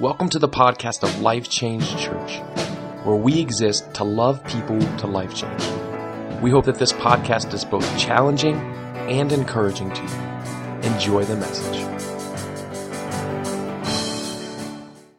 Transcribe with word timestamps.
Welcome 0.00 0.30
to 0.30 0.38
the 0.38 0.48
podcast 0.48 1.02
of 1.02 1.20
Life 1.20 1.50
Change 1.50 1.86
Church, 1.98 2.38
where 3.04 3.14
we 3.14 3.38
exist 3.38 3.92
to 3.94 4.04
love 4.04 4.42
people 4.44 4.80
to 4.80 5.06
life 5.06 5.34
change. 5.34 5.62
We 6.40 6.50
hope 6.50 6.64
that 6.64 6.78
this 6.78 6.94
podcast 6.94 7.52
is 7.52 7.66
both 7.66 7.98
challenging 7.98 8.56
and 8.56 9.30
encouraging 9.30 9.92
to 9.92 10.02
you. 10.02 10.92
Enjoy 10.94 11.24
the 11.24 11.36
message. 11.36 11.82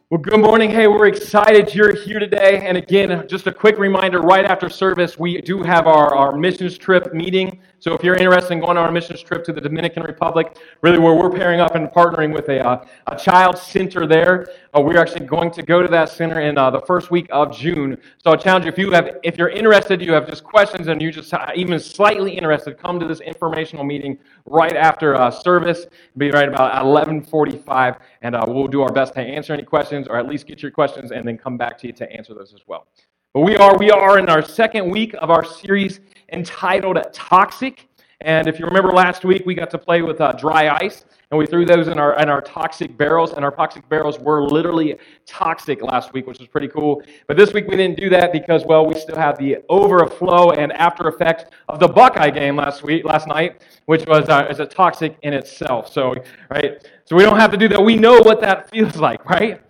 Well, 0.10 0.22
good 0.22 0.40
morning. 0.40 0.72
Hey, 0.72 0.88
we're 0.88 1.08
excited 1.08 1.74
you're 1.76 1.96
here 1.96 2.18
today. 2.20 2.66
And 2.66 2.76
again, 2.76 3.28
just 3.28 3.46
a 3.46 3.52
quick 3.52 3.78
reminder 3.78 4.22
right 4.22 4.44
after 4.44 4.70
service, 4.70 5.20
we 5.20 5.40
do 5.42 5.62
have 5.62 5.86
our, 5.86 6.16
our 6.16 6.36
missions 6.36 6.80
trip 6.80 7.14
meeting. 7.14 7.60
So 7.84 7.94
if 7.94 8.02
you're 8.02 8.16
interested 8.16 8.54
in 8.54 8.62
going 8.62 8.78
on 8.78 8.86
our 8.86 8.94
missions 8.94 9.22
trip 9.22 9.44
to 9.44 9.52
the 9.52 9.60
Dominican 9.60 10.04
Republic, 10.04 10.58
really 10.80 11.00
where 11.00 11.14
we're 11.16 11.30
pairing 11.30 11.60
up 11.60 11.76
and 11.76 11.90
partnering 11.90 12.34
with 12.34 12.48
a, 12.48 12.66
uh, 12.66 12.86
a 13.08 13.18
child 13.18 13.58
center 13.58 14.08
there, 14.08 14.48
uh, 14.74 14.80
we're 14.80 14.98
actually 14.98 15.26
going 15.26 15.52
to 15.52 15.62
go 15.64 15.82
to 15.82 15.90
that 15.90 16.08
center 16.08 16.40
in 16.40 16.58
uh, 16.58 16.70
the 16.70 16.80
first 16.80 17.12
week 17.12 17.28
of 17.30 17.54
June. 17.54 17.98
So 18.24 18.32
I 18.32 18.38
challenge 18.38 18.64
you, 18.64 18.72
if, 18.72 18.78
you 18.78 18.92
have, 18.92 19.18
if 19.22 19.38
you're 19.38 19.50
interested, 19.50 20.02
you 20.02 20.14
have 20.14 20.30
just 20.30 20.46
questions, 20.46 20.88
and 20.88 21.02
you 21.02 21.12
just 21.12 21.34
uh, 21.34 21.48
even 21.58 21.78
slightly 21.78 22.32
interested, 22.32 22.78
come 22.78 23.02
to 23.02 23.06
this 23.06 23.20
informational 23.20 23.84
meeting 23.84 24.18
right 24.46 24.78
after 24.78 25.16
uh, 25.16 25.30
service. 25.30 25.80
It'll 25.80 26.20
be 26.20 26.32
right 26.32 26.48
about 26.48 26.86
1145, 26.86 27.98
and 28.22 28.34
uh, 28.34 28.46
we'll 28.48 28.70
do 28.70 28.82
our 28.82 28.94
best 28.94 29.14
to 29.16 29.20
answer 29.20 29.52
any 29.52 29.64
questions, 29.64 30.08
or 30.08 30.16
at 30.16 30.26
least 30.26 30.48
get 30.48 30.62
your 30.62 30.72
questions, 30.72 31.12
and 31.12 31.28
then 31.28 31.38
come 31.38 31.58
back 31.58 31.78
to 31.80 31.88
you 31.88 31.92
to 31.92 32.10
answer 32.10 32.34
those 32.34 32.54
as 32.54 32.62
well. 32.66 32.88
But 33.34 33.42
we 33.42 33.58
are, 33.58 33.76
we 33.80 33.90
are 33.90 34.20
in 34.20 34.30
our 34.30 34.44
second 34.44 34.92
week 34.92 35.16
of 35.16 35.32
our 35.32 35.44
series 35.44 36.00
entitled 36.34 36.98
Toxic. 37.14 37.88
And 38.22 38.48
if 38.48 38.58
you 38.58 38.66
remember 38.66 38.92
last 38.92 39.26
week, 39.26 39.46
we 39.46 39.54
got 39.54 39.70
to 39.72 39.78
play 39.78 40.02
with 40.02 40.22
uh, 40.22 40.32
dry 40.32 40.78
ice, 40.82 41.04
and 41.30 41.38
we 41.38 41.46
threw 41.46 41.66
those 41.66 41.90
in 41.90 42.00
our 42.00 42.18
in 42.22 42.30
our 42.30 42.42
toxic 42.42 42.98
barrels, 42.98 43.34
and 43.34 43.44
our 43.44 43.52
toxic 43.52 43.88
barrels 43.90 44.18
were 44.18 44.48
literally 44.48 44.96
toxic 45.26 45.82
last 45.82 46.14
week, 46.14 46.26
which 46.26 46.40
was 46.40 46.48
pretty 46.48 46.70
cool. 46.70 47.02
But 47.28 47.36
this 47.36 47.52
week 47.52 47.68
we 47.68 47.76
didn't 47.76 47.98
do 47.98 48.10
that 48.12 48.32
because, 48.32 48.64
well, 48.66 48.86
we 48.86 48.94
still 48.96 49.18
have 49.18 49.38
the 49.38 49.58
overflow 49.68 50.52
and 50.52 50.72
after 50.72 51.10
effects 51.10 51.46
of 51.68 51.80
the 51.80 51.88
Buckeye 51.88 52.30
game 52.30 52.56
last 52.56 52.82
week, 52.82 53.04
last 53.04 53.28
night, 53.28 53.62
which 53.88 54.06
was 54.08 54.30
uh, 54.30 54.48
is 54.50 54.62
a 54.62 54.66
toxic 54.66 55.18
in 55.24 55.34
itself. 55.34 55.92
So, 55.92 56.16
right, 56.50 56.82
so 57.04 57.18
we 57.18 57.24
don't 57.24 57.38
have 57.38 57.52
to 57.52 57.58
do 57.58 57.68
that. 57.70 57.84
We 57.84 57.98
know 57.98 58.20
what 58.22 58.40
that 58.40 58.70
feels 58.72 58.96
like, 58.96 59.30
right? 59.30 59.62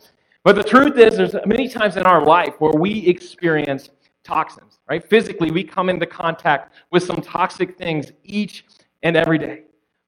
But 0.43 0.57
the 0.57 0.63
truth 0.63 0.97
is, 0.97 1.17
there's 1.17 1.35
many 1.45 1.69
times 1.69 1.95
in 1.95 2.03
our 2.03 2.23
life 2.23 2.55
where 2.59 2.73
we 2.73 3.07
experience 3.07 3.89
toxins, 4.23 4.72
right? 4.93 5.09
Physically, 5.09 5.49
we 5.49 5.63
come 5.63 5.89
into 5.89 6.05
contact 6.05 6.75
with 6.91 7.01
some 7.01 7.19
toxic 7.19 7.75
things 7.79 8.11
each 8.23 8.63
and 9.01 9.17
every 9.17 9.39
day. 9.39 9.63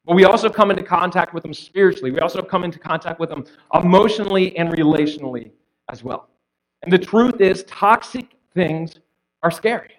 But 0.06 0.16
we 0.16 0.26
also 0.26 0.48
come 0.48 0.70
into 0.70 0.84
contact 0.84 1.34
with 1.34 1.42
them 1.42 1.56
spiritually. 1.56 2.12
We 2.12 2.20
also 2.20 2.44
come 2.44 2.64
into 2.64 2.78
contact 2.78 3.20
with 3.20 3.30
them 3.32 3.46
emotionally 3.74 4.56
and 4.56 4.70
relationally 4.70 5.50
as 5.90 6.04
well. 6.04 6.30
And 6.84 6.94
the 6.94 7.00
truth 7.00 7.42
is, 7.42 7.64
toxic 7.64 8.36
things 8.54 9.00
are 9.42 9.50
scary. 9.50 9.90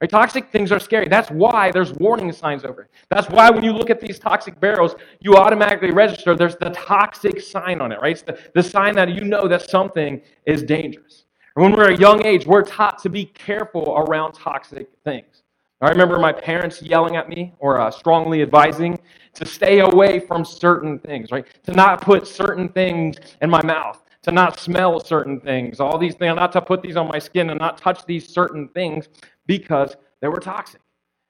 Right? 0.00 0.08
Toxic 0.08 0.50
things 0.50 0.72
are 0.72 0.80
scary. 0.80 1.06
That's 1.06 1.30
why 1.30 1.70
there's 1.70 1.92
warning 1.92 2.32
signs 2.32 2.64
over 2.64 2.84
it. 2.84 2.90
That's 3.10 3.28
why 3.28 3.50
when 3.50 3.62
you 3.62 3.74
look 3.74 3.90
at 3.90 4.00
these 4.00 4.18
toxic 4.18 4.58
barrels, 4.58 4.94
you 5.20 5.36
automatically 5.36 5.90
register 5.90 6.34
there's 6.34 6.56
the 6.56 6.70
toxic 6.70 7.42
sign 7.42 7.82
on 7.82 7.92
it, 7.92 8.00
right? 8.00 8.12
It's 8.12 8.22
the, 8.22 8.38
the 8.54 8.62
sign 8.62 8.94
that 8.94 9.10
you 9.10 9.20
know 9.20 9.46
that 9.48 9.68
something 9.68 10.22
is 10.46 10.62
dangerous. 10.62 11.26
When 11.60 11.72
we're 11.72 11.90
a 11.90 11.96
young 11.98 12.24
age, 12.24 12.46
we're 12.46 12.62
taught 12.62 12.98
to 13.02 13.10
be 13.10 13.26
careful 13.26 13.94
around 13.94 14.32
toxic 14.32 14.88
things. 15.04 15.42
I 15.82 15.90
remember 15.90 16.18
my 16.18 16.32
parents 16.32 16.80
yelling 16.80 17.16
at 17.16 17.28
me 17.28 17.52
or 17.58 17.78
uh, 17.78 17.90
strongly 17.90 18.40
advising 18.40 18.98
to 19.34 19.44
stay 19.44 19.80
away 19.80 20.20
from 20.20 20.42
certain 20.42 20.98
things, 20.98 21.30
right? 21.30 21.44
To 21.64 21.72
not 21.72 22.00
put 22.00 22.26
certain 22.26 22.70
things 22.70 23.18
in 23.42 23.50
my 23.50 23.62
mouth, 23.62 24.02
to 24.22 24.32
not 24.32 24.58
smell 24.58 25.00
certain 25.00 25.38
things, 25.38 25.80
all 25.80 25.98
these 25.98 26.14
things, 26.14 26.34
not 26.34 26.50
to 26.52 26.62
put 26.62 26.80
these 26.80 26.96
on 26.96 27.08
my 27.08 27.18
skin 27.18 27.50
and 27.50 27.60
not 27.60 27.76
touch 27.76 28.06
these 28.06 28.26
certain 28.26 28.66
things 28.68 29.10
because 29.44 29.96
they 30.22 30.28
were 30.28 30.40
toxic. 30.40 30.80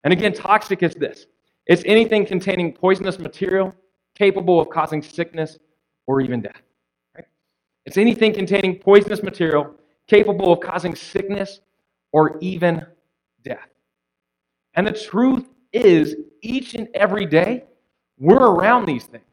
And 0.04 0.12
again, 0.12 0.32
toxic 0.32 0.84
is 0.84 0.94
this 0.94 1.26
it's 1.66 1.82
anything 1.86 2.24
containing 2.24 2.72
poisonous 2.72 3.18
material 3.18 3.74
capable 4.14 4.60
of 4.60 4.70
causing 4.70 5.02
sickness 5.02 5.58
or 6.06 6.20
even 6.20 6.40
death. 6.40 6.62
Right? 7.16 7.26
It's 7.84 7.96
anything 7.96 8.32
containing 8.32 8.78
poisonous 8.78 9.24
material 9.24 9.74
capable 10.10 10.52
of 10.52 10.58
causing 10.58 10.94
sickness 10.94 11.60
or 12.10 12.36
even 12.40 12.84
death. 13.44 13.68
And 14.74 14.84
the 14.86 14.92
truth 14.92 15.46
is, 15.72 16.16
each 16.42 16.74
and 16.74 16.88
every 16.94 17.26
day, 17.26 17.64
we're 18.18 18.50
around 18.50 18.86
these 18.86 19.04
things. 19.04 19.24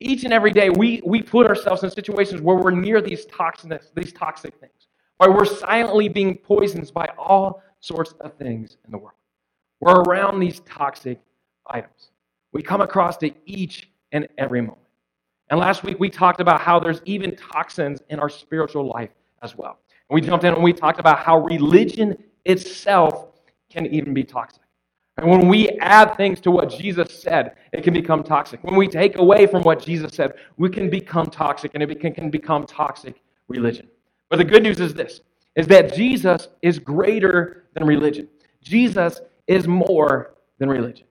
Each 0.00 0.24
and 0.24 0.32
every 0.32 0.52
day, 0.52 0.70
we, 0.70 1.02
we 1.04 1.22
put 1.22 1.46
ourselves 1.46 1.82
in 1.82 1.90
situations 1.90 2.40
where 2.40 2.56
we're 2.56 2.70
near 2.70 3.02
these 3.02 3.26
toxic, 3.26 3.82
these 3.94 4.12
toxic 4.12 4.54
things, 4.58 4.88
or 5.20 5.32
we're 5.32 5.44
silently 5.44 6.08
being 6.08 6.36
poisoned 6.36 6.90
by 6.94 7.08
all 7.18 7.62
sorts 7.80 8.12
of 8.20 8.34
things 8.38 8.78
in 8.86 8.90
the 8.92 8.98
world. 8.98 9.18
We're 9.80 10.00
around 10.02 10.40
these 10.40 10.60
toxic 10.60 11.20
items. 11.66 12.10
We 12.52 12.62
come 12.62 12.80
across 12.80 13.22
it 13.22 13.36
each 13.44 13.90
and 14.12 14.26
every 14.38 14.62
moment. 14.62 14.78
And 15.50 15.60
last 15.60 15.84
week, 15.84 16.00
we 16.00 16.08
talked 16.08 16.40
about 16.40 16.60
how 16.60 16.80
there's 16.80 17.02
even 17.04 17.36
toxins 17.36 18.00
in 18.08 18.18
our 18.18 18.30
spiritual 18.30 18.86
life 18.86 19.10
as 19.42 19.56
well. 19.56 19.78
We 20.10 20.20
jumped 20.20 20.44
in 20.44 20.54
and 20.54 20.62
we 20.62 20.72
talked 20.72 21.00
about 21.00 21.18
how 21.18 21.38
religion 21.38 22.16
itself 22.44 23.28
can 23.70 23.86
even 23.86 24.14
be 24.14 24.24
toxic. 24.24 24.62
And 25.18 25.30
when 25.30 25.48
we 25.48 25.70
add 25.80 26.16
things 26.16 26.40
to 26.40 26.50
what 26.50 26.68
Jesus 26.68 27.22
said, 27.22 27.56
it 27.72 27.82
can 27.82 27.94
become 27.94 28.22
toxic. 28.22 28.62
When 28.62 28.76
we 28.76 28.86
take 28.86 29.18
away 29.18 29.46
from 29.46 29.62
what 29.62 29.82
Jesus 29.82 30.14
said, 30.14 30.34
we 30.58 30.68
can 30.68 30.90
become 30.90 31.26
toxic 31.26 31.72
and 31.74 31.82
it 31.82 32.00
can 32.14 32.30
become 32.30 32.66
toxic 32.66 33.22
religion. 33.48 33.88
But 34.28 34.36
the 34.36 34.44
good 34.44 34.62
news 34.62 34.80
is 34.80 34.94
this 34.94 35.20
is 35.54 35.66
that 35.68 35.94
Jesus 35.94 36.48
is 36.60 36.78
greater 36.78 37.64
than 37.72 37.86
religion. 37.86 38.28
Jesus 38.62 39.20
is 39.46 39.66
more 39.66 40.34
than 40.58 40.68
religion. 40.68 41.05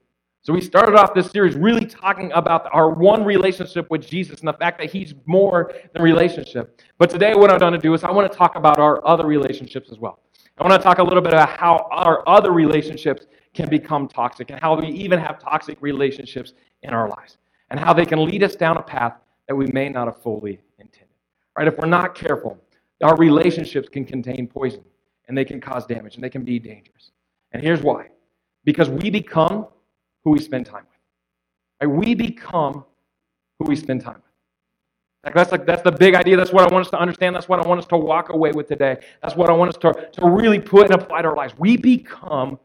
So 0.45 0.53
we 0.53 0.61
started 0.61 0.93
off 0.93 1.15
this 1.15 1.31
series 1.31 1.55
really 1.55 1.87
talking 1.87 2.31
about 2.33 2.69
our 2.71 2.91
one 2.91 3.25
relationship 3.25 3.89
with 3.89 4.05
Jesus 4.05 4.41
and 4.41 4.47
the 4.47 4.53
fact 4.53 4.77
that 4.77 4.91
he's 4.91 5.15
more 5.25 5.73
than 5.91 6.03
relationship. 6.03 6.79
But 6.99 7.09
today 7.09 7.33
what 7.33 7.49
I'm 7.49 7.57
going 7.57 7.73
to 7.73 7.79
do 7.79 7.95
is 7.95 8.03
I 8.03 8.11
want 8.11 8.31
to 8.31 8.37
talk 8.37 8.55
about 8.55 8.77
our 8.77 9.03
other 9.07 9.25
relationships 9.25 9.91
as 9.91 9.97
well. 9.97 10.19
I 10.59 10.67
want 10.67 10.79
to 10.79 10.83
talk 10.83 10.99
a 10.99 11.03
little 11.03 11.23
bit 11.23 11.33
about 11.33 11.49
how 11.49 11.87
our 11.89 12.21
other 12.29 12.51
relationships 12.51 13.25
can 13.55 13.67
become 13.69 14.07
toxic 14.07 14.51
and 14.51 14.59
how 14.59 14.79
we 14.79 14.89
even 14.89 15.17
have 15.17 15.39
toxic 15.39 15.79
relationships 15.81 16.53
in 16.83 16.91
our 16.91 17.09
lives 17.09 17.39
and 17.71 17.79
how 17.79 17.91
they 17.91 18.05
can 18.05 18.23
lead 18.23 18.43
us 18.43 18.55
down 18.55 18.77
a 18.77 18.83
path 18.83 19.15
that 19.47 19.55
we 19.55 19.65
may 19.73 19.89
not 19.89 20.05
have 20.05 20.21
fully 20.21 20.59
intended. 20.77 21.09
Right? 21.57 21.67
If 21.67 21.75
we're 21.79 21.87
not 21.87 22.13
careful, 22.13 22.55
our 23.01 23.15
relationships 23.15 23.89
can 23.89 24.05
contain 24.05 24.45
poison 24.45 24.83
and 25.27 25.35
they 25.35 25.43
can 25.43 25.59
cause 25.59 25.87
damage 25.87 26.13
and 26.13 26.23
they 26.23 26.29
can 26.29 26.43
be 26.43 26.59
dangerous. 26.59 27.09
And 27.51 27.63
here's 27.63 27.81
why 27.81 28.09
because 28.63 28.89
we 28.89 29.09
become 29.09 29.67
who 30.25 30.31
we 30.31 30.39
spend 30.39 30.65
time 30.65 30.83
with. 30.89 31.89
Right? 31.89 31.95
We 31.95 32.15
become 32.15 32.83
who 33.59 33.65
we 33.65 33.77
spend 33.77 34.01
time 34.01 34.15
with. 34.15 34.23
Like 35.23 35.33
that's 35.33 35.51
like 35.51 35.65
that's 35.65 35.81
the 35.81 35.91
big 35.91 36.13
idea. 36.13 36.35
That's 36.35 36.51
what 36.51 36.69
I 36.69 36.73
want 36.73 36.85
us 36.85 36.91
to 36.91 36.99
understand. 36.99 37.35
That's 37.35 37.47
what 37.47 37.59
I 37.59 37.67
want 37.67 37.79
us 37.79 37.87
to 37.87 37.97
walk 37.97 38.29
away 38.29 38.51
with 38.51 38.67
today. 38.67 38.97
That's 39.23 39.35
what 39.35 39.49
I 39.49 39.53
want 39.53 39.69
us 39.69 39.77
to, 39.77 40.09
to 40.13 40.29
really 40.29 40.59
put 40.59 40.91
and 40.91 41.01
apply 41.01 41.23
to 41.23 41.29
our 41.29 41.35
lives. 41.35 41.53
We 41.57 41.77
become 41.77 42.59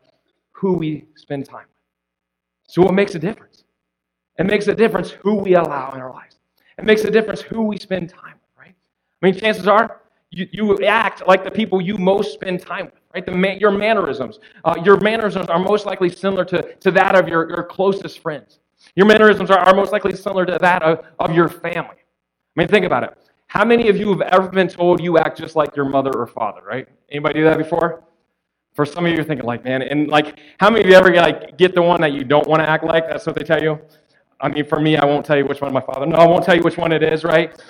who 0.53 0.75
we 0.75 1.07
spend 1.15 1.47
time 1.47 1.67
with. 1.69 2.73
So 2.73 2.83
what 2.83 2.93
makes 2.93 3.15
a 3.15 3.19
difference? 3.19 3.65
It 4.39 4.45
makes 4.45 4.69
a 4.69 4.75
difference 4.75 5.11
who 5.11 5.37
we 5.37 5.55
allow 5.55 5.93
in 5.93 6.01
our 6.01 6.13
lives. 6.13 6.39
It 6.79 6.85
makes 6.85 7.05
a 7.05 7.11
difference 7.11 7.41
who 7.41 7.63
we 7.63 7.79
spend 7.79 8.11
time 8.11 8.35
with, 8.35 8.59
right? 8.59 8.75
I 9.23 9.27
mean, 9.27 9.35
chances 9.35 9.67
are 9.67 10.03
you, 10.31 10.47
you 10.53 10.87
act 10.87 11.27
like 11.27 11.45
the 11.45 11.51
people 11.51 11.81
you 11.81 11.97
most 11.99 12.33
spend 12.33 12.61
time 12.61 12.87
with, 12.87 13.00
right? 13.15 13.25
The, 13.25 13.57
your 13.61 13.71
mannerisms. 13.71 14.39
Uh, 14.65 14.75
your 14.85 14.99
mannerisms 15.01 15.49
are 15.49 15.59
most 15.59 15.87
likely 15.87 16.11
similar 16.11 16.45
to, 16.47 16.75
to 16.77 16.91
that 16.93 17.15
of 17.15 17.29
your, 17.29 17.49
your 17.49 17.65
closest 17.65 18.21
friends. 18.21 18.61
Your 18.95 19.07
mannerisms 19.07 19.51
are, 19.51 19.59
are 19.59 19.75
most 19.75 19.93
likely 19.93 20.15
similar 20.17 20.47
to 20.47 20.59
that 20.61 20.83
of, 20.83 21.05
of 21.19 21.35
your 21.35 21.49
family. 21.49 21.97
I 21.97 22.55
mean, 22.57 22.69
think 22.69 22.85
about 22.87 23.05
it. 23.05 23.17
How 23.47 23.65
many 23.65 23.89
of 23.89 23.97
you 23.97 24.09
have 24.11 24.21
ever 24.21 24.49
been 24.49 24.69
told 24.69 25.01
you 25.03 25.19
act 25.19 25.39
just 25.39 25.57
like 25.57 25.75
your 25.75 25.85
mother 25.85 26.11
or 26.17 26.27
father, 26.27 26.63
right? 26.65 26.89
Anybody 27.11 27.41
do 27.41 27.45
that 27.45 27.59
before? 27.59 28.05
For 28.75 28.87
some 28.87 29.05
of 29.05 29.11
you, 29.11 29.17
you're 29.17 29.25
thinking 29.25 29.47
like, 29.47 29.65
man, 29.65 29.83
and 29.83 30.09
like, 30.09 30.39
how 30.59 30.71
many 30.71 30.85
of 30.85 30.89
you 30.89 30.95
ever 30.95 31.13
like 31.15 31.59
get 31.59 31.75
the 31.75 31.83
one 31.83 32.01
that 32.01 32.13
you 32.13 32.23
don't 32.23 32.47
want 32.47 32.63
to 32.63 32.69
act 32.69 32.85
like? 32.85 33.09
That's 33.09 33.27
what 33.27 33.35
they 33.35 33.43
tell 33.43 33.61
you. 33.61 33.81
I 34.41 34.49
mean, 34.49 34.65
for 34.65 34.81
me, 34.81 34.97
I 34.97 35.05
won't 35.05 35.27
tell 35.27 35.37
you 35.37 35.45
which 35.45 35.61
one 35.61 35.73
my 35.73 35.81
father. 35.81 36.07
No, 36.07 36.17
I 36.17 36.27
won't 36.27 36.45
tell 36.45 36.55
you 36.55 36.63
which 36.63 36.79
one 36.79 36.93
it 36.93 37.03
is, 37.03 37.25
right? 37.25 37.61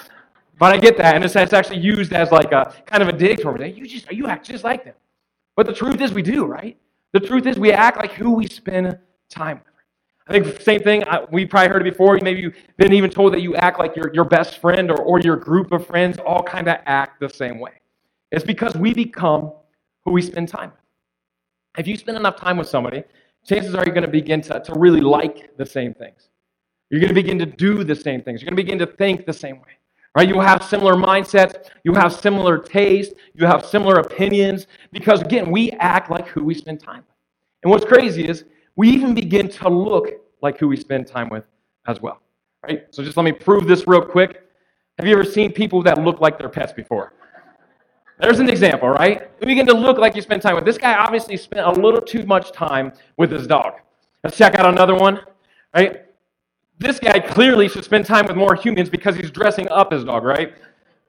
But 0.58 0.74
I 0.74 0.78
get 0.78 0.98
that, 0.98 1.14
and 1.14 1.24
it's, 1.24 1.34
it's 1.34 1.54
actually 1.54 1.78
used 1.78 2.12
as 2.12 2.30
like 2.30 2.52
a 2.52 2.74
kind 2.84 3.02
of 3.02 3.08
a 3.08 3.12
dig 3.12 3.40
toward 3.40 3.60
me. 3.60 3.72
You 3.72 3.86
just 3.86 4.12
you 4.12 4.26
act 4.26 4.46
just 4.46 4.62
like 4.62 4.84
them. 4.84 4.94
But 5.56 5.66
the 5.66 5.72
truth 5.72 6.00
is, 6.00 6.12
we 6.12 6.22
do, 6.22 6.44
right? 6.44 6.78
The 7.12 7.20
truth 7.20 7.46
is, 7.46 7.58
we 7.58 7.72
act 7.72 7.98
like 7.98 8.12
who 8.12 8.32
we 8.32 8.46
spend 8.46 8.98
time 9.28 9.58
with. 9.58 9.66
I 10.28 10.32
think 10.32 10.60
same 10.60 10.80
thing. 10.80 11.02
I, 11.04 11.24
we 11.32 11.44
probably 11.44 11.70
heard 11.70 11.86
it 11.86 11.90
before. 11.90 12.18
Maybe 12.22 12.40
you've 12.40 12.56
been 12.76 12.92
even 12.92 13.10
told 13.10 13.32
that 13.32 13.42
you 13.42 13.56
act 13.56 13.80
like 13.80 13.96
your, 13.96 14.14
your 14.14 14.24
best 14.24 14.58
friend 14.58 14.90
or, 14.90 15.02
or 15.02 15.18
your 15.20 15.36
group 15.36 15.72
of 15.72 15.84
friends 15.86 16.18
all 16.18 16.42
kind 16.42 16.68
of 16.68 16.76
act 16.86 17.18
the 17.20 17.28
same 17.28 17.58
way. 17.58 17.72
It's 18.30 18.44
because 18.44 18.76
we 18.76 18.94
become 18.94 19.52
who 20.04 20.12
we 20.12 20.22
spend 20.22 20.48
time 20.48 20.70
with. 20.70 20.80
If 21.78 21.88
you 21.88 21.96
spend 21.96 22.16
enough 22.16 22.36
time 22.36 22.58
with 22.58 22.68
somebody, 22.68 23.02
chances 23.44 23.74
are 23.74 23.84
you're 23.84 23.94
going 23.94 24.06
to 24.06 24.08
begin 24.08 24.40
to, 24.42 24.60
to 24.60 24.72
really 24.78 25.00
like 25.00 25.56
the 25.56 25.66
same 25.66 25.94
things. 25.94 26.28
You're 26.90 27.00
going 27.00 27.08
to 27.08 27.14
begin 27.14 27.38
to 27.40 27.46
do 27.46 27.82
the 27.82 27.96
same 27.96 28.22
things. 28.22 28.40
You're 28.40 28.50
going 28.50 28.56
to 28.56 28.62
begin 28.62 28.78
to 28.78 28.86
think 28.86 29.26
the 29.26 29.32
same 29.32 29.56
way. 29.56 29.79
Right? 30.16 30.28
You 30.28 30.40
have 30.40 30.64
similar 30.64 30.94
mindsets, 30.94 31.68
you 31.84 31.94
have 31.94 32.12
similar 32.12 32.58
tastes, 32.58 33.14
you 33.34 33.46
have 33.46 33.64
similar 33.64 34.00
opinions, 34.00 34.66
because 34.90 35.20
again, 35.20 35.50
we 35.50 35.70
act 35.72 36.10
like 36.10 36.26
who 36.26 36.44
we 36.44 36.54
spend 36.54 36.80
time 36.80 36.98
with. 36.98 37.16
And 37.62 37.70
what's 37.70 37.84
crazy 37.84 38.26
is 38.26 38.44
we 38.74 38.88
even 38.90 39.14
begin 39.14 39.48
to 39.48 39.68
look 39.68 40.08
like 40.42 40.58
who 40.58 40.66
we 40.66 40.76
spend 40.76 41.06
time 41.06 41.28
with 41.28 41.44
as 41.86 42.00
well. 42.00 42.20
Right? 42.64 42.86
So 42.90 43.04
just 43.04 43.16
let 43.16 43.22
me 43.22 43.32
prove 43.32 43.68
this 43.68 43.86
real 43.86 44.02
quick. 44.02 44.42
Have 44.98 45.06
you 45.06 45.14
ever 45.14 45.24
seen 45.24 45.52
people 45.52 45.82
that 45.84 46.02
look 46.02 46.20
like 46.20 46.38
their 46.38 46.48
pets 46.48 46.72
before? 46.72 47.12
There's 48.18 48.38
an 48.38 48.50
example, 48.50 48.88
right? 48.90 49.30
You 49.40 49.46
begin 49.46 49.66
to 49.66 49.72
look 49.72 49.96
like 49.96 50.14
you 50.14 50.20
spend 50.20 50.42
time 50.42 50.54
with. 50.54 50.64
This 50.66 50.76
guy 50.76 50.94
obviously 50.94 51.38
spent 51.38 51.66
a 51.66 51.80
little 51.80 52.02
too 52.02 52.24
much 52.24 52.52
time 52.52 52.92
with 53.16 53.30
his 53.30 53.46
dog. 53.46 53.74
Let's 54.22 54.36
check 54.36 54.56
out 54.56 54.66
another 54.66 54.94
one, 54.94 55.20
right? 55.74 56.04
This 56.80 56.98
guy 56.98 57.20
clearly 57.20 57.68
should 57.68 57.84
spend 57.84 58.06
time 58.06 58.26
with 58.26 58.36
more 58.36 58.54
humans 58.54 58.88
because 58.88 59.14
he's 59.14 59.30
dressing 59.30 59.68
up 59.68 59.92
his 59.92 60.02
dog, 60.02 60.24
right? 60.24 60.54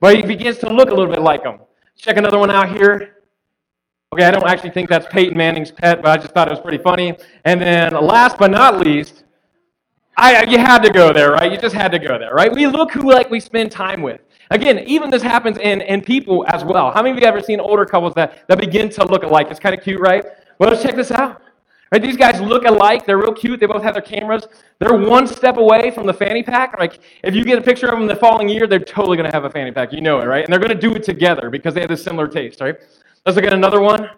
But 0.02 0.18
he 0.18 0.22
begins 0.22 0.58
to 0.60 0.70
look 0.70 0.90
a 0.90 0.94
little 0.94 1.12
bit 1.12 1.22
like 1.22 1.44
him. 1.44 1.60
Check 1.98 2.18
another 2.18 2.38
one 2.38 2.52
out 2.52 2.70
here. 2.76 3.24
Okay, 4.14 4.26
I 4.26 4.32
don't 4.32 4.46
actually 4.46 4.72
think 4.72 4.90
that's 4.90 5.08
Peyton 5.08 5.38
Manning's 5.38 5.72
pet, 5.72 6.02
but 6.02 6.12
I 6.12 6.22
just 6.22 6.34
thought 6.34 6.50
it 6.50 6.52
was 6.52 6.60
pretty 6.60 6.84
funny. 6.84 7.16
And 7.46 7.62
then 7.62 7.94
last 7.94 8.38
but 8.38 8.52
not 8.52 8.80
least, 8.80 9.24
I, 10.18 10.44
you 10.44 10.58
had 10.58 10.80
to 10.80 10.92
go 10.92 11.14
there, 11.14 11.32
right? 11.32 11.50
You 11.50 11.58
just 11.58 11.74
had 11.74 11.94
to 11.94 12.00
go 12.00 12.20
there, 12.20 12.34
right? 12.34 12.52
We 12.52 12.68
look 12.68 12.92
who 12.92 13.10
like 13.10 13.30
we 13.30 13.40
spend 13.40 13.72
time 13.72 14.02
with. 14.02 14.20
Again, 14.50 14.80
even 14.80 15.10
this 15.10 15.24
happens 15.24 15.58
in, 15.58 15.80
in 15.80 16.02
people 16.02 16.44
as 16.50 16.66
well. 16.66 16.92
How 16.92 17.02
many 17.02 17.16
of 17.16 17.22
you 17.22 17.26
ever 17.26 17.42
seen 17.42 17.62
older 17.62 17.86
couples 17.86 18.14
that, 18.16 18.46
that 18.50 18.60
begin 18.60 18.90
to 18.90 19.06
look 19.06 19.24
alike? 19.24 19.48
It's 19.50 19.60
kind 19.62 19.74
of 19.74 19.82
cute, 19.82 20.02
right? 20.02 20.26
Well, 20.60 20.70
let's 20.70 20.84
check 20.84 20.98
this 20.98 21.12
out. 21.12 21.42
Right, 21.92 22.02
these 22.02 22.16
guys 22.16 22.40
look 22.40 22.64
alike. 22.64 23.06
They're 23.06 23.18
real 23.18 23.34
cute. 23.34 23.60
They 23.60 23.66
both 23.66 23.84
have 23.84 23.96
their 23.96 24.02
cameras. 24.02 24.48
They're 24.80 24.94
one 24.94 25.28
step 25.28 25.58
away 25.58 25.92
from 25.92 26.08
the 26.08 26.14
fanny 26.14 26.42
pack. 26.42 26.80
Like, 26.80 27.02
if 27.22 27.36
you 27.36 27.44
get 27.44 27.58
a 27.58 27.62
picture 27.62 27.88
of 27.88 28.00
them 28.00 28.08
the 28.08 28.16
following 28.16 28.48
year, 28.48 28.66
they're 28.66 28.80
totally 28.80 29.18
going 29.18 29.30
to 29.30 29.36
have 29.36 29.44
a 29.44 29.50
fanny 29.50 29.74
pack. 29.74 29.92
You 29.92 30.00
know 30.00 30.22
it, 30.22 30.26
right? 30.26 30.46
And 30.46 30.54
they're 30.54 30.60
going 30.60 30.72
to 30.72 30.80
do 30.80 30.96
it 30.96 31.04
together 31.04 31.50
because 31.50 31.74
they 31.74 31.82
have 31.82 31.90
this 31.90 32.02
similar 32.02 32.30
taste, 32.30 32.62
right? 32.62 32.78
Let's 33.26 33.36
look 33.36 33.44
at 33.44 33.52
another 33.52 33.82
one. 33.82 34.10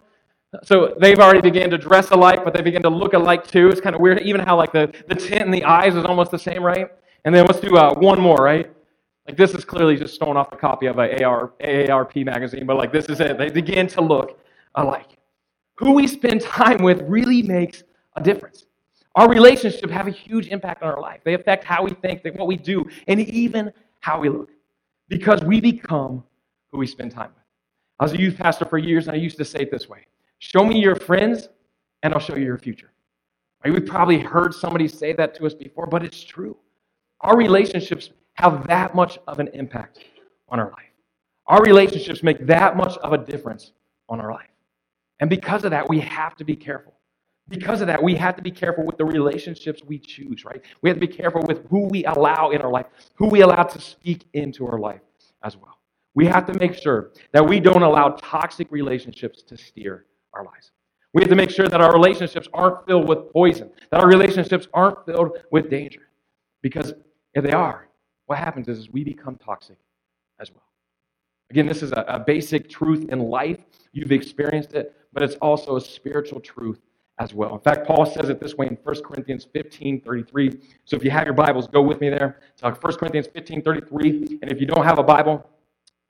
So 0.62 0.94
they've 1.00 1.18
already 1.18 1.40
began 1.40 1.68
to 1.70 1.78
dress 1.78 2.10
alike, 2.10 2.44
but 2.44 2.54
they 2.54 2.62
begin 2.62 2.82
to 2.82 2.88
look 2.88 3.12
alike 3.12 3.44
too. 3.44 3.68
It's 3.70 3.80
kind 3.80 3.96
of 3.96 4.00
weird. 4.00 4.20
Even 4.22 4.40
how 4.40 4.56
like 4.56 4.72
the, 4.72 4.94
the 5.08 5.16
tint 5.16 5.42
in 5.42 5.50
the 5.50 5.64
eyes 5.64 5.96
is 5.96 6.04
almost 6.04 6.30
the 6.30 6.38
same, 6.38 6.62
right? 6.62 6.86
And 7.24 7.34
then 7.34 7.44
let's 7.46 7.58
do 7.58 7.76
uh, 7.76 7.92
one 7.94 8.20
more, 8.20 8.36
right? 8.36 8.70
Like 9.26 9.36
this 9.36 9.52
is 9.52 9.64
clearly 9.64 9.96
just 9.96 10.14
stolen 10.14 10.36
off 10.36 10.52
a 10.52 10.56
copy 10.56 10.86
of 10.86 10.98
a 10.98 11.24
AR, 11.24 11.52
AARP 11.60 12.24
magazine, 12.24 12.66
but 12.66 12.76
like 12.76 12.92
this 12.92 13.06
is 13.06 13.18
it. 13.18 13.36
They 13.36 13.50
begin 13.50 13.88
to 13.88 14.00
look 14.00 14.38
alike. 14.76 15.18
Who 15.76 15.92
we 15.92 16.06
spend 16.06 16.40
time 16.40 16.82
with 16.82 17.02
really 17.02 17.42
makes 17.42 17.82
a 18.16 18.22
difference. 18.22 18.66
Our 19.16 19.28
relationships 19.28 19.92
have 19.92 20.08
a 20.08 20.10
huge 20.10 20.48
impact 20.48 20.82
on 20.82 20.90
our 20.90 21.00
life. 21.00 21.20
They 21.24 21.34
affect 21.34 21.64
how 21.64 21.84
we 21.84 21.92
think, 21.92 22.22
what 22.36 22.46
we 22.46 22.56
do, 22.56 22.88
and 23.06 23.20
even 23.20 23.72
how 24.00 24.20
we 24.20 24.28
look. 24.28 24.50
Because 25.08 25.42
we 25.42 25.60
become 25.60 26.24
who 26.72 26.78
we 26.78 26.86
spend 26.86 27.12
time 27.12 27.30
with. 27.34 27.44
I 28.00 28.04
was 28.04 28.12
a 28.12 28.18
youth 28.18 28.36
pastor 28.36 28.64
for 28.64 28.78
years, 28.78 29.06
and 29.06 29.16
I 29.16 29.18
used 29.18 29.36
to 29.38 29.44
say 29.44 29.60
it 29.60 29.70
this 29.70 29.88
way 29.88 30.06
Show 30.38 30.64
me 30.64 30.80
your 30.80 30.96
friends, 30.96 31.48
and 32.02 32.12
I'll 32.12 32.20
show 32.20 32.36
you 32.36 32.44
your 32.44 32.58
future. 32.58 32.90
We've 33.64 33.86
probably 33.86 34.18
heard 34.18 34.52
somebody 34.52 34.88
say 34.88 35.14
that 35.14 35.34
to 35.36 35.46
us 35.46 35.54
before, 35.54 35.86
but 35.86 36.04
it's 36.04 36.22
true. 36.22 36.56
Our 37.20 37.36
relationships 37.36 38.10
have 38.34 38.66
that 38.66 38.94
much 38.94 39.18
of 39.26 39.38
an 39.38 39.48
impact 39.54 40.00
on 40.48 40.60
our 40.60 40.70
life. 40.70 40.90
Our 41.46 41.62
relationships 41.62 42.22
make 42.22 42.46
that 42.46 42.76
much 42.76 42.96
of 42.98 43.12
a 43.12 43.18
difference 43.18 43.72
on 44.08 44.20
our 44.20 44.32
life. 44.32 44.48
And 45.20 45.30
because 45.30 45.64
of 45.64 45.70
that, 45.70 45.88
we 45.88 46.00
have 46.00 46.34
to 46.36 46.44
be 46.44 46.56
careful. 46.56 46.94
Because 47.48 47.80
of 47.82 47.86
that, 47.88 48.02
we 48.02 48.14
have 48.14 48.36
to 48.36 48.42
be 48.42 48.50
careful 48.50 48.86
with 48.86 48.96
the 48.96 49.04
relationships 49.04 49.82
we 49.84 49.98
choose, 49.98 50.44
right? 50.44 50.62
We 50.80 50.88
have 50.88 50.96
to 50.98 51.06
be 51.06 51.12
careful 51.12 51.42
with 51.46 51.66
who 51.68 51.88
we 51.88 52.04
allow 52.04 52.50
in 52.50 52.62
our 52.62 52.70
life, 52.70 52.86
who 53.14 53.26
we 53.26 53.42
allow 53.42 53.62
to 53.64 53.80
speak 53.80 54.26
into 54.32 54.66
our 54.66 54.78
life 54.78 55.02
as 55.42 55.56
well. 55.56 55.78
We 56.14 56.26
have 56.26 56.46
to 56.46 56.58
make 56.58 56.74
sure 56.74 57.10
that 57.32 57.46
we 57.46 57.60
don't 57.60 57.82
allow 57.82 58.10
toxic 58.20 58.70
relationships 58.70 59.42
to 59.42 59.58
steer 59.58 60.06
our 60.32 60.44
lives. 60.44 60.72
We 61.12 61.22
have 61.22 61.28
to 61.30 61.36
make 61.36 61.50
sure 61.50 61.68
that 61.68 61.80
our 61.80 61.92
relationships 61.92 62.48
aren't 62.52 62.86
filled 62.86 63.08
with 63.08 63.30
poison, 63.32 63.70
that 63.90 64.00
our 64.00 64.08
relationships 64.08 64.66
aren't 64.72 65.04
filled 65.04 65.38
with 65.50 65.70
danger. 65.70 66.08
Because 66.62 66.94
if 67.34 67.44
they 67.44 67.52
are, 67.52 67.88
what 68.26 68.38
happens 68.38 68.68
is, 68.68 68.90
we 68.90 69.04
become 69.04 69.36
toxic 69.36 69.76
as 70.40 70.50
well. 70.50 70.64
Again, 71.54 71.66
this 71.66 71.84
is 71.84 71.92
a, 71.92 72.04
a 72.08 72.18
basic 72.18 72.68
truth 72.68 73.08
in 73.10 73.20
life. 73.20 73.58
You've 73.92 74.10
experienced 74.10 74.72
it, 74.72 74.96
but 75.12 75.22
it's 75.22 75.36
also 75.36 75.76
a 75.76 75.80
spiritual 75.80 76.40
truth 76.40 76.80
as 77.20 77.32
well. 77.32 77.54
In 77.54 77.60
fact, 77.60 77.86
Paul 77.86 78.06
says 78.06 78.28
it 78.28 78.40
this 78.40 78.56
way 78.56 78.66
in 78.66 78.76
1 78.82 79.02
Corinthians 79.04 79.46
15 79.52 80.00
33. 80.00 80.50
So 80.84 80.96
if 80.96 81.04
you 81.04 81.12
have 81.12 81.26
your 81.26 81.32
Bibles, 81.34 81.68
go 81.68 81.80
with 81.80 82.00
me 82.00 82.10
there. 82.10 82.40
It's 82.54 82.62
1 82.62 82.74
Corinthians 82.96 83.28
15 83.28 83.62
33. 83.62 84.40
And 84.42 84.50
if 84.50 84.60
you 84.60 84.66
don't 84.66 84.84
have 84.84 84.98
a 84.98 85.04
Bible, 85.04 85.48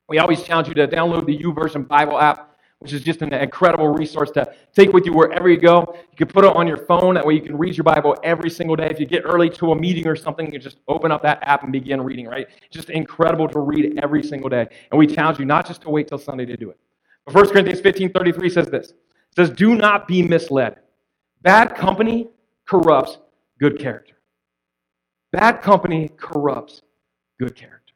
we 0.08 0.16
always 0.16 0.42
challenge 0.42 0.68
you 0.68 0.72
to 0.76 0.88
download 0.88 1.26
the 1.26 1.36
YouVersion 1.36 1.86
Bible 1.86 2.18
app 2.18 2.53
which 2.84 2.92
is 2.92 3.02
just 3.02 3.22
an 3.22 3.32
incredible 3.32 3.88
resource 3.88 4.30
to 4.30 4.46
take 4.74 4.92
with 4.92 5.06
you 5.06 5.14
wherever 5.14 5.48
you 5.48 5.56
go. 5.56 5.96
You 6.10 6.16
can 6.18 6.26
put 6.26 6.44
it 6.44 6.54
on 6.54 6.66
your 6.68 6.76
phone. 6.76 7.14
That 7.14 7.24
way 7.24 7.32
you 7.32 7.40
can 7.40 7.56
read 7.56 7.78
your 7.78 7.84
Bible 7.84 8.14
every 8.22 8.50
single 8.50 8.76
day. 8.76 8.88
If 8.90 9.00
you 9.00 9.06
get 9.06 9.22
early 9.24 9.48
to 9.48 9.72
a 9.72 9.74
meeting 9.74 10.06
or 10.06 10.14
something, 10.14 10.52
you 10.52 10.58
just 10.58 10.76
open 10.86 11.10
up 11.10 11.22
that 11.22 11.38
app 11.40 11.62
and 11.62 11.72
begin 11.72 12.02
reading, 12.02 12.26
right? 12.26 12.46
It's 12.46 12.76
just 12.76 12.90
incredible 12.90 13.48
to 13.48 13.60
read 13.60 13.98
every 14.02 14.22
single 14.22 14.50
day. 14.50 14.68
And 14.90 14.98
we 14.98 15.06
challenge 15.06 15.38
you 15.38 15.46
not 15.46 15.66
just 15.66 15.80
to 15.80 15.88
wait 15.88 16.08
till 16.08 16.18
Sunday 16.18 16.44
to 16.44 16.58
do 16.58 16.68
it. 16.68 16.78
But 17.24 17.34
1 17.34 17.48
Corinthians 17.48 17.80
15 17.80 18.12
33 18.12 18.50
says 18.50 18.66
this 18.66 18.90
it 18.90 18.96
says, 19.34 19.48
Do 19.48 19.74
not 19.74 20.06
be 20.06 20.20
misled. 20.20 20.76
Bad 21.40 21.74
company 21.74 22.28
corrupts 22.66 23.16
good 23.58 23.78
character. 23.78 24.16
Bad 25.32 25.62
company 25.62 26.10
corrupts 26.18 26.82
good 27.38 27.56
character. 27.56 27.94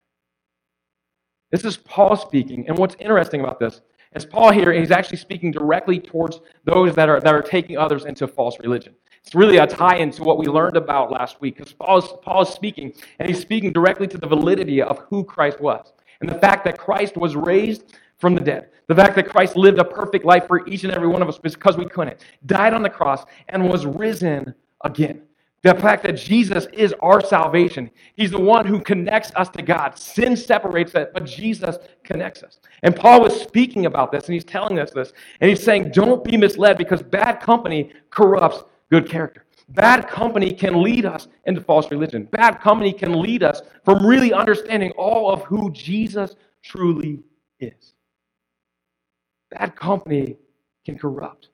This 1.51 1.67
is 1.67 1.77
Paul 1.77 2.17
speaking. 2.17 2.67
And 2.69 2.79
what's 2.79 2.97
interesting 2.99 3.43
about 3.43 3.61
this 3.61 3.83
as 4.13 4.25
Paul 4.25 4.53
here, 4.53 4.73
he's 4.73 4.91
actually 4.91 5.19
speaking 5.19 5.51
directly 5.51 6.01
towards 6.01 6.41
those 6.65 6.95
that 6.95 7.09
are, 7.09 7.21
that 7.21 7.35
are 7.35 7.43
taking 7.43 7.77
others 7.77 8.05
into 8.05 8.27
false 8.27 8.59
religion. 8.61 8.95
It's 9.23 9.35
really 9.35 9.59
a 9.59 9.67
tie 9.67 9.97
into 9.97 10.25
what 10.25 10.39
we 10.39 10.47
learned 10.47 10.77
about 10.77 11.11
last 11.11 11.41
week 11.41 11.57
because 11.57 11.73
Paul 11.73 11.99
is, 11.99 12.05
Paul 12.23 12.43
is 12.43 12.49
speaking, 12.49 12.95
and 13.19 13.29
he's 13.29 13.41
speaking 13.41 13.73
directly 13.73 14.07
to 14.09 14.19
the 14.19 14.27
validity 14.27 14.81
of 14.81 14.99
who 15.11 15.25
Christ 15.25 15.61
was 15.61 15.93
and 16.21 16.29
the 16.29 16.39
fact 16.39 16.65
that 16.65 16.79
Christ 16.79 17.17
was 17.17 17.37
raised 17.37 17.95
from 18.17 18.35
the 18.35 18.41
dead. 18.41 18.71
The 18.89 18.95
fact 18.95 19.15
that 19.17 19.29
Christ 19.29 19.57
lived 19.57 19.79
a 19.79 19.85
perfect 19.85 20.25
life 20.25 20.47
for 20.47 20.67
each 20.67 20.85
and 20.85 20.93
every 20.93 21.09
one 21.09 21.23
of 21.23 21.29
us 21.29 21.39
because 21.39 21.77
we 21.77 21.87
couldn't, 21.87 22.25
died 22.47 22.75
on 22.75 22.83
the 22.83 22.91
cross, 22.91 23.25
and 23.49 23.69
was 23.69 23.87
risen 23.87 24.55
again. 24.85 25.23
The 25.65 25.75
fact 25.75 26.05
that 26.05 26.13
Jesus 26.13 26.67
is 26.73 26.95
our 27.01 27.21
salvation. 27.21 27.91
He's 28.15 28.31
the 28.31 28.41
one 28.41 28.65
who 28.65 28.81
connects 28.81 29.33
us 29.35 29.49
to 29.51 29.63
God. 29.63 29.99
Sin 29.99 30.37
separates 30.37 30.95
us, 30.95 31.09
but 31.13 31.25
Jesus 31.25 31.77
connects 32.05 32.45
us. 32.45 32.61
And 32.85 32.95
Paul 32.95 33.23
was 33.23 33.41
speaking 33.41 33.87
about 33.87 34.13
this, 34.13 34.27
and 34.27 34.35
he's 34.35 34.45
telling 34.45 34.79
us 34.79 34.93
this. 34.93 35.13
And 35.41 35.51
he's 35.51 35.63
saying, 35.63 35.91
don't 35.91 36.23
be 36.23 36.37
misled 36.37 36.79
because 36.79 37.03
bad 37.03 37.41
company 37.41 37.93
corrupts 38.11 38.63
good 38.91 39.09
character. 39.09 39.47
Bad 39.71 40.09
company 40.09 40.53
can 40.53 40.81
lead 40.81 41.05
us 41.05 41.27
into 41.45 41.61
false 41.61 41.91
religion. 41.91 42.25
Bad 42.31 42.61
company 42.61 42.93
can 42.93 43.21
lead 43.21 43.43
us 43.43 43.61
from 43.85 44.07
really 44.07 44.33
understanding 44.33 44.93
all 44.93 45.31
of 45.31 45.43
who 45.43 45.73
Jesus 45.73 46.37
truly 46.63 47.21
is. 47.59 47.95
Bad 49.51 49.75
company 49.75 50.37
can 50.87 50.97
corrupt 50.97 51.49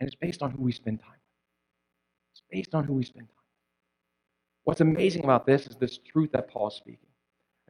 and 0.00 0.06
it's 0.06 0.16
based 0.16 0.42
on 0.42 0.50
who 0.50 0.62
we 0.62 0.72
spend 0.72 1.00
time 1.00 1.10
with. 1.10 2.34
It's 2.34 2.42
based 2.50 2.74
on 2.74 2.84
who 2.84 2.94
we 2.94 3.04
spend 3.04 3.28
time 3.28 3.34
with. 3.36 4.64
What's 4.64 4.80
amazing 4.80 5.24
about 5.24 5.46
this 5.46 5.66
is 5.66 5.76
this 5.76 5.98
truth 5.98 6.32
that 6.32 6.48
Paul 6.48 6.68
is 6.68 6.74
speaking. 6.74 7.08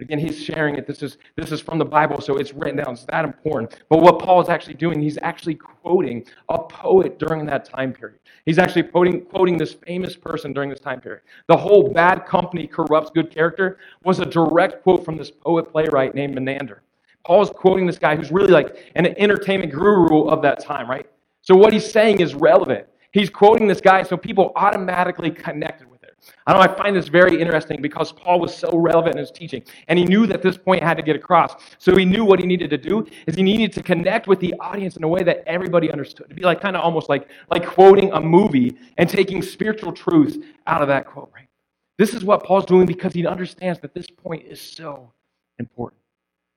Again, 0.00 0.20
he's 0.20 0.40
sharing 0.40 0.76
it. 0.76 0.86
This 0.86 1.02
is, 1.02 1.18
this 1.36 1.50
is 1.50 1.60
from 1.60 1.78
the 1.78 1.84
Bible, 1.84 2.20
so 2.20 2.36
it's 2.36 2.54
written 2.54 2.76
down. 2.76 2.94
It's 2.94 3.04
that 3.06 3.24
important. 3.24 3.82
But 3.88 4.00
what 4.00 4.20
Paul 4.20 4.40
is 4.40 4.48
actually 4.48 4.74
doing, 4.74 5.00
he's 5.00 5.18
actually 5.22 5.56
quoting 5.56 6.24
a 6.48 6.58
poet 6.58 7.18
during 7.18 7.44
that 7.46 7.64
time 7.64 7.92
period. 7.92 8.20
He's 8.46 8.58
actually 8.58 8.84
quoting, 8.84 9.22
quoting 9.22 9.58
this 9.58 9.72
famous 9.72 10.14
person 10.14 10.52
during 10.52 10.70
this 10.70 10.78
time 10.78 11.00
period. 11.00 11.22
The 11.48 11.56
whole 11.56 11.92
bad 11.92 12.26
company 12.26 12.68
corrupts 12.68 13.10
good 13.10 13.32
character 13.32 13.78
was 14.04 14.20
a 14.20 14.24
direct 14.24 14.84
quote 14.84 15.04
from 15.04 15.16
this 15.16 15.32
poet 15.32 15.72
playwright 15.72 16.14
named 16.14 16.34
Menander. 16.34 16.82
Paul's 17.24 17.50
quoting 17.50 17.84
this 17.84 17.98
guy 17.98 18.14
who's 18.14 18.30
really 18.30 18.52
like 18.52 18.92
an 18.94 19.06
entertainment 19.18 19.72
guru 19.72 20.28
of 20.28 20.42
that 20.42 20.60
time, 20.60 20.88
right? 20.88 21.06
So 21.48 21.56
what 21.56 21.72
he's 21.72 21.90
saying 21.90 22.20
is 22.20 22.34
relevant. 22.34 22.86
He's 23.12 23.30
quoting 23.30 23.66
this 23.66 23.80
guy, 23.80 24.02
so 24.02 24.18
people 24.18 24.52
automatically 24.54 25.30
connected 25.30 25.90
with 25.90 26.02
it. 26.02 26.14
I 26.46 26.52
know 26.52 26.60
I 26.60 26.68
find 26.68 26.94
this 26.94 27.08
very 27.08 27.40
interesting 27.40 27.80
because 27.80 28.12
Paul 28.12 28.38
was 28.38 28.54
so 28.54 28.76
relevant 28.76 29.14
in 29.14 29.20
his 29.20 29.30
teaching, 29.30 29.62
and 29.88 29.98
he 29.98 30.04
knew 30.04 30.26
that 30.26 30.42
this 30.42 30.58
point 30.58 30.82
had 30.82 30.98
to 30.98 31.02
get 31.02 31.16
across. 31.16 31.54
So 31.78 31.96
he 31.96 32.04
knew 32.04 32.22
what 32.22 32.38
he 32.38 32.44
needed 32.46 32.68
to 32.68 32.76
do 32.76 33.06
is 33.26 33.34
he 33.34 33.42
needed 33.42 33.72
to 33.72 33.82
connect 33.82 34.26
with 34.26 34.40
the 34.40 34.52
audience 34.60 34.98
in 34.98 35.04
a 35.04 35.08
way 35.08 35.22
that 35.22 35.42
everybody 35.46 35.90
understood. 35.90 36.28
To 36.28 36.34
be 36.34 36.42
like 36.42 36.60
kind 36.60 36.76
of 36.76 36.82
almost 36.82 37.08
like 37.08 37.30
like 37.50 37.64
quoting 37.64 38.12
a 38.12 38.20
movie 38.20 38.76
and 38.98 39.08
taking 39.08 39.40
spiritual 39.40 39.92
truths 39.92 40.36
out 40.66 40.82
of 40.82 40.88
that 40.88 41.06
quote. 41.06 41.30
Right? 41.34 41.48
This 41.96 42.12
is 42.12 42.24
what 42.24 42.44
Paul's 42.44 42.66
doing 42.66 42.84
because 42.84 43.14
he 43.14 43.26
understands 43.26 43.80
that 43.80 43.94
this 43.94 44.10
point 44.10 44.44
is 44.44 44.60
so 44.60 45.14
important. 45.58 46.02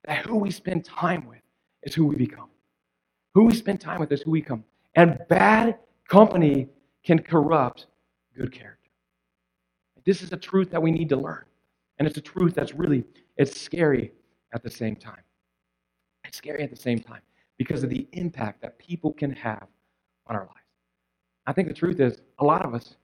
That 0.03 0.25
who 0.25 0.35
we 0.35 0.51
spend 0.51 0.83
time 0.83 1.27
with 1.27 1.39
is 1.81 1.95
who 1.95 2.07
we 2.07 2.17
become. 2.17 2.49
Who 3.35 3.45
we 3.45 3.55
spend 3.55 3.79
time 3.79 4.01
with 4.01 4.11
is 4.11 4.23
who 4.23 4.31
we 4.31 4.41
become. 4.41 4.65
And 4.95 5.19
bad 5.29 5.77
company 6.07 6.67
can 7.03 7.19
corrupt 7.19 7.87
good 8.35 8.51
character. 8.51 8.89
This 10.05 10.21
is 10.21 10.31
a 10.31 10.37
truth 10.37 10.71
that 10.71 10.81
we 10.81 10.91
need 10.91 11.09
to 11.09 11.17
learn. 11.17 11.45
And 11.99 12.07
it's 12.07 12.17
a 12.17 12.21
truth 12.21 12.55
that's 12.55 12.73
really, 12.73 13.03
it's 13.37 13.59
scary 13.59 14.11
at 14.53 14.63
the 14.63 14.69
same 14.69 14.95
time. 14.95 15.21
It's 16.25 16.37
scary 16.37 16.63
at 16.63 16.69
the 16.69 16.75
same 16.75 16.99
time 16.99 17.21
because 17.57 17.83
of 17.83 17.89
the 17.89 18.07
impact 18.13 18.61
that 18.61 18.79
people 18.79 19.13
can 19.13 19.31
have 19.31 19.67
on 20.27 20.35
our 20.35 20.43
lives. 20.43 20.57
I 21.45 21.53
think 21.53 21.67
the 21.67 21.73
truth 21.73 21.99
is, 21.99 22.17
a 22.39 22.43
lot 22.43 22.65
of 22.65 22.73
us, 22.73 22.95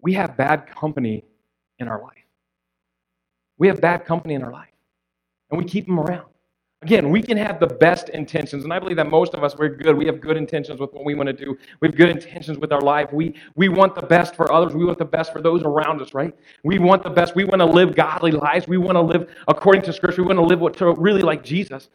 we 0.00 0.12
have 0.14 0.36
bad 0.36 0.66
company 0.66 1.24
in 1.78 1.88
our 1.88 2.00
life. 2.00 2.14
We 3.58 3.68
have 3.68 3.80
bad 3.80 4.06
company 4.06 4.34
in 4.34 4.42
our 4.42 4.52
life, 4.52 4.72
and 5.50 5.58
we 5.58 5.64
keep 5.64 5.86
them 5.86 6.00
around. 6.00 6.30
Again, 6.82 7.10
we 7.10 7.20
can 7.20 7.36
have 7.36 7.60
the 7.60 7.66
best 7.66 8.08
intentions, 8.08 8.64
and 8.64 8.72
I 8.72 8.78
believe 8.78 8.96
that 8.96 9.10
most 9.10 9.34
of 9.34 9.44
us, 9.44 9.54
we're 9.54 9.68
good. 9.68 9.98
We 9.98 10.06
have 10.06 10.18
good 10.18 10.38
intentions 10.38 10.80
with 10.80 10.94
what 10.94 11.04
we 11.04 11.14
want 11.14 11.26
to 11.26 11.34
do. 11.34 11.58
We 11.80 11.88
have 11.88 11.94
good 11.94 12.08
intentions 12.08 12.56
with 12.56 12.72
our 12.72 12.80
life. 12.80 13.12
We, 13.12 13.34
we 13.54 13.68
want 13.68 13.94
the 13.94 14.06
best 14.06 14.34
for 14.34 14.50
others. 14.50 14.74
We 14.74 14.86
want 14.86 14.98
the 14.98 15.04
best 15.04 15.30
for 15.30 15.42
those 15.42 15.62
around 15.62 16.00
us, 16.00 16.14
right? 16.14 16.34
We 16.64 16.78
want 16.78 17.02
the 17.02 17.10
best. 17.10 17.34
We 17.34 17.44
want 17.44 17.58
to 17.58 17.66
live 17.66 17.94
godly 17.94 18.30
lives. 18.30 18.66
We 18.66 18.78
want 18.78 18.96
to 18.96 19.02
live 19.02 19.30
according 19.46 19.82
to 19.82 19.92
Scripture. 19.92 20.22
We 20.22 20.28
want 20.28 20.38
to 20.38 20.44
live 20.44 20.60
what, 20.60 20.74
to 20.78 20.94
really 20.94 21.20
like 21.20 21.44
Jesus. 21.44 21.90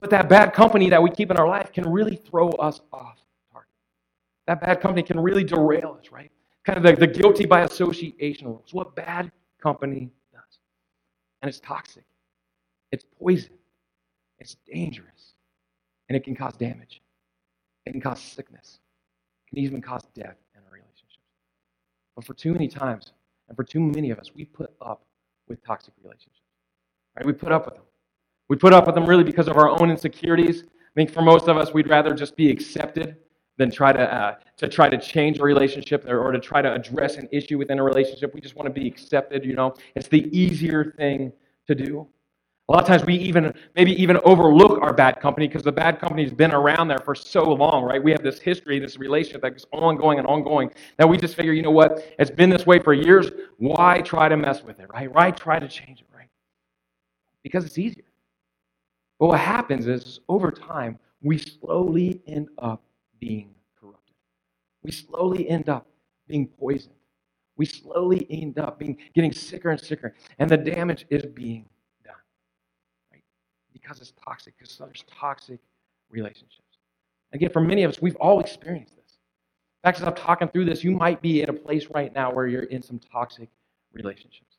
But 0.00 0.10
that 0.10 0.28
bad 0.28 0.52
company 0.52 0.90
that 0.90 1.00
we 1.00 1.10
keep 1.10 1.30
in 1.30 1.36
our 1.36 1.48
life 1.48 1.72
can 1.72 1.88
really 1.88 2.16
throw 2.16 2.48
us 2.50 2.80
off 2.92 3.18
target. 3.52 3.70
That 4.48 4.60
bad 4.60 4.80
company 4.80 5.04
can 5.04 5.20
really 5.20 5.44
derail 5.44 5.96
us, 6.00 6.10
right? 6.10 6.32
Kind 6.64 6.76
of 6.78 6.82
the, 6.82 7.06
the 7.06 7.12
guilty 7.12 7.46
by 7.46 7.60
association 7.62 8.48
rules. 8.48 8.72
What 8.72 8.96
bad 8.96 9.30
company 9.62 10.10
does. 10.32 10.58
And 11.40 11.48
it's 11.48 11.60
toxic, 11.60 12.04
it's 12.90 13.04
poison. 13.20 13.57
It's 14.38 14.56
dangerous. 14.70 15.34
And 16.08 16.16
it 16.16 16.24
can 16.24 16.34
cause 16.34 16.54
damage. 16.56 17.02
It 17.86 17.92
can 17.92 18.00
cause 18.00 18.20
sickness. 18.20 18.80
It 19.46 19.54
can 19.54 19.64
even 19.64 19.80
cause 19.80 20.02
death 20.14 20.36
in 20.54 20.60
our 20.64 20.72
relationships. 20.72 21.18
But 22.14 22.24
for 22.24 22.34
too 22.34 22.52
many 22.52 22.68
times, 22.68 23.12
and 23.48 23.56
for 23.56 23.64
too 23.64 23.80
many 23.80 24.10
of 24.10 24.18
us, 24.18 24.30
we 24.34 24.44
put 24.44 24.70
up 24.80 25.04
with 25.48 25.64
toxic 25.64 25.94
relationships. 26.02 26.40
Right? 27.16 27.26
We 27.26 27.32
put 27.32 27.52
up 27.52 27.64
with 27.64 27.74
them. 27.74 27.84
We 28.48 28.56
put 28.56 28.72
up 28.72 28.86
with 28.86 28.94
them 28.94 29.06
really 29.06 29.24
because 29.24 29.48
of 29.48 29.56
our 29.56 29.68
own 29.68 29.90
insecurities. 29.90 30.64
I 30.64 30.94
think 30.94 31.10
for 31.10 31.22
most 31.22 31.48
of 31.48 31.56
us, 31.56 31.72
we'd 31.72 31.88
rather 31.88 32.14
just 32.14 32.36
be 32.36 32.50
accepted 32.50 33.16
than 33.58 33.70
try 33.70 33.92
to, 33.92 34.14
uh, 34.14 34.36
to 34.56 34.68
try 34.68 34.88
to 34.88 34.96
change 34.96 35.38
a 35.38 35.42
relationship 35.42 36.06
or, 36.06 36.20
or 36.20 36.32
to 36.32 36.38
try 36.38 36.62
to 36.62 36.72
address 36.72 37.16
an 37.16 37.28
issue 37.32 37.58
within 37.58 37.78
a 37.78 37.82
relationship. 37.82 38.32
We 38.34 38.40
just 38.40 38.56
want 38.56 38.72
to 38.72 38.80
be 38.80 38.86
accepted, 38.86 39.44
you 39.44 39.54
know. 39.54 39.74
It's 39.96 40.08
the 40.08 40.26
easier 40.36 40.94
thing 40.96 41.32
to 41.66 41.74
do. 41.74 42.06
A 42.68 42.72
lot 42.72 42.82
of 42.82 42.86
times 42.86 43.04
we 43.06 43.14
even 43.14 43.54
maybe 43.74 43.92
even 44.00 44.18
overlook 44.24 44.82
our 44.82 44.92
bad 44.92 45.20
company 45.20 45.48
because 45.48 45.62
the 45.62 45.72
bad 45.72 45.98
company's 45.98 46.34
been 46.34 46.52
around 46.52 46.88
there 46.88 46.98
for 46.98 47.14
so 47.14 47.50
long, 47.50 47.82
right? 47.82 48.02
We 48.02 48.12
have 48.12 48.22
this 48.22 48.40
history, 48.40 48.78
this 48.78 48.98
relationship 48.98 49.40
that's 49.40 49.64
ongoing 49.72 50.18
and 50.18 50.26
ongoing 50.26 50.70
that 50.98 51.08
we 51.08 51.16
just 51.16 51.34
figure, 51.34 51.54
you 51.54 51.62
know 51.62 51.70
what? 51.70 52.04
It's 52.18 52.30
been 52.30 52.50
this 52.50 52.66
way 52.66 52.78
for 52.78 52.92
years. 52.92 53.30
Why 53.56 54.02
try 54.02 54.28
to 54.28 54.36
mess 54.36 54.62
with 54.62 54.80
it, 54.80 54.90
right? 54.92 55.10
Why 55.10 55.30
try 55.30 55.58
to 55.58 55.66
change 55.66 56.00
it, 56.00 56.08
right? 56.14 56.28
Because 57.42 57.64
it's 57.64 57.78
easier. 57.78 58.04
But 59.18 59.28
what 59.28 59.40
happens 59.40 59.86
is 59.86 60.20
over 60.28 60.50
time, 60.50 60.98
we 61.22 61.38
slowly 61.38 62.20
end 62.26 62.50
up 62.58 62.82
being 63.18 63.54
corrupted. 63.80 64.14
We 64.82 64.92
slowly 64.92 65.48
end 65.48 65.70
up 65.70 65.86
being 66.28 66.48
poisoned. 66.48 66.94
We 67.56 67.64
slowly 67.64 68.26
end 68.28 68.58
up 68.58 68.78
being 68.78 68.98
getting 69.14 69.32
sicker 69.32 69.70
and 69.70 69.80
sicker, 69.80 70.14
and 70.38 70.48
the 70.50 70.58
damage 70.58 71.06
is 71.10 71.24
being 71.24 71.64
because 73.88 74.02
it's 74.02 74.12
toxic, 74.24 74.54
because 74.58 74.76
there's 74.76 75.04
toxic 75.10 75.60
relationships. 76.10 76.62
Again, 77.32 77.50
for 77.50 77.60
many 77.60 77.84
of 77.84 77.90
us, 77.90 78.02
we've 78.02 78.16
all 78.16 78.40
experienced 78.40 78.96
this. 78.96 79.18
In 79.82 79.88
fact, 79.88 80.00
as 80.00 80.06
I'm 80.06 80.14
talking 80.14 80.48
through 80.48 80.66
this, 80.66 80.84
you 80.84 80.90
might 80.90 81.22
be 81.22 81.42
in 81.42 81.48
a 81.48 81.52
place 81.52 81.86
right 81.94 82.12
now 82.14 82.32
where 82.32 82.46
you're 82.46 82.64
in 82.64 82.82
some 82.82 82.98
toxic 82.98 83.48
relationships. 83.92 84.56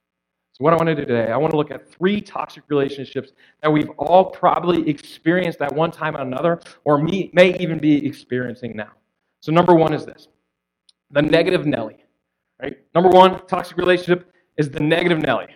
So, 0.54 0.64
what 0.64 0.74
I 0.74 0.78
want 0.78 0.88
to 0.88 0.96
do 0.96 1.06
today, 1.06 1.32
I 1.32 1.38
want 1.38 1.52
to 1.52 1.58
look 1.58 1.72
at 1.72 1.92
three 1.92 2.22
toxic 2.22 2.64
relationships 2.70 3.32
that 3.62 3.72
we've 3.72 3.90
all 3.98 4.26
probably 4.26 4.90
experienced 4.90 5.62
at 5.62 5.74
one 5.74 5.92
time 5.92 6.16
or 6.16 6.22
another, 6.22 6.60
or 6.84 6.98
may, 6.98 7.56
even 7.60 7.78
be 7.78 8.06
experiencing 8.06 8.76
now. 8.76 8.92
So, 9.42 9.52
number 9.52 9.76
one 9.76 9.94
is 9.94 10.06
this 10.06 10.28
the 11.12 11.22
negative 11.22 11.66
Nelly. 11.66 11.98
Right? 12.62 12.78
Number 12.94 13.10
one, 13.10 13.46
toxic 13.48 13.78
relationship 13.78 14.34
is 14.58 14.70
the 14.70 14.80
negative 14.80 15.20
Nelly. 15.20 15.48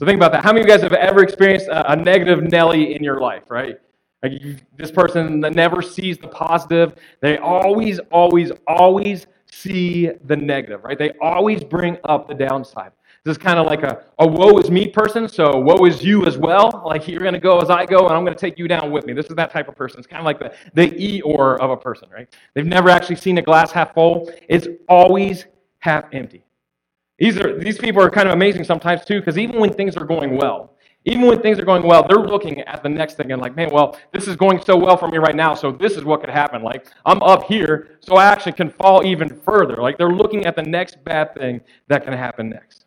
So 0.00 0.06
think 0.06 0.16
about 0.16 0.32
that. 0.32 0.42
How 0.42 0.50
many 0.50 0.62
of 0.62 0.66
you 0.66 0.72
guys 0.72 0.80
have 0.80 0.94
ever 0.94 1.22
experienced 1.22 1.66
a, 1.66 1.92
a 1.92 1.94
negative 1.94 2.42
Nelly 2.42 2.94
in 2.94 3.04
your 3.04 3.20
life, 3.20 3.42
right? 3.50 3.76
Like 4.22 4.32
you, 4.32 4.56
this 4.78 4.90
person 4.90 5.40
that 5.42 5.54
never 5.54 5.82
sees 5.82 6.16
the 6.16 6.28
positive. 6.28 6.94
They 7.20 7.36
always, 7.36 7.98
always, 8.10 8.50
always 8.66 9.26
see 9.52 10.08
the 10.24 10.36
negative, 10.36 10.84
right? 10.84 10.98
They 10.98 11.10
always 11.20 11.62
bring 11.62 11.98
up 12.04 12.28
the 12.28 12.34
downside. 12.34 12.92
This 13.24 13.32
is 13.32 13.38
kind 13.38 13.58
of 13.58 13.66
like 13.66 13.82
a, 13.82 14.02
a 14.18 14.26
woe 14.26 14.56
is 14.56 14.70
me 14.70 14.88
person, 14.88 15.28
so 15.28 15.58
woe 15.58 15.84
is 15.84 16.02
you 16.02 16.24
as 16.24 16.38
well. 16.38 16.82
Like 16.82 17.06
you're 17.06 17.20
going 17.20 17.34
to 17.34 17.38
go 17.38 17.60
as 17.60 17.68
I 17.68 17.84
go, 17.84 18.06
and 18.06 18.16
I'm 18.16 18.24
going 18.24 18.34
to 18.34 18.40
take 18.40 18.58
you 18.58 18.68
down 18.68 18.90
with 18.90 19.04
me. 19.04 19.12
This 19.12 19.26
is 19.26 19.36
that 19.36 19.50
type 19.50 19.68
of 19.68 19.76
person. 19.76 19.98
It's 19.98 20.06
kind 20.06 20.20
of 20.20 20.24
like 20.24 20.38
the, 20.38 20.54
the 20.72 20.88
Eeyore 20.92 21.58
of 21.60 21.68
a 21.68 21.76
person, 21.76 22.08
right? 22.08 22.26
They've 22.54 22.64
never 22.64 22.88
actually 22.88 23.16
seen 23.16 23.36
a 23.36 23.42
glass 23.42 23.70
half 23.70 23.92
full. 23.92 24.32
It's 24.48 24.66
always 24.88 25.44
half 25.80 26.06
empty. 26.14 26.42
These, 27.20 27.36
are, 27.36 27.56
these 27.58 27.76
people 27.76 28.02
are 28.02 28.10
kind 28.10 28.26
of 28.26 28.34
amazing 28.34 28.64
sometimes 28.64 29.04
too, 29.04 29.20
because 29.20 29.36
even 29.36 29.60
when 29.60 29.72
things 29.74 29.94
are 29.96 30.06
going 30.06 30.38
well, 30.38 30.74
even 31.04 31.26
when 31.26 31.40
things 31.40 31.58
are 31.58 31.64
going 31.64 31.82
well, 31.82 32.06
they're 32.06 32.18
looking 32.18 32.60
at 32.62 32.82
the 32.82 32.88
next 32.88 33.16
thing 33.16 33.30
and 33.30 33.40
like, 33.40 33.54
man, 33.54 33.68
well, 33.70 33.98
this 34.12 34.26
is 34.26 34.36
going 34.36 34.60
so 34.62 34.76
well 34.76 34.96
for 34.96 35.08
me 35.08 35.18
right 35.18 35.36
now, 35.36 35.54
so 35.54 35.70
this 35.70 35.92
is 35.92 36.04
what 36.04 36.20
could 36.20 36.30
happen. 36.30 36.62
Like, 36.62 36.86
I'm 37.04 37.22
up 37.22 37.44
here, 37.44 37.98
so 38.00 38.16
I 38.16 38.24
actually 38.24 38.52
can 38.52 38.70
fall 38.70 39.04
even 39.04 39.28
further. 39.40 39.76
Like, 39.76 39.98
they're 39.98 40.12
looking 40.12 40.46
at 40.46 40.56
the 40.56 40.62
next 40.62 41.02
bad 41.04 41.34
thing 41.34 41.60
that 41.88 42.04
can 42.04 42.14
happen 42.14 42.48
next. 42.48 42.86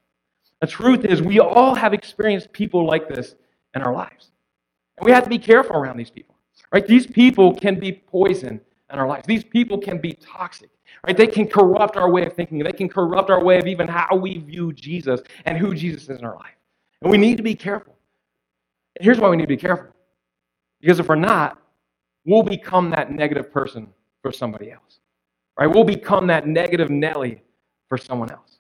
The 0.61 0.67
truth 0.67 1.05
is, 1.05 1.21
we 1.21 1.39
all 1.39 1.75
have 1.75 1.93
experienced 1.93 2.51
people 2.51 2.85
like 2.85 3.07
this 3.07 3.35
in 3.75 3.81
our 3.81 3.93
lives. 3.93 4.31
And 4.97 5.05
we 5.05 5.11
have 5.11 5.23
to 5.23 5.29
be 5.29 5.39
careful 5.39 5.75
around 5.75 5.97
these 5.97 6.11
people. 6.11 6.35
Right? 6.71 6.87
These 6.87 7.05
people 7.05 7.53
can 7.53 7.79
be 7.79 7.91
poison 7.91 8.61
in 8.93 9.00
our 9.00 9.07
lives. 9.07 9.25
These 9.27 9.43
people 9.43 9.77
can 9.77 9.97
be 9.97 10.13
toxic. 10.13 10.69
Right? 11.05 11.17
They 11.17 11.27
can 11.27 11.47
corrupt 11.47 11.97
our 11.97 12.09
way 12.09 12.25
of 12.25 12.33
thinking. 12.33 12.59
They 12.59 12.71
can 12.71 12.88
corrupt 12.88 13.29
our 13.29 13.43
way 13.43 13.57
of 13.57 13.67
even 13.67 13.88
how 13.88 14.15
we 14.15 14.38
view 14.38 14.71
Jesus 14.71 15.21
and 15.45 15.57
who 15.57 15.73
Jesus 15.73 16.03
is 16.09 16.19
in 16.19 16.25
our 16.25 16.35
life. 16.35 16.55
And 17.01 17.12
we 17.12 17.17
need 17.17 17.38
to 17.38 17.43
be 17.43 17.55
careful. 17.55 17.95
And 18.95 19.03
here's 19.03 19.19
why 19.19 19.29
we 19.29 19.35
need 19.35 19.43
to 19.43 19.47
be 19.47 19.57
careful. 19.57 19.88
Because 20.79 21.00
if 21.00 21.09
we're 21.09 21.15
not, 21.15 21.57
we'll 22.25 22.43
become 22.43 22.89
that 22.91 23.12
negative 23.12 23.51
person 23.51 23.88
for 24.21 24.31
somebody 24.31 24.71
else. 24.71 25.00
Right? 25.59 25.67
We'll 25.67 25.83
become 25.83 26.27
that 26.27 26.47
negative 26.47 26.89
Nelly 26.89 27.41
for 27.89 27.97
someone 27.97 28.31
else. 28.31 28.59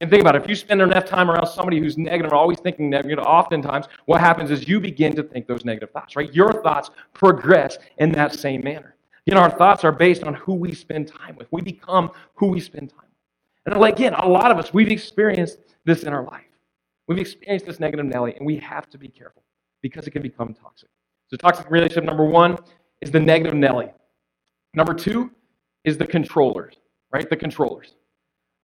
And 0.00 0.10
think 0.10 0.22
about 0.22 0.34
it. 0.34 0.42
If 0.42 0.48
you 0.48 0.56
spend 0.56 0.80
enough 0.80 1.04
time 1.04 1.30
around 1.30 1.46
somebody 1.46 1.78
who's 1.78 1.98
negative 1.98 2.32
or 2.32 2.36
always 2.36 2.58
thinking 2.58 2.88
negative, 2.88 3.18
oftentimes 3.18 3.86
what 4.06 4.20
happens 4.20 4.50
is 4.50 4.66
you 4.66 4.80
begin 4.80 5.14
to 5.16 5.22
think 5.22 5.46
those 5.46 5.64
negative 5.64 5.90
thoughts, 5.90 6.16
right? 6.16 6.32
Your 6.32 6.52
thoughts 6.62 6.90
progress 7.12 7.78
in 7.98 8.10
that 8.12 8.34
same 8.34 8.64
manner. 8.64 8.96
You 9.26 9.34
know, 9.34 9.40
our 9.40 9.50
thoughts 9.50 9.84
are 9.84 9.92
based 9.92 10.24
on 10.24 10.34
who 10.34 10.54
we 10.54 10.74
spend 10.74 11.08
time 11.08 11.36
with. 11.36 11.48
We 11.50 11.60
become 11.60 12.10
who 12.34 12.48
we 12.48 12.60
spend 12.60 12.90
time 12.90 13.08
with. 13.66 13.74
And 13.74 13.84
again, 13.84 14.14
a 14.14 14.28
lot 14.28 14.50
of 14.50 14.58
us, 14.58 14.72
we've 14.72 14.90
experienced 14.90 15.58
this 15.84 16.02
in 16.02 16.12
our 16.12 16.24
life. 16.24 16.44
We've 17.06 17.18
experienced 17.18 17.66
this 17.66 17.80
negative 17.80 18.06
Nelly, 18.06 18.34
and 18.36 18.46
we 18.46 18.56
have 18.56 18.88
to 18.90 18.98
be 18.98 19.08
careful 19.08 19.42
because 19.82 20.06
it 20.06 20.12
can 20.12 20.22
become 20.22 20.54
toxic. 20.54 20.88
So, 21.28 21.36
toxic 21.36 21.70
relationship 21.70 22.04
number 22.04 22.24
one 22.24 22.56
is 23.00 23.10
the 23.10 23.20
negative 23.20 23.54
Nelly. 23.54 23.88
Number 24.74 24.94
two 24.94 25.30
is 25.84 25.98
the 25.98 26.06
controllers, 26.06 26.74
right? 27.12 27.28
The 27.28 27.36
controllers. 27.36 27.94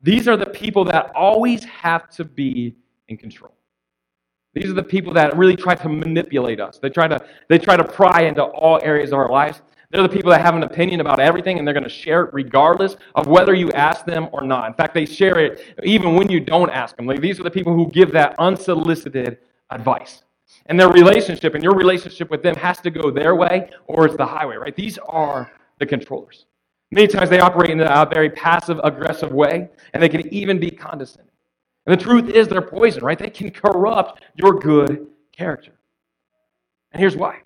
These 0.01 0.27
are 0.27 0.37
the 0.37 0.45
people 0.45 0.85
that 0.85 1.11
always 1.15 1.63
have 1.63 2.09
to 2.11 2.25
be 2.25 2.75
in 3.07 3.17
control. 3.17 3.53
These 4.53 4.69
are 4.69 4.73
the 4.73 4.83
people 4.83 5.13
that 5.13 5.35
really 5.37 5.55
try 5.55 5.75
to 5.75 5.89
manipulate 5.89 6.59
us. 6.59 6.77
They 6.77 6.89
try 6.89 7.07
to, 7.07 7.19
they 7.49 7.57
try 7.57 7.75
to 7.75 7.83
pry 7.83 8.21
into 8.21 8.43
all 8.43 8.79
areas 8.83 9.11
of 9.11 9.19
our 9.19 9.29
lives. 9.29 9.61
They're 9.95 10.03
the 10.03 10.09
people 10.09 10.31
that 10.31 10.41
have 10.41 10.55
an 10.55 10.63
opinion 10.63 10.99
about 10.99 11.21
everything 11.21 11.57
and 11.57 11.65
they're 11.65 11.73
going 11.73 11.85
to 11.85 11.89
share 11.89 12.25
it 12.25 12.33
regardless 12.33 12.97
of 13.15 13.27
whether 13.27 13.53
you 13.53 13.71
ask 13.71 14.05
them 14.05 14.27
or 14.33 14.41
not. 14.41 14.67
In 14.67 14.73
fact, 14.73 14.93
they 14.93 15.05
share 15.05 15.39
it 15.39 15.61
even 15.83 16.15
when 16.15 16.29
you 16.29 16.41
don't 16.41 16.69
ask 16.69 16.97
them. 16.97 17.05
Like, 17.05 17.21
these 17.21 17.39
are 17.39 17.43
the 17.43 17.51
people 17.51 17.73
who 17.73 17.89
give 17.89 18.11
that 18.11 18.35
unsolicited 18.37 19.37
advice. 19.69 20.23
And 20.65 20.77
their 20.77 20.89
relationship 20.89 21.53
and 21.53 21.63
your 21.63 21.73
relationship 21.75 22.29
with 22.29 22.43
them 22.43 22.55
has 22.55 22.79
to 22.79 22.91
go 22.91 23.09
their 23.09 23.35
way 23.35 23.69
or 23.87 24.05
it's 24.05 24.17
the 24.17 24.25
highway, 24.25 24.57
right? 24.57 24.75
These 24.75 24.97
are 24.97 25.49
the 25.79 25.85
controllers. 25.85 26.45
Many 26.91 27.07
times 27.07 27.29
they 27.29 27.39
operate 27.39 27.69
in 27.69 27.79
a 27.79 28.05
very 28.13 28.29
passive 28.29 28.81
aggressive 28.83 29.31
way 29.31 29.69
and 29.93 30.03
they 30.03 30.09
can 30.09 30.27
even 30.33 30.59
be 30.59 30.71
condescending. 30.71 31.31
And 31.85 31.97
the 31.97 32.03
truth 32.03 32.27
is 32.27 32.49
they're 32.49 32.61
poison, 32.61 33.01
right? 33.01 33.17
They 33.17 33.29
can 33.29 33.49
corrupt 33.49 34.23
your 34.35 34.59
good 34.59 35.07
character. 35.31 35.71
And 36.91 36.99
here's 36.99 37.15
why 37.15 37.43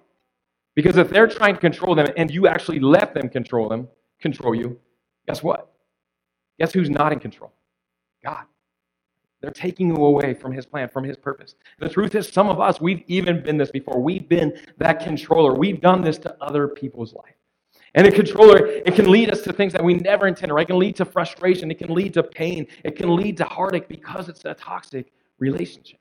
because 0.80 0.96
if 0.96 1.10
they're 1.10 1.28
trying 1.28 1.56
to 1.56 1.60
control 1.60 1.94
them 1.94 2.08
and 2.16 2.32
you 2.32 2.48
actually 2.48 2.80
let 2.80 3.14
them 3.14 3.28
control 3.28 3.68
them, 3.68 3.90
control 4.22 4.56
you, 4.56 4.80
guess 5.28 5.44
what? 5.44 5.74
Guess 6.58 6.72
who's 6.72 6.90
not 6.90 7.12
in 7.12 7.20
control? 7.20 7.52
God. 8.24 8.46
They're 9.42 9.52
taking 9.52 9.90
you 9.90 9.96
away 9.98 10.34
from 10.34 10.54
his 10.54 10.66
plan, 10.66 10.88
from 10.88 11.04
his 11.04 11.18
purpose. 11.18 11.56
The 11.80 11.90
truth 11.90 12.16
is, 12.16 12.30
some 12.30 12.48
of 12.48 12.62
us, 12.62 12.80
we've 12.80 13.04
even 13.08 13.44
been 13.44 13.58
this 13.58 13.72
before. 13.72 14.02
We've 14.02 14.30
been 14.30 14.58
that 14.78 15.02
controller. 15.02 15.54
We've 15.54 15.82
done 15.82 16.02
this 16.02 16.18
to 16.20 16.34
other 16.42 16.70
people's 16.70 17.14
life. 17.14 17.36
And 17.94 18.08
a 18.08 18.12
controller, 18.12 18.66
it 18.66 18.96
can 18.96 19.12
lead 19.12 19.32
us 19.32 19.42
to 19.42 19.52
things 19.52 19.74
that 19.74 19.84
we 19.84 19.96
never 19.96 20.28
intended, 20.28 20.54
right? 20.54 20.64
It 20.64 20.68
can 20.68 20.80
lead 20.80 20.96
to 20.96 21.04
frustration. 21.04 21.72
It 21.72 21.78
can 21.78 21.94
lead 21.94 22.14
to 22.14 22.24
pain. 22.24 22.68
It 22.86 22.96
can 22.96 23.14
lead 23.18 23.36
to 23.36 23.44
heartache 23.44 23.90
because 23.90 24.30
it's 24.30 24.46
a 24.46 24.54
toxic 24.54 25.12
relationship. 25.40 26.00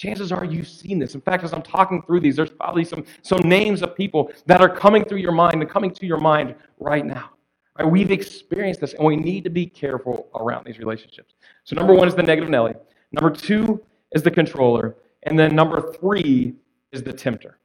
Chances 0.00 0.32
are 0.32 0.46
you've 0.46 0.66
seen 0.66 0.98
this. 0.98 1.14
In 1.14 1.20
fact, 1.20 1.44
as 1.44 1.52
I'm 1.52 1.60
talking 1.60 2.00
through 2.00 2.20
these, 2.20 2.34
there's 2.34 2.48
probably 2.48 2.84
some, 2.84 3.04
some 3.20 3.40
names 3.40 3.82
of 3.82 3.94
people 3.94 4.32
that 4.46 4.62
are 4.62 4.68
coming 4.74 5.04
through 5.04 5.18
your 5.18 5.30
mind 5.30 5.60
and 5.60 5.68
coming 5.68 5.90
to 5.90 6.06
your 6.06 6.16
mind 6.16 6.54
right 6.78 7.04
now. 7.04 7.32
Right? 7.78 7.84
We've 7.84 8.10
experienced 8.10 8.80
this, 8.80 8.94
and 8.94 9.04
we 9.04 9.14
need 9.14 9.44
to 9.44 9.50
be 9.50 9.66
careful 9.66 10.30
around 10.34 10.64
these 10.64 10.78
relationships. 10.78 11.34
So, 11.64 11.76
number 11.76 11.92
one 11.92 12.08
is 12.08 12.14
the 12.14 12.22
negative 12.22 12.48
Nelly. 12.48 12.72
Number 13.12 13.28
two 13.28 13.82
is 14.12 14.22
the 14.22 14.30
controller. 14.30 14.96
And 15.24 15.38
then 15.38 15.54
number 15.54 15.92
three 15.92 16.54
is 16.92 17.02
the 17.02 17.12
tempter. 17.12 17.58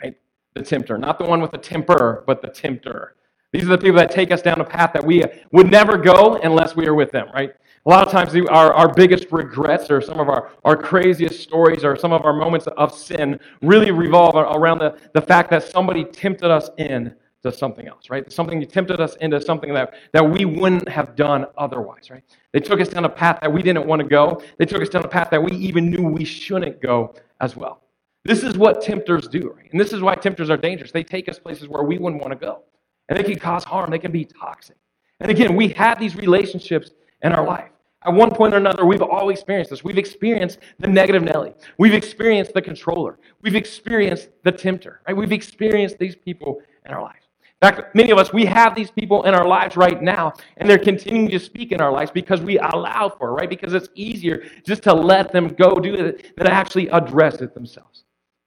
Right? 0.00 0.16
The 0.54 0.62
tempter. 0.62 0.96
Not 0.96 1.18
the 1.18 1.24
one 1.24 1.40
with 1.40 1.50
the 1.50 1.58
temper, 1.58 2.22
but 2.24 2.40
the 2.40 2.50
tempter. 2.50 3.16
These 3.52 3.64
are 3.64 3.68
the 3.68 3.78
people 3.78 3.96
that 3.96 4.12
take 4.12 4.30
us 4.30 4.42
down 4.42 4.60
a 4.60 4.64
path 4.64 4.92
that 4.92 5.04
we 5.04 5.24
would 5.50 5.72
never 5.72 5.96
go 5.98 6.36
unless 6.36 6.76
we 6.76 6.86
are 6.86 6.94
with 6.94 7.10
them, 7.10 7.28
right? 7.34 7.54
A 7.86 7.88
lot 7.88 8.06
of 8.06 8.12
times, 8.12 8.34
our, 8.50 8.72
our 8.72 8.92
biggest 8.92 9.30
regrets 9.30 9.90
or 9.90 10.00
some 10.00 10.20
of 10.20 10.28
our, 10.28 10.50
our 10.64 10.76
craziest 10.76 11.40
stories 11.40 11.84
or 11.84 11.96
some 11.96 12.12
of 12.12 12.24
our 12.24 12.32
moments 12.32 12.66
of 12.76 12.92
sin 12.92 13.38
really 13.62 13.90
revolve 13.90 14.34
around 14.36 14.78
the, 14.78 14.98
the 15.14 15.22
fact 15.22 15.50
that 15.50 15.62
somebody 15.62 16.04
tempted 16.04 16.50
us 16.50 16.70
in 16.78 17.14
to 17.42 17.52
something 17.52 17.86
else, 17.86 18.10
right? 18.10 18.30
Something 18.32 18.64
tempted 18.66 19.00
us 19.00 19.14
into 19.16 19.40
something 19.40 19.72
that, 19.72 19.94
that 20.12 20.28
we 20.28 20.44
wouldn't 20.44 20.88
have 20.88 21.14
done 21.14 21.46
otherwise, 21.56 22.10
right? 22.10 22.24
They 22.52 22.60
took 22.60 22.80
us 22.80 22.88
down 22.88 23.04
a 23.04 23.08
path 23.08 23.38
that 23.42 23.52
we 23.52 23.62
didn't 23.62 23.86
want 23.86 24.02
to 24.02 24.08
go. 24.08 24.42
They 24.58 24.66
took 24.66 24.82
us 24.82 24.88
down 24.88 25.04
a 25.04 25.08
path 25.08 25.30
that 25.30 25.42
we 25.42 25.52
even 25.52 25.88
knew 25.88 26.02
we 26.02 26.24
shouldn't 26.24 26.82
go 26.82 27.14
as 27.40 27.54
well. 27.56 27.82
This 28.24 28.42
is 28.42 28.58
what 28.58 28.82
tempters 28.82 29.28
do, 29.28 29.54
right? 29.56 29.70
And 29.70 29.80
this 29.80 29.92
is 29.92 30.02
why 30.02 30.16
tempters 30.16 30.50
are 30.50 30.56
dangerous. 30.56 30.90
They 30.90 31.04
take 31.04 31.28
us 31.28 31.38
places 31.38 31.68
where 31.68 31.84
we 31.84 31.96
wouldn't 31.96 32.20
want 32.20 32.32
to 32.32 32.38
go. 32.38 32.62
And 33.08 33.18
they 33.18 33.22
can 33.22 33.38
cause 33.38 33.64
harm, 33.64 33.90
they 33.90 33.98
can 33.98 34.12
be 34.12 34.24
toxic. 34.24 34.76
And 35.20 35.30
again, 35.30 35.56
we 35.56 35.68
have 35.70 35.98
these 35.98 36.14
relationships 36.14 36.90
in 37.22 37.32
our 37.32 37.46
life. 37.46 37.70
At 38.04 38.14
one 38.14 38.30
point 38.30 38.54
or 38.54 38.58
another, 38.58 38.86
we've 38.86 39.02
all 39.02 39.30
experienced 39.30 39.70
this. 39.70 39.82
We've 39.82 39.98
experienced 39.98 40.60
the 40.78 40.86
negative 40.86 41.22
Nelly. 41.22 41.52
We've 41.78 41.94
experienced 41.94 42.54
the 42.54 42.62
controller. 42.62 43.18
We've 43.42 43.56
experienced 43.56 44.28
the 44.44 44.52
tempter. 44.52 45.00
Right? 45.06 45.16
We've 45.16 45.32
experienced 45.32 45.98
these 45.98 46.14
people 46.14 46.62
in 46.86 46.92
our 46.92 47.02
lives. 47.02 47.24
In 47.60 47.68
fact, 47.68 47.94
many 47.96 48.12
of 48.12 48.18
us, 48.18 48.32
we 48.32 48.44
have 48.46 48.76
these 48.76 48.92
people 48.92 49.24
in 49.24 49.34
our 49.34 49.46
lives 49.46 49.76
right 49.76 50.00
now, 50.00 50.32
and 50.58 50.70
they're 50.70 50.78
continuing 50.78 51.28
to 51.30 51.40
speak 51.40 51.72
in 51.72 51.80
our 51.80 51.90
lives 51.90 52.12
because 52.12 52.40
we 52.40 52.56
allow 52.60 53.08
for 53.08 53.30
it, 53.30 53.32
right? 53.32 53.50
Because 53.50 53.74
it's 53.74 53.88
easier 53.96 54.44
just 54.64 54.84
to 54.84 54.94
let 54.94 55.32
them 55.32 55.48
go 55.48 55.74
do 55.74 55.94
it 55.94 56.36
than 56.36 56.46
to 56.46 56.52
actually 56.52 56.88
address 56.90 57.40
it 57.40 57.54
themselves. 57.54 58.04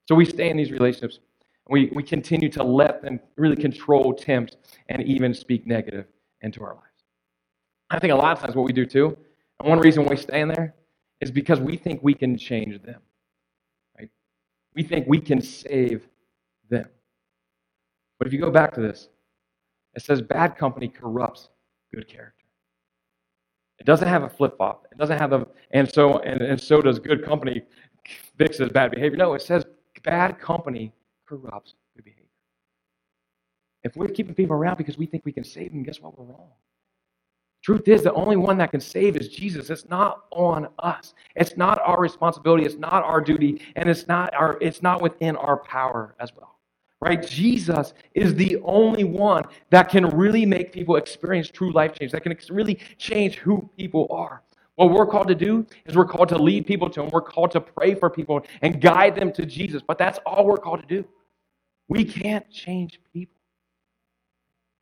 So 0.08 0.14
we 0.14 0.24
stay 0.24 0.48
in 0.48 0.56
these 0.56 0.70
relationships. 0.70 1.18
We, 1.68 1.92
we 1.94 2.02
continue 2.02 2.48
to 2.50 2.64
let 2.64 3.02
them 3.02 3.20
really 3.36 3.56
control, 3.56 4.14
tempt, 4.14 4.56
and 4.88 5.02
even 5.02 5.34
speak 5.34 5.66
negative 5.66 6.06
into 6.40 6.64
our 6.64 6.74
lives. 6.74 6.91
I 7.92 7.98
think 7.98 8.12
a 8.12 8.16
lot 8.16 8.36
of 8.36 8.42
times 8.42 8.56
what 8.56 8.64
we 8.64 8.72
do 8.72 8.86
too 8.86 9.16
and 9.60 9.68
one 9.68 9.78
reason 9.78 10.04
we 10.06 10.16
stay 10.16 10.40
in 10.40 10.48
there 10.48 10.74
is 11.20 11.30
because 11.30 11.60
we 11.60 11.76
think 11.76 12.02
we 12.02 12.14
can 12.14 12.36
change 12.36 12.82
them. 12.82 13.00
Right? 13.98 14.10
We 14.74 14.82
think 14.82 15.06
we 15.06 15.20
can 15.20 15.40
save 15.40 16.08
them. 16.68 16.88
But 18.18 18.26
if 18.26 18.32
you 18.32 18.40
go 18.40 18.50
back 18.50 18.74
to 18.74 18.80
this, 18.80 19.08
it 19.94 20.02
says 20.02 20.20
bad 20.20 20.56
company 20.56 20.88
corrupts 20.88 21.50
good 21.94 22.08
character. 22.08 22.44
It 23.78 23.86
doesn't 23.86 24.08
have 24.08 24.22
a 24.22 24.28
flip 24.28 24.56
flop. 24.56 24.86
It 24.90 24.98
doesn't 24.98 25.18
have 25.18 25.32
a 25.32 25.46
and 25.72 25.92
so 25.92 26.18
and, 26.20 26.40
and 26.40 26.60
so 26.60 26.80
does 26.80 26.98
good 26.98 27.24
company 27.24 27.62
fixes 28.36 28.68
bad 28.70 28.90
behavior. 28.90 29.18
No, 29.18 29.34
it 29.34 29.42
says 29.42 29.64
bad 30.02 30.40
company 30.40 30.92
corrupts 31.26 31.74
good 31.94 32.04
behavior. 32.04 32.22
If 33.84 33.96
we're 33.96 34.08
keeping 34.08 34.34
people 34.34 34.56
around 34.56 34.78
because 34.78 34.96
we 34.96 35.06
think 35.06 35.24
we 35.24 35.32
can 35.32 35.44
save 35.44 35.72
them, 35.72 35.82
guess 35.82 36.00
what? 36.00 36.18
We're 36.18 36.24
wrong. 36.24 36.50
Truth 37.62 37.86
is, 37.86 38.02
the 38.02 38.12
only 38.14 38.34
one 38.34 38.58
that 38.58 38.72
can 38.72 38.80
save 38.80 39.16
is 39.16 39.28
Jesus. 39.28 39.70
It's 39.70 39.88
not 39.88 40.24
on 40.32 40.68
us. 40.80 41.14
It's 41.36 41.56
not 41.56 41.80
our 41.84 42.00
responsibility. 42.00 42.64
It's 42.64 42.74
not 42.74 43.04
our 43.04 43.20
duty, 43.20 43.62
and 43.76 43.88
it's 43.88 44.08
not 44.08 44.34
our. 44.34 44.58
It's 44.60 44.82
not 44.82 45.00
within 45.00 45.36
our 45.36 45.58
power 45.58 46.16
as 46.18 46.32
well. 46.34 46.58
Right? 47.00 47.24
Jesus 47.24 47.94
is 48.14 48.34
the 48.34 48.58
only 48.64 49.04
one 49.04 49.44
that 49.70 49.88
can 49.88 50.06
really 50.10 50.44
make 50.44 50.72
people 50.72 50.96
experience 50.96 51.48
true 51.48 51.72
life 51.72 51.94
change. 51.94 52.10
That 52.12 52.22
can 52.22 52.36
really 52.50 52.80
change 52.98 53.36
who 53.36 53.68
people 53.76 54.08
are. 54.10 54.42
What 54.74 54.90
we're 54.90 55.06
called 55.06 55.28
to 55.28 55.34
do 55.34 55.64
is 55.84 55.94
we're 55.94 56.04
called 56.04 56.30
to 56.30 56.38
lead 56.38 56.66
people 56.66 56.90
to 56.90 57.02
Him. 57.02 57.10
We're 57.12 57.20
called 57.22 57.52
to 57.52 57.60
pray 57.60 57.94
for 57.94 58.10
people 58.10 58.44
and 58.62 58.80
guide 58.80 59.14
them 59.14 59.32
to 59.32 59.46
Jesus. 59.46 59.82
But 59.86 59.98
that's 59.98 60.18
all 60.26 60.46
we're 60.46 60.56
called 60.56 60.80
to 60.80 60.86
do. 60.86 61.04
We 61.88 62.04
can't 62.04 62.48
change 62.50 62.98
people. 63.12 63.36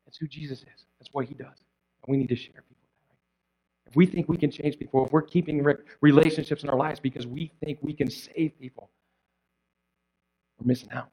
That's 0.07 0.17
who 0.17 0.27
Jesus 0.27 0.61
is. 0.61 0.87
That's 0.99 1.13
what 1.13 1.27
He 1.27 1.35
does. 1.35 1.59
And 2.05 2.09
we 2.09 2.17
need 2.17 2.29
to 2.29 2.37
share 2.37 2.63
If 3.91 3.97
we 3.97 4.07
think 4.07 4.29
we 4.29 4.37
can 4.37 4.53
change 4.53 4.79
people, 4.79 5.05
if 5.05 5.13
we're 5.13 5.23
keeping 5.23 5.67
relationships 6.01 6.63
in 6.63 6.71
our 6.71 6.77
lives 6.77 7.01
because 7.01 7.27
we 7.27 7.51
think 7.63 7.79
we 7.83 7.93
can 7.93 8.09
save 8.09 8.57
people, 8.61 8.89
we're 10.59 10.69
missing 10.69 10.91
out. 10.93 11.09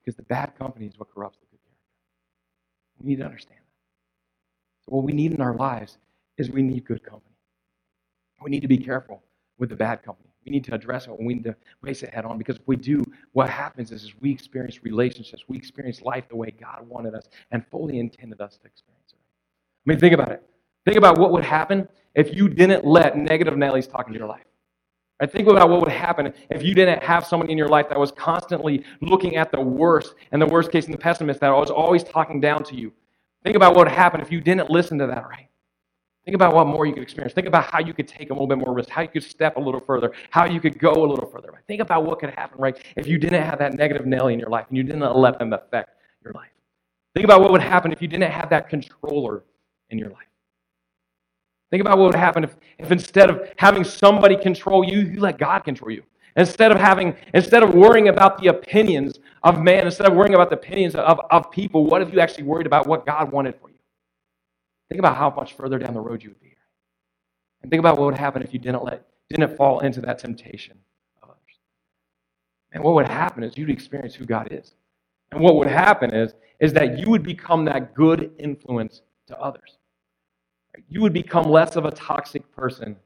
Because 0.00 0.16
the 0.16 0.24
bad 0.24 0.58
company 0.58 0.86
is 0.86 0.98
what 0.98 1.14
corrupts 1.14 1.38
the 1.38 1.46
good 1.46 1.60
character. 1.64 1.84
We 3.00 3.10
need 3.10 3.18
to 3.18 3.24
understand 3.24 3.60
that. 3.60 4.84
So, 4.84 4.96
what 4.96 5.04
we 5.04 5.12
need 5.12 5.32
in 5.32 5.40
our 5.40 5.54
lives 5.54 5.98
is 6.38 6.50
we 6.50 6.62
need 6.62 6.84
good 6.84 7.04
company. 7.04 7.36
We 8.42 8.50
need 8.50 8.62
to 8.62 8.68
be 8.68 8.78
careful 8.78 9.22
with 9.58 9.68
the 9.68 9.76
bad 9.76 10.02
company. 10.02 10.30
We 10.44 10.50
need 10.50 10.64
to 10.64 10.74
address 10.74 11.06
it. 11.06 11.20
We 11.20 11.34
need 11.34 11.44
to 11.44 11.54
face 11.84 12.02
it 12.02 12.12
head 12.12 12.24
on 12.24 12.38
because 12.38 12.56
if 12.56 12.66
we 12.66 12.74
do, 12.74 13.04
what 13.32 13.48
happens 13.48 13.92
is, 13.92 14.02
is 14.02 14.20
we 14.20 14.32
experience 14.32 14.82
relationships. 14.82 15.44
We 15.46 15.56
experience 15.56 16.02
life 16.02 16.28
the 16.28 16.36
way 16.36 16.50
God 16.50 16.88
wanted 16.88 17.14
us 17.14 17.28
and 17.52 17.64
fully 17.70 18.00
intended 18.00 18.40
us 18.40 18.56
to 18.58 18.66
experience 18.66 19.12
it. 19.12 19.18
I 19.86 19.90
mean, 19.90 20.00
think 20.00 20.14
about 20.14 20.32
it. 20.32 20.42
Think 20.88 20.96
about 20.96 21.18
what 21.18 21.32
would 21.32 21.44
happen 21.44 21.86
if 22.14 22.34
you 22.34 22.48
didn't 22.48 22.82
let 22.82 23.14
negative 23.14 23.52
Nellies 23.52 23.92
talk 23.92 24.06
into 24.06 24.18
your 24.18 24.26
life. 24.26 24.46
I 25.20 25.26
think 25.26 25.46
about 25.46 25.68
what 25.68 25.80
would 25.80 25.92
happen 25.92 26.32
if 26.48 26.62
you 26.62 26.72
didn't 26.72 27.02
have 27.02 27.26
someone 27.26 27.50
in 27.50 27.58
your 27.58 27.68
life 27.68 27.90
that 27.90 27.98
was 27.98 28.10
constantly 28.10 28.82
looking 29.02 29.36
at 29.36 29.52
the 29.52 29.60
worst 29.60 30.14
and 30.32 30.40
the 30.40 30.46
worst 30.46 30.72
case 30.72 30.86
and 30.86 30.94
the 30.94 30.98
pessimist 30.98 31.40
that 31.40 31.50
was 31.50 31.68
always 31.70 32.02
talking 32.02 32.40
down 32.40 32.64
to 32.64 32.74
you. 32.74 32.90
Think 33.44 33.54
about 33.54 33.76
what 33.76 33.84
would 33.84 33.94
happen 33.94 34.22
if 34.22 34.32
you 34.32 34.40
didn't 34.40 34.70
listen 34.70 34.96
to 35.00 35.06
that, 35.08 35.28
right? 35.28 35.50
Think 36.24 36.34
about 36.34 36.54
what 36.54 36.66
more 36.66 36.86
you 36.86 36.94
could 36.94 37.02
experience. 37.02 37.34
Think 37.34 37.48
about 37.48 37.64
how 37.64 37.80
you 37.80 37.92
could 37.92 38.08
take 38.08 38.30
a 38.30 38.32
little 38.32 38.46
bit 38.46 38.56
more 38.56 38.72
risk, 38.72 38.88
how 38.88 39.02
you 39.02 39.08
could 39.08 39.24
step 39.24 39.58
a 39.58 39.60
little 39.60 39.80
further, 39.80 40.12
how 40.30 40.46
you 40.46 40.58
could 40.58 40.78
go 40.78 40.92
a 40.92 41.06
little 41.06 41.28
further. 41.28 41.50
Right? 41.50 41.64
Think 41.66 41.82
about 41.82 42.06
what 42.06 42.18
could 42.18 42.30
happen, 42.30 42.58
right, 42.58 42.82
if 42.96 43.06
you 43.06 43.18
didn't 43.18 43.42
have 43.42 43.58
that 43.58 43.74
negative 43.74 44.06
Nelly 44.06 44.32
in 44.32 44.40
your 44.40 44.48
life 44.48 44.64
and 44.70 44.78
you 44.78 44.84
didn't 44.84 45.00
let 45.14 45.38
them 45.38 45.52
affect 45.52 45.90
your 46.24 46.32
life. 46.32 46.48
Think 47.14 47.24
about 47.24 47.42
what 47.42 47.52
would 47.52 47.60
happen 47.60 47.92
if 47.92 48.00
you 48.00 48.08
didn't 48.08 48.30
have 48.30 48.48
that 48.48 48.70
controller 48.70 49.44
in 49.90 49.98
your 49.98 50.08
life. 50.08 50.27
Think 51.70 51.82
about 51.82 51.98
what 51.98 52.06
would 52.06 52.14
happen 52.14 52.44
if, 52.44 52.56
if 52.78 52.90
instead 52.90 53.28
of 53.28 53.48
having 53.56 53.84
somebody 53.84 54.36
control 54.36 54.84
you, 54.84 55.00
you 55.00 55.20
let 55.20 55.38
God 55.38 55.60
control 55.60 55.90
you. 55.90 56.02
Instead 56.36 56.70
of 56.70 56.78
having, 56.78 57.14
instead 57.34 57.62
of 57.62 57.74
worrying 57.74 58.08
about 58.08 58.40
the 58.40 58.48
opinions 58.48 59.18
of 59.42 59.60
man, 59.60 59.84
instead 59.84 60.06
of 60.06 60.14
worrying 60.14 60.34
about 60.34 60.50
the 60.50 60.56
opinions 60.56 60.94
of, 60.94 61.20
of 61.30 61.50
people, 61.50 61.84
what 61.84 62.00
if 62.00 62.12
you 62.12 62.20
actually 62.20 62.44
worried 62.44 62.66
about 62.66 62.86
what 62.86 63.04
God 63.04 63.32
wanted 63.32 63.54
for 63.60 63.68
you? 63.68 63.78
Think 64.88 65.00
about 65.00 65.16
how 65.16 65.30
much 65.30 65.54
further 65.54 65.78
down 65.78 65.94
the 65.94 66.00
road 66.00 66.22
you 66.22 66.30
would 66.30 66.40
be. 66.40 66.54
And 67.62 67.70
think 67.70 67.80
about 67.80 67.98
what 67.98 68.06
would 68.06 68.18
happen 68.18 68.42
if 68.42 68.52
you 68.54 68.60
didn't 68.60 68.84
let, 68.84 69.04
didn't 69.28 69.56
fall 69.56 69.80
into 69.80 70.00
that 70.02 70.20
temptation 70.20 70.78
of 71.22 71.30
others. 71.30 71.58
And 72.72 72.82
what 72.82 72.94
would 72.94 73.08
happen 73.08 73.42
is 73.42 73.58
you'd 73.58 73.68
experience 73.68 74.14
who 74.14 74.24
God 74.24 74.48
is. 74.52 74.74
And 75.32 75.40
what 75.40 75.56
would 75.56 75.66
happen 75.66 76.14
is, 76.14 76.34
is 76.60 76.72
that 76.74 76.98
you 76.98 77.10
would 77.10 77.22
become 77.22 77.64
that 77.66 77.94
good 77.94 78.30
influence 78.38 79.02
to 79.26 79.36
others 79.38 79.77
you 80.88 81.00
would 81.00 81.12
become 81.12 81.48
less 81.50 81.76
of 81.76 81.84
a 81.84 81.90
toxic 81.90 82.50
person 82.54 82.96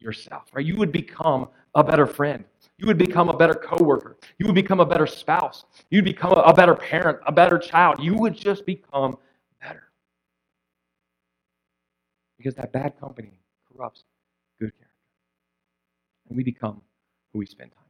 yourself, 0.00 0.44
right? 0.52 0.64
You 0.64 0.76
would 0.76 0.92
become 0.92 1.48
a 1.74 1.84
better 1.84 2.06
friend. 2.06 2.44
You 2.78 2.86
would 2.86 2.98
become 2.98 3.28
a 3.28 3.36
better 3.36 3.54
coworker. 3.54 4.16
You 4.38 4.46
would 4.46 4.54
become 4.54 4.80
a 4.80 4.86
better 4.86 5.06
spouse. 5.06 5.64
You'd 5.90 6.04
become 6.04 6.32
a 6.32 6.52
better 6.52 6.74
parent, 6.74 7.18
a 7.26 7.32
better 7.32 7.58
child. 7.58 8.00
You 8.00 8.14
would 8.14 8.36
just 8.36 8.64
become 8.64 9.18
better. 9.60 9.84
Because 12.36 12.54
that 12.54 12.72
bad 12.72 12.98
company 13.00 13.40
corrupts 13.72 14.04
good 14.60 14.72
character. 14.78 14.94
And 16.28 16.36
we 16.36 16.44
become 16.44 16.80
who 17.32 17.40
we 17.40 17.46
spend 17.46 17.72
time 17.72 17.84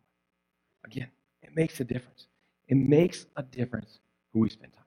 with. 0.84 0.92
Again, 0.92 1.08
it 1.42 1.54
makes 1.54 1.80
a 1.80 1.84
difference. 1.84 2.28
It 2.68 2.76
makes 2.76 3.26
a 3.36 3.42
difference 3.42 3.98
who 4.32 4.40
we 4.40 4.48
spend 4.48 4.72
time 4.72 4.84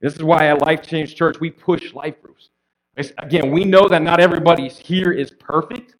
with. 0.00 0.10
This 0.12 0.18
is 0.18 0.22
why 0.22 0.48
at 0.48 0.60
Life 0.60 0.82
Change 0.82 1.14
Church, 1.14 1.40
we 1.40 1.50
push 1.50 1.94
life 1.94 2.20
groups. 2.22 2.50
Again, 2.96 3.50
we 3.50 3.64
know 3.64 3.88
that 3.88 4.02
not 4.02 4.20
everybody 4.20 4.68
here 4.68 5.12
is 5.12 5.30
perfect, 5.30 5.96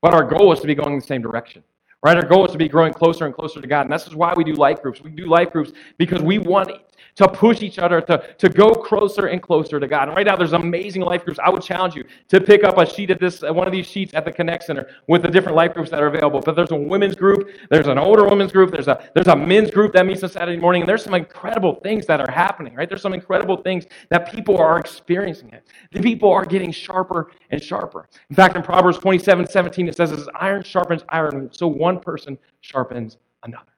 but 0.00 0.12
our 0.12 0.24
goal 0.24 0.52
is 0.52 0.60
to 0.60 0.66
be 0.66 0.74
going 0.74 0.94
in 0.94 0.98
the 0.98 1.06
same 1.06 1.22
direction. 1.22 1.62
Right? 2.04 2.16
Our 2.16 2.26
goal 2.26 2.44
is 2.44 2.50
to 2.52 2.58
be 2.58 2.68
growing 2.68 2.92
closer 2.92 3.26
and 3.26 3.34
closer 3.34 3.60
to 3.60 3.66
God. 3.66 3.82
And 3.82 3.92
this 3.92 4.08
is 4.08 4.16
why 4.16 4.34
we 4.36 4.42
do 4.42 4.54
life 4.54 4.82
groups. 4.82 5.00
We 5.00 5.10
do 5.10 5.26
life 5.26 5.52
groups 5.52 5.72
because 5.98 6.20
we 6.20 6.38
want 6.38 6.72
to 7.16 7.28
push 7.28 7.62
each 7.62 7.78
other 7.78 8.00
to, 8.00 8.34
to 8.38 8.48
go 8.48 8.70
closer 8.70 9.26
and 9.26 9.42
closer 9.42 9.78
to 9.78 9.86
God. 9.86 10.08
And 10.08 10.16
right 10.16 10.26
now, 10.26 10.36
there's 10.36 10.52
amazing 10.52 11.02
life 11.02 11.24
groups. 11.24 11.38
I 11.42 11.50
would 11.50 11.62
challenge 11.62 11.94
you 11.94 12.04
to 12.28 12.40
pick 12.40 12.64
up 12.64 12.78
a 12.78 12.86
sheet 12.86 13.10
of 13.10 13.18
this, 13.18 13.42
one 13.42 13.66
of 13.66 13.72
these 13.72 13.86
sheets 13.86 14.14
at 14.14 14.24
the 14.24 14.32
Connect 14.32 14.64
Center 14.64 14.88
with 15.08 15.22
the 15.22 15.28
different 15.28 15.56
life 15.56 15.74
groups 15.74 15.90
that 15.90 16.02
are 16.02 16.06
available. 16.06 16.40
But 16.40 16.56
there's 16.56 16.70
a 16.70 16.76
women's 16.76 17.14
group, 17.14 17.50
there's 17.70 17.86
an 17.86 17.98
older 17.98 18.26
women's 18.26 18.52
group, 18.52 18.70
there's 18.70 18.88
a 18.88 19.10
there's 19.14 19.28
a 19.28 19.36
men's 19.36 19.70
group 19.70 19.92
that 19.92 20.06
meets 20.06 20.22
on 20.22 20.30
Saturday 20.30 20.58
morning, 20.58 20.82
and 20.82 20.88
there's 20.88 21.04
some 21.04 21.14
incredible 21.14 21.76
things 21.82 22.06
that 22.06 22.20
are 22.20 22.30
happening, 22.30 22.74
right? 22.74 22.88
There's 22.88 23.02
some 23.02 23.14
incredible 23.14 23.56
things 23.56 23.86
that 24.10 24.30
people 24.32 24.58
are 24.58 24.78
experiencing 24.78 25.50
it. 25.50 25.66
The 25.92 26.00
people 26.00 26.30
are 26.30 26.44
getting 26.44 26.72
sharper 26.72 27.30
and 27.50 27.62
sharper. 27.62 28.08
In 28.30 28.36
fact, 28.36 28.56
in 28.56 28.62
Proverbs 28.62 28.98
27, 28.98 29.46
17, 29.46 29.88
it 29.88 29.96
says, 29.96 30.12
as 30.12 30.28
iron 30.34 30.62
sharpens 30.62 31.02
iron, 31.08 31.48
so 31.52 31.66
one 31.66 32.00
person 32.00 32.38
sharpens 32.60 33.18
another. 33.44 33.71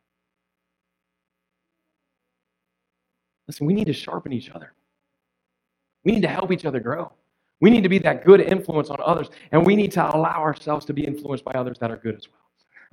Listen, 3.47 3.67
we 3.67 3.75
need 3.75 3.87
to 3.87 3.93
sharpen 3.93 4.33
each 4.33 4.51
other. 4.51 4.73
We 6.05 6.13
need 6.13 6.23
to 6.23 6.29
help 6.29 6.53
each 6.53 6.65
other 6.65 6.81
grow. 6.81 7.13
We 7.61 7.71
need 7.71 7.83
to 7.83 7.89
be 7.89 7.99
that 8.01 8.25
good 8.25 8.41
influence 8.41 8.91
on 8.91 8.99
others, 9.05 9.31
and 9.53 9.65
we 9.65 9.77
need 9.77 9.93
to 9.93 10.15
allow 10.15 10.41
ourselves 10.41 10.85
to 10.87 10.93
be 10.93 11.05
influenced 11.05 11.45
by 11.45 11.53
others 11.53 11.79
that 11.79 11.91
are 11.91 11.97
good 11.97 12.17
as 12.17 12.29
well. 12.29 12.41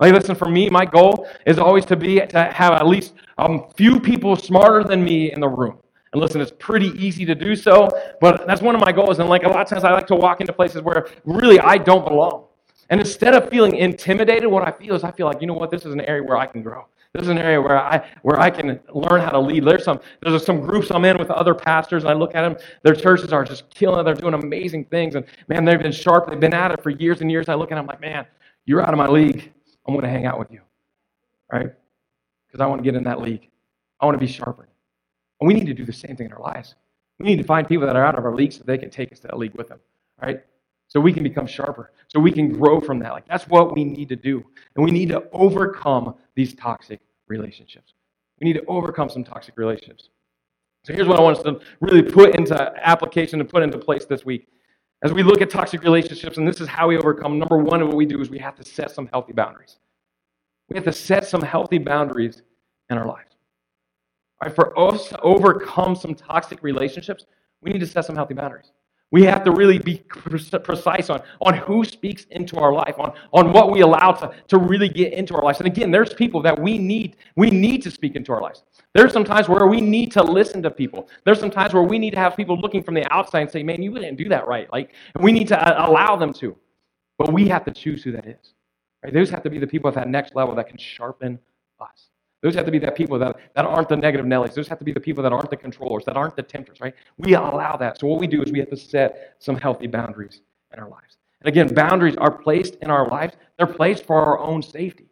Like, 0.00 0.12
listen, 0.14 0.34
for 0.34 0.48
me, 0.48 0.68
my 0.70 0.84
goal 0.84 1.28
is 1.46 1.58
always 1.58 1.84
to 1.86 1.96
be 1.96 2.20
to 2.20 2.44
have 2.52 2.72
at 2.72 2.86
least 2.86 3.14
a 3.38 3.70
few 3.74 4.00
people 4.00 4.34
smarter 4.36 4.82
than 4.82 5.04
me 5.04 5.32
in 5.32 5.40
the 5.40 5.48
room. 5.48 5.78
And 6.12 6.20
listen, 6.20 6.40
it's 6.40 6.52
pretty 6.58 6.88
easy 6.88 7.24
to 7.24 7.34
do 7.34 7.54
so, 7.54 7.88
but 8.20 8.46
that's 8.46 8.60
one 8.60 8.74
of 8.74 8.80
my 8.80 8.92
goals. 8.92 9.18
And 9.18 9.28
like 9.28 9.44
a 9.44 9.48
lot 9.48 9.60
of 9.60 9.68
times, 9.68 9.84
I 9.84 9.92
like 9.92 10.06
to 10.08 10.14
walk 10.14 10.40
into 10.40 10.52
places 10.52 10.82
where 10.82 11.08
really 11.24 11.58
I 11.60 11.78
don't 11.78 12.06
belong. 12.06 12.46
And 12.90 13.00
instead 13.00 13.34
of 13.34 13.48
feeling 13.48 13.76
intimidated, 13.76 14.50
what 14.50 14.66
I 14.66 14.72
feel 14.72 14.94
is 14.94 15.04
I 15.04 15.10
feel 15.12 15.26
like, 15.26 15.40
you 15.40 15.46
know 15.46 15.54
what, 15.54 15.70
this 15.70 15.86
is 15.86 15.94
an 15.94 16.02
area 16.02 16.22
where 16.22 16.36
I 16.36 16.46
can 16.46 16.62
grow. 16.62 16.86
This 17.14 17.24
is 17.24 17.28
an 17.28 17.38
area 17.38 17.60
where 17.60 17.78
I 17.78 18.08
where 18.22 18.40
I 18.40 18.48
can 18.48 18.80
learn 18.94 19.20
how 19.20 19.30
to 19.30 19.38
lead. 19.38 19.64
There's 19.64 19.84
some 19.84 20.00
there's 20.22 20.44
some 20.46 20.60
groups 20.60 20.90
I'm 20.90 21.04
in 21.04 21.18
with 21.18 21.30
other 21.30 21.54
pastors, 21.54 22.04
and 22.04 22.10
I 22.10 22.14
look 22.14 22.34
at 22.34 22.40
them. 22.42 22.56
Their 22.82 22.94
churches 22.94 23.32
are 23.34 23.44
just 23.44 23.68
killing 23.68 24.00
it. 24.00 24.04
They're 24.04 24.14
doing 24.14 24.32
amazing 24.32 24.86
things, 24.86 25.14
and 25.14 25.26
man, 25.48 25.66
they've 25.66 25.78
been 25.78 25.92
sharp. 25.92 26.28
They've 26.28 26.40
been 26.40 26.54
at 26.54 26.70
it 26.72 26.82
for 26.82 26.88
years 26.88 27.20
and 27.20 27.30
years. 27.30 27.50
I 27.50 27.54
look 27.54 27.70
at 27.70 27.74
them 27.74 27.86
like, 27.86 28.00
man, 28.00 28.24
you're 28.64 28.80
out 28.80 28.94
of 28.94 28.98
my 28.98 29.08
league. 29.08 29.52
I'm 29.86 29.94
going 29.94 30.04
to 30.04 30.10
hang 30.10 30.24
out 30.24 30.38
with 30.38 30.50
you, 30.50 30.60
right? 31.52 31.70
Because 32.46 32.60
I 32.60 32.66
want 32.66 32.78
to 32.78 32.84
get 32.84 32.94
in 32.94 33.04
that 33.04 33.20
league. 33.20 33.50
I 34.00 34.06
want 34.06 34.14
to 34.18 34.24
be 34.24 34.30
sharper. 34.32 34.68
And 35.40 35.48
we 35.48 35.54
need 35.54 35.66
to 35.66 35.74
do 35.74 35.84
the 35.84 35.92
same 35.92 36.16
thing 36.16 36.26
in 36.26 36.32
our 36.32 36.40
lives. 36.40 36.76
We 37.18 37.26
need 37.26 37.38
to 37.38 37.44
find 37.44 37.66
people 37.66 37.86
that 37.86 37.96
are 37.96 38.04
out 38.04 38.16
of 38.16 38.24
our 38.24 38.34
league 38.34 38.52
so 38.52 38.62
they 38.64 38.78
can 38.78 38.90
take 38.90 39.12
us 39.12 39.18
to 39.20 39.28
that 39.28 39.38
league 39.38 39.54
with 39.54 39.68
them, 39.68 39.80
right? 40.20 40.42
So 40.92 41.00
we 41.00 41.10
can 41.10 41.22
become 41.22 41.46
sharper, 41.46 41.90
so 42.08 42.20
we 42.20 42.30
can 42.30 42.52
grow 42.52 42.78
from 42.78 42.98
that. 42.98 43.12
Like 43.12 43.26
that's 43.26 43.48
what 43.48 43.74
we 43.74 43.82
need 43.82 44.10
to 44.10 44.16
do. 44.16 44.44
And 44.76 44.84
we 44.84 44.90
need 44.90 45.08
to 45.08 45.24
overcome 45.32 46.16
these 46.34 46.54
toxic 46.54 47.00
relationships. 47.28 47.94
We 48.38 48.44
need 48.44 48.58
to 48.60 48.64
overcome 48.66 49.08
some 49.08 49.24
toxic 49.24 49.56
relationships. 49.56 50.10
So 50.84 50.92
here's 50.92 51.08
what 51.08 51.18
I 51.18 51.22
want 51.22 51.38
us 51.38 51.44
to 51.44 51.60
really 51.80 52.02
put 52.02 52.34
into 52.34 52.54
application 52.86 53.40
and 53.40 53.48
put 53.48 53.62
into 53.62 53.78
place 53.78 54.04
this 54.04 54.26
week. 54.26 54.48
As 55.02 55.14
we 55.14 55.22
look 55.22 55.40
at 55.40 55.48
toxic 55.48 55.82
relationships, 55.82 56.36
and 56.36 56.46
this 56.46 56.60
is 56.60 56.68
how 56.68 56.88
we 56.88 56.98
overcome, 56.98 57.38
number 57.38 57.56
one 57.56 57.80
of 57.80 57.88
what 57.88 57.96
we 57.96 58.04
do 58.04 58.20
is 58.20 58.28
we 58.28 58.38
have 58.40 58.56
to 58.56 58.64
set 58.64 58.90
some 58.90 59.06
healthy 59.06 59.32
boundaries. 59.32 59.78
We 60.68 60.76
have 60.76 60.84
to 60.84 60.92
set 60.92 61.26
some 61.26 61.40
healthy 61.40 61.78
boundaries 61.78 62.42
in 62.90 62.98
our 62.98 63.06
lives. 63.06 63.34
Right, 64.42 64.54
for 64.54 64.78
us 64.78 65.08
to 65.08 65.18
overcome 65.22 65.96
some 65.96 66.14
toxic 66.14 66.62
relationships, 66.62 67.24
we 67.62 67.72
need 67.72 67.80
to 67.80 67.86
set 67.86 68.04
some 68.04 68.14
healthy 68.14 68.34
boundaries. 68.34 68.72
We 69.12 69.24
have 69.24 69.44
to 69.44 69.52
really 69.52 69.78
be 69.78 69.98
precise 69.98 71.10
on, 71.10 71.22
on 71.42 71.54
who 71.54 71.84
speaks 71.84 72.24
into 72.30 72.56
our 72.56 72.72
life, 72.72 72.94
on, 72.98 73.12
on 73.32 73.52
what 73.52 73.70
we 73.70 73.82
allow 73.82 74.12
to, 74.12 74.32
to 74.48 74.58
really 74.58 74.88
get 74.88 75.12
into 75.12 75.34
our 75.34 75.44
lives. 75.44 75.58
And 75.58 75.66
again, 75.66 75.90
there's 75.90 76.14
people 76.14 76.40
that 76.42 76.58
we 76.58 76.78
need, 76.78 77.16
we 77.36 77.50
need 77.50 77.82
to 77.82 77.90
speak 77.90 78.16
into 78.16 78.32
our 78.32 78.40
lives. 78.40 78.64
There's 78.94 79.12
some 79.12 79.24
times 79.24 79.50
where 79.50 79.66
we 79.66 79.82
need 79.82 80.12
to 80.12 80.22
listen 80.22 80.62
to 80.62 80.70
people. 80.70 81.08
There's 81.24 81.38
some 81.38 81.50
times 81.50 81.74
where 81.74 81.82
we 81.82 81.98
need 81.98 82.12
to 82.12 82.18
have 82.18 82.36
people 82.36 82.58
looking 82.58 82.82
from 82.82 82.94
the 82.94 83.06
outside 83.12 83.42
and 83.42 83.50
say, 83.50 83.62
man, 83.62 83.82
you 83.82 83.92
didn't 83.92 84.16
do 84.16 84.30
that 84.30 84.48
right. 84.48 84.72
Like, 84.72 84.94
we 85.20 85.30
need 85.30 85.48
to 85.48 85.60
uh, 85.60 85.86
allow 85.88 86.16
them 86.16 86.32
to. 86.34 86.56
But 87.18 87.32
we 87.32 87.48
have 87.48 87.64
to 87.66 87.70
choose 87.70 88.02
who 88.02 88.12
that 88.12 88.26
is. 88.26 88.54
Right? 89.04 89.12
Those 89.12 89.28
have 89.28 89.42
to 89.42 89.50
be 89.50 89.58
the 89.58 89.66
people 89.66 89.88
at 89.88 89.94
that 89.94 90.08
next 90.08 90.34
level 90.34 90.54
that 90.54 90.68
can 90.68 90.78
sharpen 90.78 91.38
us. 91.80 92.08
Those 92.42 92.56
have 92.56 92.66
to 92.66 92.72
be 92.72 92.78
the 92.78 92.90
people 92.90 93.18
that, 93.20 93.36
that 93.54 93.64
aren't 93.64 93.88
the 93.88 93.96
negative 93.96 94.26
Nellies. 94.26 94.54
Those 94.54 94.68
have 94.68 94.78
to 94.78 94.84
be 94.84 94.92
the 94.92 95.00
people 95.00 95.22
that 95.22 95.32
aren't 95.32 95.50
the 95.50 95.56
controllers, 95.56 96.04
that 96.06 96.16
aren't 96.16 96.36
the 96.36 96.42
tempters, 96.42 96.80
right? 96.80 96.94
We 97.16 97.34
allow 97.34 97.76
that. 97.76 98.00
So 98.00 98.08
what 98.08 98.20
we 98.20 98.26
do 98.26 98.42
is 98.42 98.50
we 98.50 98.58
have 98.58 98.70
to 98.70 98.76
set 98.76 99.36
some 99.38 99.56
healthy 99.56 99.86
boundaries 99.86 100.42
in 100.72 100.80
our 100.80 100.88
lives. 100.88 101.18
And 101.40 101.48
again, 101.48 101.72
boundaries 101.72 102.16
are 102.16 102.30
placed 102.30 102.76
in 102.82 102.90
our 102.90 103.08
lives. 103.08 103.36
They're 103.56 103.66
placed 103.66 104.04
for 104.06 104.16
our 104.16 104.40
own 104.40 104.60
safety. 104.60 105.06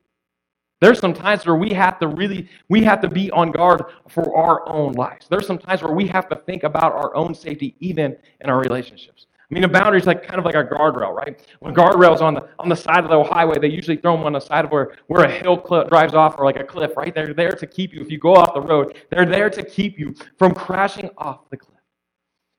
There's 0.81 0.99
some 0.99 1.15
times 1.15 1.45
where 1.47 1.57
we 1.57 1.71
have 1.71 1.99
to 2.01 2.09
really, 2.09 2.49
we 2.69 2.83
have 2.85 3.01
to 3.03 3.09
be 3.09 3.31
on 3.31 3.53
guard 3.53 3.83
for 4.09 4.37
our 4.37 4.67
own 4.69 4.93
lives. 4.93 5.27
There's 5.29 5.47
some 5.47 5.59
times 5.59 5.83
where 5.83 5.93
we 5.93 6.07
have 6.09 6.29
to 6.31 6.37
think 6.37 6.65
about 6.65 6.93
our 6.93 7.15
own 7.15 7.35
safety 7.35 7.77
even 7.81 8.17
in 8.41 8.51
our 8.51 8.59
relationships. 8.59 9.27
I 9.51 9.55
mean, 9.55 9.65
a 9.65 9.69
boundary 9.69 9.99
is 9.99 10.07
like 10.07 10.23
kind 10.23 10.39
of 10.39 10.45
like 10.45 10.55
a 10.55 10.63
guardrail, 10.63 11.13
right? 11.13 11.41
When 11.59 11.75
guardrails 11.75 12.21
on 12.21 12.35
the 12.35 12.49
on 12.61 12.69
the 12.69 12.77
side 12.77 13.03
of 13.03 13.11
the 13.11 13.25
highway, 13.25 13.59
they 13.59 13.69
usually 13.69 13.97
throw 13.97 14.17
them 14.17 14.25
on 14.25 14.33
the 14.33 14.41
side 14.41 14.65
of 14.65 14.71
where, 14.71 14.97
where 15.09 15.25
a 15.25 15.31
hill 15.31 15.59
cliff 15.59 15.89
drives 15.89 16.15
off 16.15 16.39
or 16.39 16.45
like 16.45 16.57
a 16.57 16.63
cliff, 16.63 16.97
right? 16.97 17.13
They're 17.13 17.35
there 17.35 17.51
to 17.53 17.67
keep 17.67 17.93
you. 17.93 18.01
If 18.01 18.13
you 18.13 18.19
go 18.19 18.35
off 18.37 18.55
the 18.55 18.61
road, 18.61 18.97
they're 19.11 19.27
there 19.27 19.51
to 19.51 19.65
keep 19.65 19.99
you 19.99 20.15
from 20.39 20.55
crashing 20.55 21.11
off 21.19 21.51
the 21.51 21.57
cliff. 21.57 21.81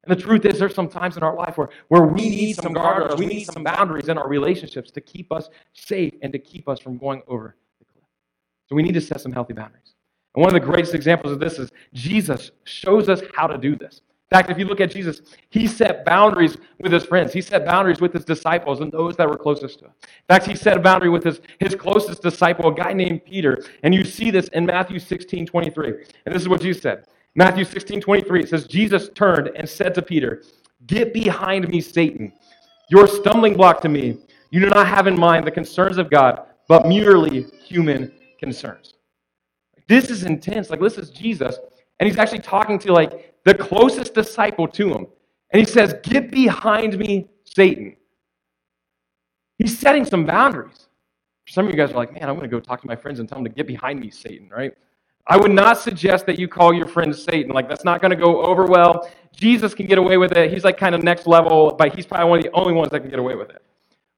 And 0.04 0.17
the 0.17 0.21
truth 0.21 0.45
is, 0.45 0.60
there's 0.60 0.75
some 0.75 0.89
times 0.89 1.15
in 1.15 1.23
our 1.23 1.36
life 1.36 1.58
where, 1.58 1.69
where 1.88 2.04
we 2.04 2.30
need 2.30 2.56
some 2.56 2.73
guardrails, 2.73 3.17
we 3.17 3.27
need 3.27 3.45
some 3.45 3.63
boundaries 3.63 4.10
in 4.10 4.17
our 4.17 4.27
relationships 4.27 4.91
to 4.91 4.99
keep 5.01 5.32
us 5.32 5.49
safe 5.73 6.13
and 6.21 6.34
to 6.34 6.39
keep 6.39 6.67
us 6.67 6.80
from 6.80 6.97
going 6.97 7.21
over 7.27 7.56
the 7.80 7.86
cliff. 7.86 8.04
So 8.67 8.75
we 8.75 8.84
need 8.84 8.95
to 8.95 9.01
set 9.01 9.21
some 9.21 9.32
healthy 9.32 9.54
boundaries. 9.54 9.95
And 10.36 10.41
one 10.41 10.54
of 10.54 10.60
the 10.60 10.65
greatest 10.65 10.93
examples 10.95 11.32
of 11.32 11.39
this 11.39 11.60
is 11.60 11.69
Jesus 11.93 12.51
shows 12.63 13.10
us 13.10 13.21
how 13.36 13.47
to 13.47 13.58
do 13.58 13.75
this. 13.75 14.01
Fact, 14.31 14.49
if 14.49 14.57
you 14.57 14.63
look 14.63 14.79
at 14.79 14.89
Jesus, 14.89 15.21
he 15.49 15.67
set 15.67 16.05
boundaries 16.05 16.55
with 16.79 16.93
his 16.93 17.03
friends. 17.03 17.33
He 17.33 17.41
set 17.41 17.65
boundaries 17.65 17.99
with 17.99 18.13
his 18.13 18.23
disciples 18.23 18.79
and 18.79 18.89
those 18.89 19.17
that 19.17 19.27
were 19.27 19.35
closest 19.35 19.79
to 19.79 19.85
him. 19.85 19.91
In 20.01 20.25
fact, 20.29 20.47
he 20.47 20.55
set 20.55 20.77
a 20.77 20.79
boundary 20.79 21.09
with 21.09 21.25
his, 21.25 21.41
his 21.59 21.75
closest 21.75 22.21
disciple, 22.21 22.69
a 22.69 22.73
guy 22.73 22.93
named 22.93 23.25
Peter. 23.25 23.61
And 23.83 23.93
you 23.93 24.05
see 24.05 24.31
this 24.31 24.47
in 24.49 24.65
Matthew 24.65 24.99
16, 24.99 25.45
23. 25.45 25.93
And 26.25 26.33
this 26.33 26.41
is 26.41 26.47
what 26.47 26.61
Jesus 26.61 26.81
said. 26.81 27.07
Matthew 27.35 27.65
16, 27.65 27.99
23, 27.99 28.43
it 28.43 28.49
says, 28.49 28.67
Jesus 28.67 29.09
turned 29.09 29.49
and 29.49 29.67
said 29.67 29.93
to 29.95 30.01
Peter, 30.01 30.43
Get 30.87 31.13
behind 31.13 31.67
me, 31.67 31.81
Satan. 31.81 32.31
You're 32.89 33.05
a 33.05 33.09
stumbling 33.09 33.55
block 33.55 33.81
to 33.81 33.89
me. 33.89 34.17
You 34.49 34.61
do 34.61 34.69
not 34.69 34.87
have 34.87 35.07
in 35.07 35.19
mind 35.19 35.45
the 35.45 35.51
concerns 35.51 35.97
of 35.97 36.09
God, 36.09 36.43
but 36.69 36.87
merely 36.87 37.47
human 37.65 38.13
concerns. 38.39 38.93
This 39.89 40.09
is 40.09 40.23
intense. 40.23 40.69
Like, 40.69 40.79
this 40.79 40.97
is 40.97 41.09
Jesus. 41.09 41.57
And 41.99 42.07
he's 42.09 42.17
actually 42.17 42.39
talking 42.39 42.79
to 42.79 42.93
like 42.93 43.30
the 43.43 43.54
closest 43.54 44.13
disciple 44.13 44.67
to 44.69 44.89
him. 44.89 45.08
And 45.51 45.60
he 45.60 45.65
says, 45.65 45.95
Get 46.04 46.32
behind 46.32 46.97
me, 46.97 47.27
Satan. 47.43 47.95
He's 49.58 49.77
setting 49.77 50.06
some 50.06 50.25
boundaries. 50.25 50.88
Some 51.47 51.65
of 51.65 51.71
you 51.71 51.77
guys 51.77 51.91
are 51.91 51.95
like, 51.95 52.13
Man, 52.13 52.23
I'm 52.23 52.36
going 52.36 52.49
to 52.49 52.56
go 52.56 52.60
talk 52.60 52.82
to 52.82 52.88
my 52.88 52.95
friends 52.95 53.19
and 53.19 53.27
tell 53.27 53.38
them 53.38 53.45
to 53.45 53.51
get 53.51 53.67
behind 53.67 53.99
me, 53.99 54.10
Satan, 54.10 54.49
right? 54.49 54.73
I 55.27 55.38
would 55.38 55.51
not 55.51 55.80
suggest 55.80 56.25
that 56.25 56.39
you 56.39 56.47
call 56.47 56.73
your 56.73 56.88
friend 56.88 57.15
Satan. 57.15 57.51
Like, 57.51 57.69
that's 57.69 57.86
not 57.86 58.01
going 58.01 58.12
to 58.12 58.17
go 58.17 58.41
over 58.43 58.65
well. 58.65 59.10
Jesus 59.36 59.73
can 59.73 59.86
get 59.86 59.97
away 59.97 60.17
with 60.17 60.32
it. 60.32 60.51
He's 60.51 60.63
like 60.63 60.77
kind 60.77 60.95
of 60.95 61.04
next 61.04 61.27
level, 61.27 61.75
but 61.77 61.95
he's 61.95 62.06
probably 62.06 62.30
one 62.30 62.39
of 62.39 62.45
the 62.45 62.51
only 62.54 62.73
ones 62.73 62.91
that 62.91 63.01
can 63.01 63.10
get 63.10 63.19
away 63.19 63.36
with 63.36 63.49
it. 63.49 63.62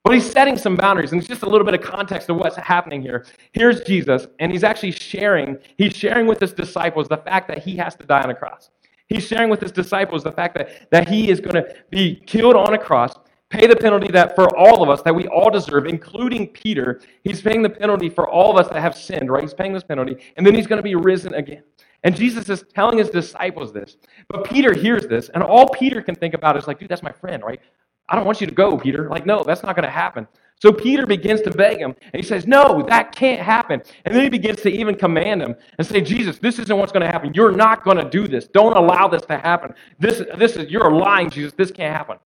But 0.04 0.16
he's 0.16 0.30
setting 0.30 0.58
some 0.58 0.76
boundaries, 0.76 1.14
and 1.14 1.20
it's 1.20 1.30
just 1.30 1.44
a 1.44 1.50
little 1.50 1.66
bit 1.66 1.74
of 1.74 1.82
context 1.82 2.30
of 2.30 2.36
what's 2.36 2.58
happening 2.58 3.02
here. 3.02 3.26
Here's 3.54 3.82
Jesus, 3.82 4.28
and 4.40 4.52
he's 4.52 4.64
actually 4.64 4.92
sharing, 4.92 5.58
he's 5.78 5.96
sharing 5.96 6.28
with 6.28 6.42
his 6.42 6.52
disciples 6.52 7.08
the 7.08 7.18
fact 7.18 7.48
that 7.48 7.60
he 7.60 7.78
has 7.78 7.96
to 7.96 8.06
die 8.06 8.22
on 8.22 8.30
a 8.30 8.36
cross. 8.36 8.70
He's 9.10 9.26
sharing 9.26 9.50
with 9.50 9.62
his 9.62 9.72
disciples 9.72 10.24
the 10.24 10.32
fact 10.32 10.58
that, 10.58 10.90
that 10.92 11.08
he 11.08 11.30
is 11.30 11.40
going 11.40 11.56
to 11.56 11.76
be 11.90 12.16
killed 12.26 12.56
on 12.56 12.74
a 12.74 12.78
cross, 12.78 13.14
pay 13.50 13.68
the 13.68 13.76
penalty 13.76 14.12
that 14.12 14.36
for 14.36 14.56
all 14.58 14.82
of 14.82 14.90
us 14.90 15.02
that 15.04 15.14
we 15.14 15.28
all 15.28 15.50
deserve, 15.50 15.86
including 15.86 16.48
Peter. 16.48 17.02
He's 17.24 17.42
paying 17.42 17.62
the 17.62 17.70
penalty 17.70 18.10
for 18.10 18.28
all 18.28 18.52
of 18.52 18.66
us 18.66 18.72
that 18.72 18.82
have 18.82 18.96
sinned, 18.96 19.32
right? 19.32 19.44
He's 19.44 19.54
paying 19.54 19.74
this 19.74 19.84
penalty, 19.84 20.18
and 20.38 20.46
then 20.46 20.56
he's 20.56 20.68
going 20.68 20.78
to 20.78 20.84
be 20.84 20.96
risen 20.96 21.34
again. 21.34 21.64
And 22.04 22.16
Jesus 22.16 22.50
is 22.50 22.66
telling 22.74 22.98
his 22.98 23.10
disciples 23.10 23.72
this. 23.72 23.98
But 24.28 24.44
Peter 24.44 24.74
hears 24.74 25.08
this, 25.08 25.30
and 25.30 25.44
all 25.44 25.70
Peter 25.70 26.02
can 26.02 26.16
think 26.16 26.34
about 26.34 26.58
is 26.58 26.68
like, 26.68 26.80
dude, 26.80 26.90
that's 26.90 27.04
my 27.04 27.12
friend, 27.12 27.44
right? 27.44 27.62
I 28.10 28.16
don't 28.16 28.26
want 28.26 28.42
you 28.42 28.48
to 28.48 28.54
go, 28.54 28.78
Peter. 28.78 29.10
Like, 29.10 29.26
no, 29.26 29.44
that's 29.44 29.64
not 29.64 29.76
going 29.76 29.86
to 29.86 29.92
happen. 29.92 30.28
So 30.64 30.72
Peter 30.72 31.06
begins 31.06 31.42
to 31.42 31.52
beg 31.52 31.80
him, 31.80 31.94
and 32.14 32.24
he 32.24 32.26
says, 32.26 32.48
No, 32.48 32.86
that 32.88 33.14
can't 33.14 33.42
happen. 33.42 33.82
And 34.06 34.16
then 34.16 34.24
he 34.24 34.30
begins 34.30 34.62
to 34.62 34.70
even 34.70 34.96
command 34.96 35.42
him 35.42 35.58
and 35.78 35.86
say, 35.86 36.00
Jesus, 36.00 36.40
this 36.40 36.58
isn't 36.58 36.78
what's 36.78 36.94
going 36.94 37.06
to 37.06 37.12
happen. 37.12 37.34
You're 37.34 37.52
not 37.52 37.84
going 37.84 37.98
to 37.98 38.10
do 38.10 38.30
this. 38.30 38.48
Don't 38.48 38.78
allow 38.78 39.10
this 39.10 39.24
to 39.24 39.38
happen. 39.38 39.74
This, 40.00 40.24
this 40.38 40.56
is, 40.56 40.72
you're 40.72 40.90
lying, 40.90 41.30
Jesus. 41.30 41.52
This 41.52 41.70
can't 41.70 41.94
happen. 41.94 42.18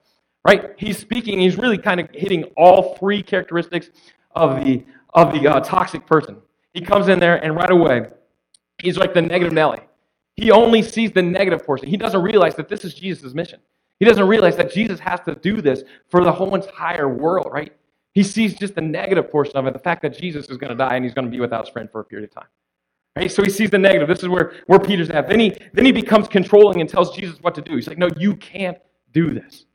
Right? 0.46 0.72
He's 0.76 0.98
speaking, 0.98 1.40
he's 1.40 1.58
really 1.58 1.78
kind 1.78 1.98
of 1.98 2.08
hitting 2.14 2.44
all 2.56 2.94
three 2.94 3.24
characteristics 3.24 3.90
of 4.36 4.64
the, 4.64 4.86
of 5.14 5.32
the 5.32 5.48
uh, 5.48 5.58
toxic 5.58 6.06
person. 6.06 6.36
He 6.72 6.80
comes 6.80 7.08
in 7.08 7.18
there, 7.18 7.44
and 7.44 7.56
right 7.56 7.72
away, 7.72 8.06
he's 8.80 8.96
like 8.96 9.14
the 9.14 9.22
negative 9.22 9.52
Nelly. 9.52 9.80
He 10.36 10.52
only 10.52 10.82
sees 10.82 11.10
the 11.10 11.22
negative 11.22 11.66
portion. 11.66 11.88
He 11.88 11.96
doesn't 11.96 12.22
realize 12.22 12.54
that 12.54 12.68
this 12.68 12.84
is 12.84 12.94
Jesus' 12.94 13.34
mission. 13.34 13.58
He 13.98 14.06
doesn't 14.06 14.28
realize 14.28 14.54
that 14.58 14.72
Jesus 14.72 15.00
has 15.00 15.18
to 15.22 15.34
do 15.34 15.60
this 15.60 15.82
for 16.08 16.22
the 16.22 16.30
whole 16.30 16.54
entire 16.54 17.08
world, 17.08 17.48
right? 17.50 17.72
He 18.14 18.22
sees 18.22 18.54
just 18.54 18.74
the 18.74 18.80
negative 18.80 19.30
portion 19.30 19.56
of 19.56 19.66
it, 19.66 19.72
the 19.72 19.78
fact 19.78 20.02
that 20.02 20.18
Jesus 20.18 20.48
is 20.48 20.56
going 20.56 20.70
to 20.70 20.76
die 20.76 20.96
and 20.96 21.04
he's 21.04 21.14
going 21.14 21.26
to 21.26 21.30
be 21.30 21.40
without 21.40 21.66
his 21.66 21.72
friend 21.72 21.88
for 21.90 22.00
a 22.00 22.04
period 22.04 22.28
of 22.28 22.34
time. 22.34 22.48
Right? 23.16 23.30
So 23.30 23.42
he 23.42 23.50
sees 23.50 23.70
the 23.70 23.78
negative. 23.78 24.08
This 24.08 24.22
is 24.22 24.28
where, 24.28 24.54
where 24.66 24.78
Peter's 24.78 25.10
at. 25.10 25.28
Then 25.28 25.40
he, 25.40 25.56
then 25.72 25.84
he 25.84 25.92
becomes 25.92 26.28
controlling 26.28 26.80
and 26.80 26.88
tells 26.88 27.14
Jesus 27.14 27.38
what 27.40 27.54
to 27.54 27.62
do. 27.62 27.74
He's 27.74 27.88
like, 27.88 27.98
no, 27.98 28.08
you 28.16 28.36
can't 28.36 28.78
do 29.12 29.34
this. 29.34 29.66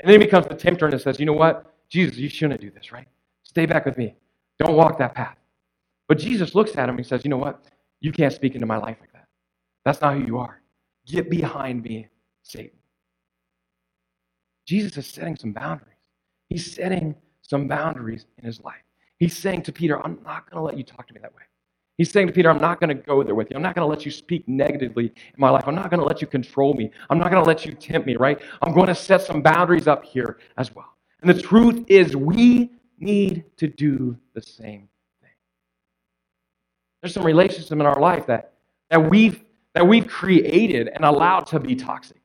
And 0.00 0.10
then 0.10 0.20
he 0.20 0.26
becomes 0.26 0.46
the 0.46 0.54
tempter 0.54 0.86
and 0.86 1.00
says, 1.00 1.18
you 1.18 1.26
know 1.26 1.32
what? 1.32 1.74
Jesus, 1.88 2.16
you 2.18 2.28
shouldn't 2.28 2.60
do 2.60 2.70
this, 2.70 2.92
right? 2.92 3.06
Stay 3.42 3.66
back 3.66 3.86
with 3.86 3.96
me. 3.96 4.14
Don't 4.58 4.74
walk 4.74 4.98
that 4.98 5.14
path. 5.14 5.36
But 6.08 6.18
Jesus 6.18 6.54
looks 6.54 6.76
at 6.76 6.88
him 6.88 6.96
and 6.96 7.06
says, 7.06 7.22
you 7.24 7.30
know 7.30 7.36
what? 7.36 7.64
You 8.00 8.12
can't 8.12 8.32
speak 8.32 8.54
into 8.54 8.66
my 8.66 8.76
life 8.76 8.96
like 9.00 9.12
that. 9.12 9.26
That's 9.84 10.00
not 10.00 10.14
who 10.14 10.24
you 10.24 10.38
are. 10.38 10.60
Get 11.06 11.30
behind 11.30 11.82
me, 11.82 12.08
Satan. 12.42 12.78
Jesus 14.66 14.96
is 14.96 15.06
setting 15.06 15.36
some 15.36 15.52
boundaries. 15.52 15.94
He's 16.48 16.74
setting 16.74 17.14
some 17.48 17.68
boundaries 17.68 18.26
in 18.38 18.44
his 18.44 18.60
life. 18.60 18.82
He's 19.18 19.36
saying 19.36 19.62
to 19.62 19.72
Peter, 19.72 20.04
I'm 20.04 20.18
not 20.24 20.50
going 20.50 20.60
to 20.60 20.64
let 20.64 20.76
you 20.76 20.84
talk 20.84 21.06
to 21.08 21.14
me 21.14 21.20
that 21.20 21.34
way. 21.34 21.42
He's 21.96 22.10
saying 22.10 22.26
to 22.26 22.32
Peter, 22.32 22.50
I'm 22.50 22.60
not 22.60 22.78
going 22.78 22.94
to 22.94 23.02
go 23.02 23.22
there 23.22 23.34
with 23.34 23.50
you. 23.50 23.56
I'm 23.56 23.62
not 23.62 23.74
going 23.74 23.86
to 23.86 23.88
let 23.88 24.04
you 24.04 24.10
speak 24.10 24.46
negatively 24.46 25.06
in 25.06 25.38
my 25.38 25.48
life. 25.48 25.64
I'm 25.66 25.74
not 25.74 25.90
going 25.90 26.00
to 26.00 26.06
let 26.06 26.20
you 26.20 26.26
control 26.26 26.74
me. 26.74 26.90
I'm 27.08 27.18
not 27.18 27.30
going 27.30 27.42
to 27.42 27.48
let 27.48 27.64
you 27.64 27.72
tempt 27.72 28.06
me, 28.06 28.16
right? 28.16 28.38
I'm 28.60 28.74
going 28.74 28.88
to 28.88 28.94
set 28.94 29.22
some 29.22 29.40
boundaries 29.40 29.86
up 29.86 30.04
here 30.04 30.38
as 30.58 30.74
well. 30.74 30.94
And 31.22 31.30
the 31.30 31.40
truth 31.40 31.84
is, 31.88 32.14
we 32.14 32.70
need 32.98 33.44
to 33.56 33.66
do 33.66 34.16
the 34.34 34.42
same 34.42 34.88
thing. 35.22 35.30
There's 37.00 37.14
some 37.14 37.24
relationships 37.24 37.70
in 37.70 37.80
our 37.80 37.98
life 37.98 38.26
that, 38.26 38.52
that, 38.90 39.08
we've, 39.10 39.42
that 39.74 39.86
we've 39.86 40.06
created 40.06 40.88
and 40.88 41.02
allowed 41.04 41.46
to 41.46 41.60
be 41.60 41.74
toxic 41.74 42.20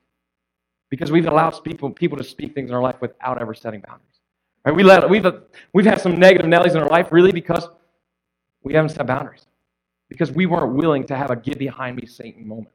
because 0.90 1.10
we've 1.10 1.26
allowed 1.26 1.52
people, 1.64 1.90
people 1.90 2.18
to 2.18 2.24
speak 2.24 2.54
things 2.54 2.68
in 2.68 2.76
our 2.76 2.82
life 2.82 3.00
without 3.00 3.40
ever 3.40 3.54
setting 3.54 3.80
boundaries. 3.80 4.11
Right? 4.64 4.74
We 4.74 4.82
let, 4.82 5.08
we've, 5.08 5.26
we've 5.72 5.86
had 5.86 6.00
some 6.00 6.18
negative 6.18 6.46
Nellies 6.46 6.72
in 6.72 6.78
our 6.78 6.88
life 6.88 7.08
really 7.10 7.32
because 7.32 7.68
we 8.62 8.74
haven't 8.74 8.90
set 8.90 9.06
boundaries 9.06 9.46
because 10.12 10.30
we 10.30 10.44
weren't 10.44 10.74
willing 10.74 11.04
to 11.04 11.16
have 11.16 11.30
a 11.30 11.36
get 11.36 11.58
behind 11.58 11.96
me 11.96 12.06
Satan 12.06 12.46
moment. 12.46 12.74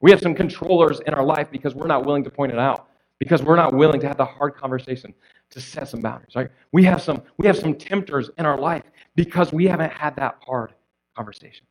We 0.00 0.10
have 0.12 0.20
some 0.20 0.34
controllers 0.34 1.00
in 1.00 1.14
our 1.14 1.24
life 1.24 1.50
because 1.50 1.74
we're 1.74 1.88
not 1.88 2.06
willing 2.06 2.22
to 2.24 2.30
point 2.30 2.52
it 2.52 2.58
out, 2.58 2.88
because 3.18 3.42
we're 3.42 3.56
not 3.56 3.74
willing 3.74 4.00
to 4.00 4.08
have 4.08 4.16
the 4.16 4.24
hard 4.24 4.54
conversation 4.54 5.12
to 5.50 5.60
set 5.60 5.88
some 5.88 6.00
boundaries. 6.00 6.34
Right? 6.36 6.50
We 6.72 6.84
have 6.84 7.02
some 7.02 7.22
we 7.38 7.46
have 7.48 7.58
some 7.58 7.74
tempters 7.74 8.30
in 8.38 8.46
our 8.46 8.58
life 8.58 8.84
because 9.16 9.52
we 9.52 9.66
haven't 9.66 9.92
had 9.92 10.14
that 10.16 10.38
hard 10.46 10.72
conversation. 11.16 11.66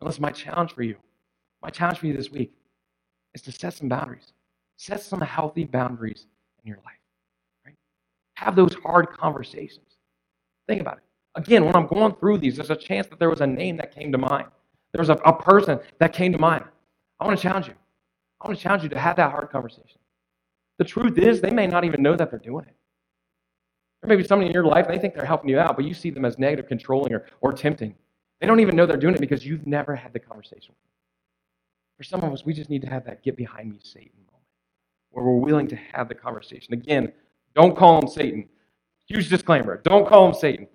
And 0.00 0.08
that's 0.08 0.18
my 0.18 0.30
challenge 0.30 0.72
for 0.72 0.82
you. 0.82 0.96
My 1.62 1.70
challenge 1.70 1.98
for 1.98 2.06
you 2.06 2.16
this 2.16 2.30
week 2.30 2.52
is 3.34 3.42
to 3.42 3.52
set 3.52 3.74
some 3.74 3.88
boundaries. 3.88 4.32
Set 4.76 5.00
some 5.00 5.20
healthy 5.20 5.64
boundaries 5.64 6.26
in 6.62 6.68
your 6.68 6.78
life. 6.78 7.03
Have 8.44 8.56
those 8.56 8.74
hard 8.74 9.08
conversations. 9.08 9.96
Think 10.68 10.82
about 10.82 10.98
it. 10.98 11.02
Again, 11.34 11.64
when 11.64 11.74
I'm 11.74 11.86
going 11.86 12.14
through 12.16 12.38
these, 12.38 12.56
there's 12.56 12.70
a 12.70 12.76
chance 12.76 13.06
that 13.08 13.18
there 13.18 13.30
was 13.30 13.40
a 13.40 13.46
name 13.46 13.78
that 13.78 13.94
came 13.94 14.12
to 14.12 14.18
mind. 14.18 14.46
There 14.92 15.00
was 15.00 15.08
a, 15.08 15.14
a 15.14 15.32
person 15.32 15.80
that 15.98 16.12
came 16.12 16.32
to 16.32 16.38
mind. 16.38 16.64
I 17.18 17.26
want 17.26 17.38
to 17.38 17.42
challenge 17.42 17.68
you. 17.68 17.74
I 18.40 18.46
want 18.46 18.58
to 18.58 18.62
challenge 18.62 18.82
you 18.82 18.90
to 18.90 18.98
have 18.98 19.16
that 19.16 19.30
hard 19.30 19.50
conversation. 19.50 19.98
The 20.78 20.84
truth 20.84 21.18
is, 21.18 21.40
they 21.40 21.50
may 21.50 21.66
not 21.66 21.84
even 21.84 22.02
know 22.02 22.16
that 22.16 22.30
they're 22.30 22.38
doing 22.38 22.66
it. 22.66 22.76
There 24.02 24.08
may 24.08 24.16
be 24.16 24.28
somebody 24.28 24.48
in 24.48 24.54
your 24.54 24.66
life, 24.66 24.86
they 24.88 24.98
think 24.98 25.14
they're 25.14 25.24
helping 25.24 25.48
you 25.48 25.58
out, 25.58 25.76
but 25.76 25.86
you 25.86 25.94
see 25.94 26.10
them 26.10 26.26
as 26.26 26.38
negative, 26.38 26.68
controlling, 26.68 27.14
or, 27.14 27.26
or 27.40 27.52
tempting. 27.52 27.94
They 28.40 28.46
don't 28.46 28.60
even 28.60 28.76
know 28.76 28.84
they're 28.84 28.98
doing 28.98 29.14
it 29.14 29.20
because 29.20 29.46
you've 29.46 29.66
never 29.66 29.96
had 29.96 30.12
the 30.12 30.20
conversation 30.20 30.74
For 31.96 32.04
some 32.04 32.22
of 32.22 32.32
us, 32.32 32.44
we 32.44 32.52
just 32.52 32.68
need 32.68 32.82
to 32.82 32.90
have 32.90 33.06
that 33.06 33.22
get 33.22 33.36
behind 33.36 33.70
me, 33.70 33.80
Satan 33.82 34.12
moment, 34.26 34.44
where 35.10 35.24
we're 35.24 35.40
willing 35.40 35.68
to 35.68 35.76
have 35.76 36.08
the 36.08 36.14
conversation. 36.14 36.74
Again, 36.74 37.12
don't 37.54 37.76
call 37.76 38.00
him 38.00 38.08
Satan. 38.08 38.48
Huge 39.06 39.28
disclaimer 39.28 39.80
don't 39.84 40.08
call 40.08 40.28
him 40.28 40.34
Satan. 40.34 40.66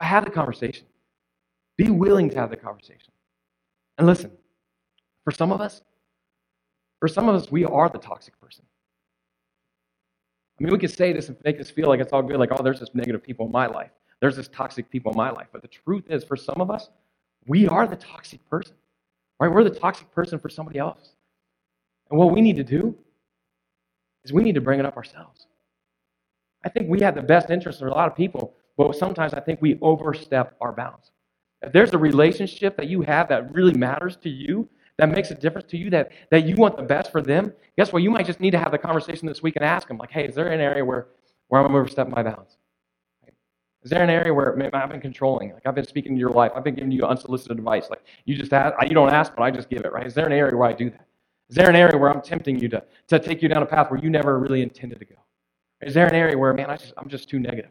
Have 0.00 0.24
the 0.24 0.30
conversation. 0.30 0.86
Be 1.76 1.90
willing 1.90 2.30
to 2.30 2.36
have 2.36 2.50
the 2.50 2.56
conversation. 2.56 3.12
And 3.98 4.06
listen, 4.06 4.30
for 5.24 5.32
some 5.32 5.52
of 5.52 5.60
us, 5.60 5.82
for 7.00 7.08
some 7.08 7.28
of 7.28 7.34
us, 7.34 7.50
we 7.50 7.64
are 7.64 7.88
the 7.88 7.98
toxic 7.98 8.38
person. 8.40 8.64
I 10.58 10.64
mean, 10.64 10.72
we 10.72 10.78
could 10.78 10.90
say 10.90 11.12
this 11.12 11.28
and 11.28 11.36
make 11.44 11.60
us 11.60 11.70
feel 11.70 11.88
like 11.88 12.00
it's 12.00 12.12
all 12.12 12.22
good, 12.22 12.38
like, 12.38 12.50
oh, 12.52 12.62
there's 12.62 12.80
this 12.80 12.94
negative 12.94 13.22
people 13.22 13.46
in 13.46 13.52
my 13.52 13.66
life. 13.66 13.90
There's 14.20 14.34
this 14.34 14.48
toxic 14.48 14.90
people 14.90 15.12
in 15.12 15.16
my 15.16 15.30
life. 15.30 15.46
But 15.52 15.62
the 15.62 15.68
truth 15.68 16.04
is, 16.08 16.24
for 16.24 16.36
some 16.36 16.60
of 16.60 16.70
us, 16.70 16.88
we 17.46 17.68
are 17.68 17.86
the 17.86 17.96
toxic 17.96 18.44
person. 18.50 18.74
Right? 19.38 19.50
We're 19.50 19.62
the 19.62 19.70
toxic 19.70 20.10
person 20.12 20.38
for 20.38 20.48
somebody 20.48 20.78
else. 20.78 21.14
And 22.10 22.18
what 22.18 22.32
we 22.32 22.40
need 22.40 22.56
to 22.56 22.64
do 22.64 22.96
is 24.24 24.32
we 24.32 24.42
need 24.42 24.54
to 24.54 24.60
bring 24.60 24.80
it 24.80 24.86
up 24.86 24.96
ourselves. 24.96 25.46
I 26.64 26.68
think 26.68 26.88
we 26.88 27.00
have 27.00 27.14
the 27.14 27.22
best 27.22 27.50
interest 27.50 27.80
of 27.82 27.88
a 27.88 27.90
lot 27.90 28.08
of 28.08 28.16
people, 28.16 28.54
but 28.76 28.94
sometimes 28.96 29.34
I 29.34 29.40
think 29.40 29.60
we 29.62 29.78
overstep 29.80 30.56
our 30.60 30.72
bounds. 30.72 31.12
If 31.62 31.72
there's 31.72 31.92
a 31.92 31.98
relationship 31.98 32.76
that 32.76 32.88
you 32.88 33.02
have 33.02 33.28
that 33.28 33.52
really 33.52 33.74
matters 33.74 34.16
to 34.18 34.28
you, 34.28 34.68
that 34.98 35.08
makes 35.08 35.30
a 35.30 35.34
difference 35.34 35.70
to 35.70 35.76
you, 35.76 35.90
that, 35.90 36.10
that 36.30 36.44
you 36.44 36.56
want 36.56 36.76
the 36.76 36.82
best 36.82 37.12
for 37.12 37.22
them, 37.22 37.52
guess 37.76 37.92
what? 37.92 38.02
You 38.02 38.10
might 38.10 38.26
just 38.26 38.40
need 38.40 38.50
to 38.50 38.58
have 38.58 38.72
the 38.72 38.78
conversation 38.78 39.28
this 39.28 39.42
week 39.42 39.56
and 39.56 39.64
ask 39.64 39.86
them, 39.88 39.96
like, 39.96 40.10
hey, 40.10 40.26
is 40.26 40.34
there 40.34 40.48
an 40.48 40.60
area 40.60 40.84
where, 40.84 41.08
where 41.48 41.64
I'm 41.64 41.74
overstepping 41.74 42.12
my 42.12 42.22
bounds? 42.22 42.56
Is 43.84 43.90
there 43.90 44.02
an 44.02 44.10
area 44.10 44.34
where 44.34 44.58
I've 44.74 44.90
been 44.90 45.00
controlling? 45.00 45.52
Like 45.52 45.62
I've 45.64 45.74
been 45.74 45.86
speaking 45.86 46.14
to 46.14 46.18
your 46.18 46.30
life. 46.30 46.50
I've 46.54 46.64
been 46.64 46.74
giving 46.74 46.90
you 46.90 47.04
unsolicited 47.04 47.58
advice. 47.58 47.88
Like 47.88 48.02
you 48.24 48.36
just 48.36 48.52
ask, 48.52 48.74
you 48.82 48.94
don't 48.94 49.12
ask, 49.12 49.34
but 49.36 49.44
I 49.44 49.52
just 49.52 49.70
give 49.70 49.84
it, 49.84 49.92
right? 49.92 50.06
Is 50.06 50.14
there 50.14 50.26
an 50.26 50.32
area 50.32 50.56
where 50.56 50.68
I 50.68 50.72
do 50.72 50.90
that? 50.90 51.06
Is 51.48 51.56
there 51.56 51.70
an 51.70 51.76
area 51.76 51.96
where 51.96 52.12
I'm 52.12 52.20
tempting 52.20 52.58
you 52.58 52.68
to, 52.70 52.82
to 53.06 53.18
take 53.18 53.40
you 53.40 53.48
down 53.48 53.62
a 53.62 53.66
path 53.66 53.90
where 53.90 54.00
you 54.00 54.10
never 54.10 54.38
really 54.38 54.62
intended 54.62 54.98
to 54.98 55.04
go? 55.04 55.14
Is 55.80 55.94
there 55.94 56.06
an 56.06 56.14
area 56.14 56.36
where, 56.36 56.52
man, 56.52 56.70
I 56.70 56.76
just, 56.76 56.92
I'm 56.96 57.08
just 57.08 57.28
too 57.28 57.38
negative? 57.38 57.70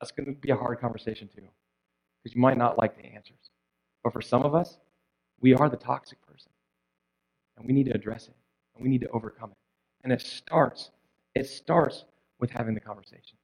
That's 0.00 0.12
going 0.12 0.26
to 0.26 0.32
be 0.32 0.50
a 0.50 0.56
hard 0.56 0.78
conversation 0.78 1.28
too, 1.28 1.42
because 2.22 2.34
you 2.34 2.40
might 2.40 2.58
not 2.58 2.76
like 2.76 2.96
the 2.96 3.06
answers. 3.06 3.50
But 4.04 4.12
for 4.12 4.20
some 4.20 4.42
of 4.42 4.54
us, 4.54 4.78
we 5.40 5.54
are 5.54 5.68
the 5.68 5.76
toxic 5.76 6.20
person, 6.26 6.52
and 7.56 7.66
we 7.66 7.72
need 7.72 7.86
to 7.86 7.94
address 7.94 8.28
it, 8.28 8.36
and 8.74 8.82
we 8.84 8.90
need 8.90 9.00
to 9.00 9.08
overcome 9.08 9.50
it. 9.50 9.56
And 10.04 10.12
it 10.12 10.20
starts, 10.20 10.90
it 11.34 11.48
starts 11.48 12.04
with 12.38 12.50
having 12.50 12.74
the 12.74 12.80
conversation. 12.80 13.38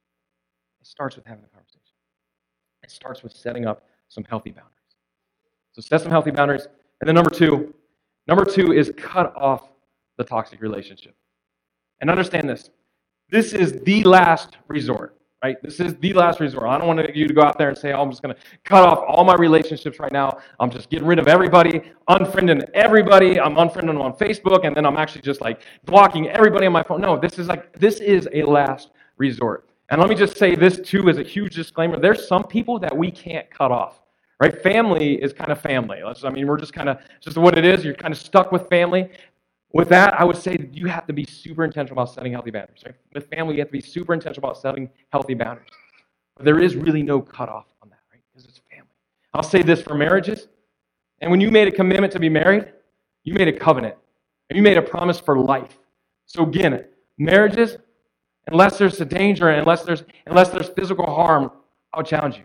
It 0.79 0.87
starts 0.87 1.15
with 1.15 1.25
having 1.25 1.43
the 1.43 1.49
conversation. 1.49 1.79
It 2.83 2.91
starts 2.91 3.23
with 3.23 3.33
setting 3.33 3.65
up 3.65 3.87
some 4.09 4.23
healthy 4.25 4.51
boundaries. 4.51 4.69
So 5.71 5.81
set 5.81 6.01
some 6.01 6.11
healthy 6.11 6.31
boundaries. 6.31 6.67
And 7.01 7.07
then 7.07 7.15
number 7.15 7.31
two, 7.31 7.73
number 8.27 8.45
two 8.45 8.73
is 8.73 8.91
cut 8.95 9.35
off 9.35 9.69
the 10.17 10.23
toxic 10.23 10.61
relationship. 10.61 11.15
And 12.03 12.09
understand 12.09 12.49
this. 12.49 12.69
This 13.29 13.53
is 13.53 13.79
the 13.83 14.03
last 14.03 14.57
resort 14.67 15.17
right? 15.43 15.61
This 15.61 15.81
is 15.81 15.93
the 15.95 16.13
last 16.13 16.39
resort. 16.39 16.63
I 16.63 16.77
don't 16.77 16.87
want 16.87 17.13
you 17.13 17.27
to 17.27 17.33
go 17.33 17.41
out 17.41 17.57
there 17.57 17.67
and 17.67 17.77
say, 17.77 17.91
oh, 17.91 18.01
I'm 18.01 18.09
just 18.09 18.21
going 18.21 18.33
to 18.33 18.41
cut 18.63 18.87
off 18.87 19.03
all 19.05 19.25
my 19.25 19.35
relationships 19.35 19.99
right 19.99 20.11
now. 20.13 20.37
I'm 20.57 20.71
just 20.71 20.89
getting 20.89 21.05
rid 21.05 21.19
of 21.19 21.27
everybody, 21.27 21.81
unfriending 22.07 22.63
everybody. 22.73 23.41
I'm 23.41 23.55
unfriending 23.55 23.87
them 23.87 24.01
on 24.01 24.13
Facebook, 24.13 24.65
and 24.65 24.73
then 24.73 24.85
I'm 24.85 24.95
actually 24.95 25.21
just 25.21 25.41
like 25.41 25.61
blocking 25.83 26.29
everybody 26.29 26.65
on 26.65 26.71
my 26.71 26.81
phone. 26.81 27.01
No, 27.01 27.19
this 27.19 27.39
is 27.39 27.47
like, 27.49 27.77
this 27.77 27.99
is 27.99 28.29
a 28.31 28.43
last 28.43 28.91
resort. 29.17 29.67
And 29.89 29.99
let 29.99 30.09
me 30.09 30.15
just 30.15 30.37
say 30.37 30.55
this 30.55 30.79
too 30.79 31.09
as 31.09 31.17
a 31.17 31.23
huge 31.23 31.55
disclaimer. 31.55 31.99
There's 31.99 32.25
some 32.25 32.45
people 32.45 32.79
that 32.79 32.95
we 32.95 33.11
can't 33.11 33.51
cut 33.51 33.69
off. 33.69 33.99
Right? 34.39 34.61
Family 34.61 35.21
is 35.21 35.31
kind 35.31 35.51
of 35.51 35.61
family. 35.61 35.99
I 36.03 36.29
mean, 36.29 36.47
we're 36.47 36.57
just 36.57 36.73
kind 36.73 36.89
of 36.89 36.99
just 37.21 37.37
what 37.37 37.57
it 37.57 37.63
is. 37.63 37.85
You're 37.85 37.93
kind 37.93 38.13
of 38.13 38.19
stuck 38.19 38.51
with 38.51 38.67
family. 38.67 39.09
With 39.73 39.89
that, 39.89 40.13
I 40.19 40.23
would 40.23 40.37
say 40.37 40.55
that 40.55 40.75
you 40.75 40.87
have 40.87 41.07
to 41.07 41.13
be 41.13 41.25
super 41.25 41.63
intentional 41.63 41.99
about 41.99 42.13
setting 42.13 42.33
healthy 42.33 42.51
boundaries. 42.51 42.83
Right? 42.85 42.95
With 43.13 43.27
family, 43.27 43.55
you 43.55 43.61
have 43.61 43.69
to 43.69 43.73
be 43.73 43.81
super 43.81 44.13
intentional 44.13 44.47
about 44.47 44.61
setting 44.61 44.89
healthy 45.11 45.33
boundaries. 45.33 45.69
But 46.35 46.45
there 46.45 46.59
is 46.59 46.75
really 46.75 47.01
no 47.01 47.19
cutoff 47.19 47.65
on 47.81 47.89
that, 47.89 47.99
right? 48.11 48.21
Because 48.31 48.47
it's 48.47 48.61
family. 48.69 48.87
I'll 49.33 49.43
say 49.43 49.63
this 49.63 49.81
for 49.81 49.95
marriages. 49.95 50.47
And 51.21 51.31
when 51.31 51.41
you 51.41 51.49
made 51.49 51.67
a 51.67 51.71
commitment 51.71 52.13
to 52.13 52.19
be 52.19 52.29
married, 52.29 52.71
you 53.23 53.33
made 53.33 53.47
a 53.47 53.53
covenant. 53.53 53.95
And 54.49 54.57
you 54.57 54.63
made 54.63 54.77
a 54.77 54.81
promise 54.81 55.19
for 55.19 55.39
life. 55.39 55.79
So 56.27 56.43
again, 56.43 56.85
marriages, 57.17 57.77
unless 58.47 58.77
there's 58.77 59.01
a 59.01 59.05
danger, 59.05 59.49
unless 59.49 59.83
there's 59.83 60.03
unless 60.27 60.49
there's 60.49 60.69
physical 60.69 61.05
harm, 61.05 61.51
I'll 61.93 62.03
challenge 62.03 62.37
you. 62.37 62.43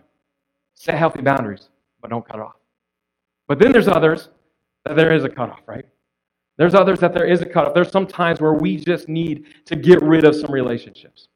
Set 0.74 0.94
healthy 0.94 1.20
boundaries, 1.20 1.68
but 2.00 2.08
don't 2.08 2.26
cut 2.26 2.40
off. 2.40 2.56
But 3.48 3.58
then 3.58 3.72
there's 3.72 3.88
others 3.88 4.28
that 4.84 4.96
there 4.96 5.12
is 5.12 5.24
a 5.24 5.28
cutoff, 5.28 5.60
right? 5.66 5.84
There's 6.58 6.74
others 6.74 6.98
that 7.00 7.14
there 7.14 7.24
is 7.24 7.40
a 7.40 7.46
cutoff. 7.46 7.72
There's 7.72 7.90
some 7.90 8.06
times 8.06 8.40
where 8.40 8.52
we 8.52 8.76
just 8.76 9.08
need 9.08 9.46
to 9.64 9.76
get 9.76 10.02
rid 10.02 10.24
of 10.24 10.34
some 10.34 10.52
relationships. 10.52 11.28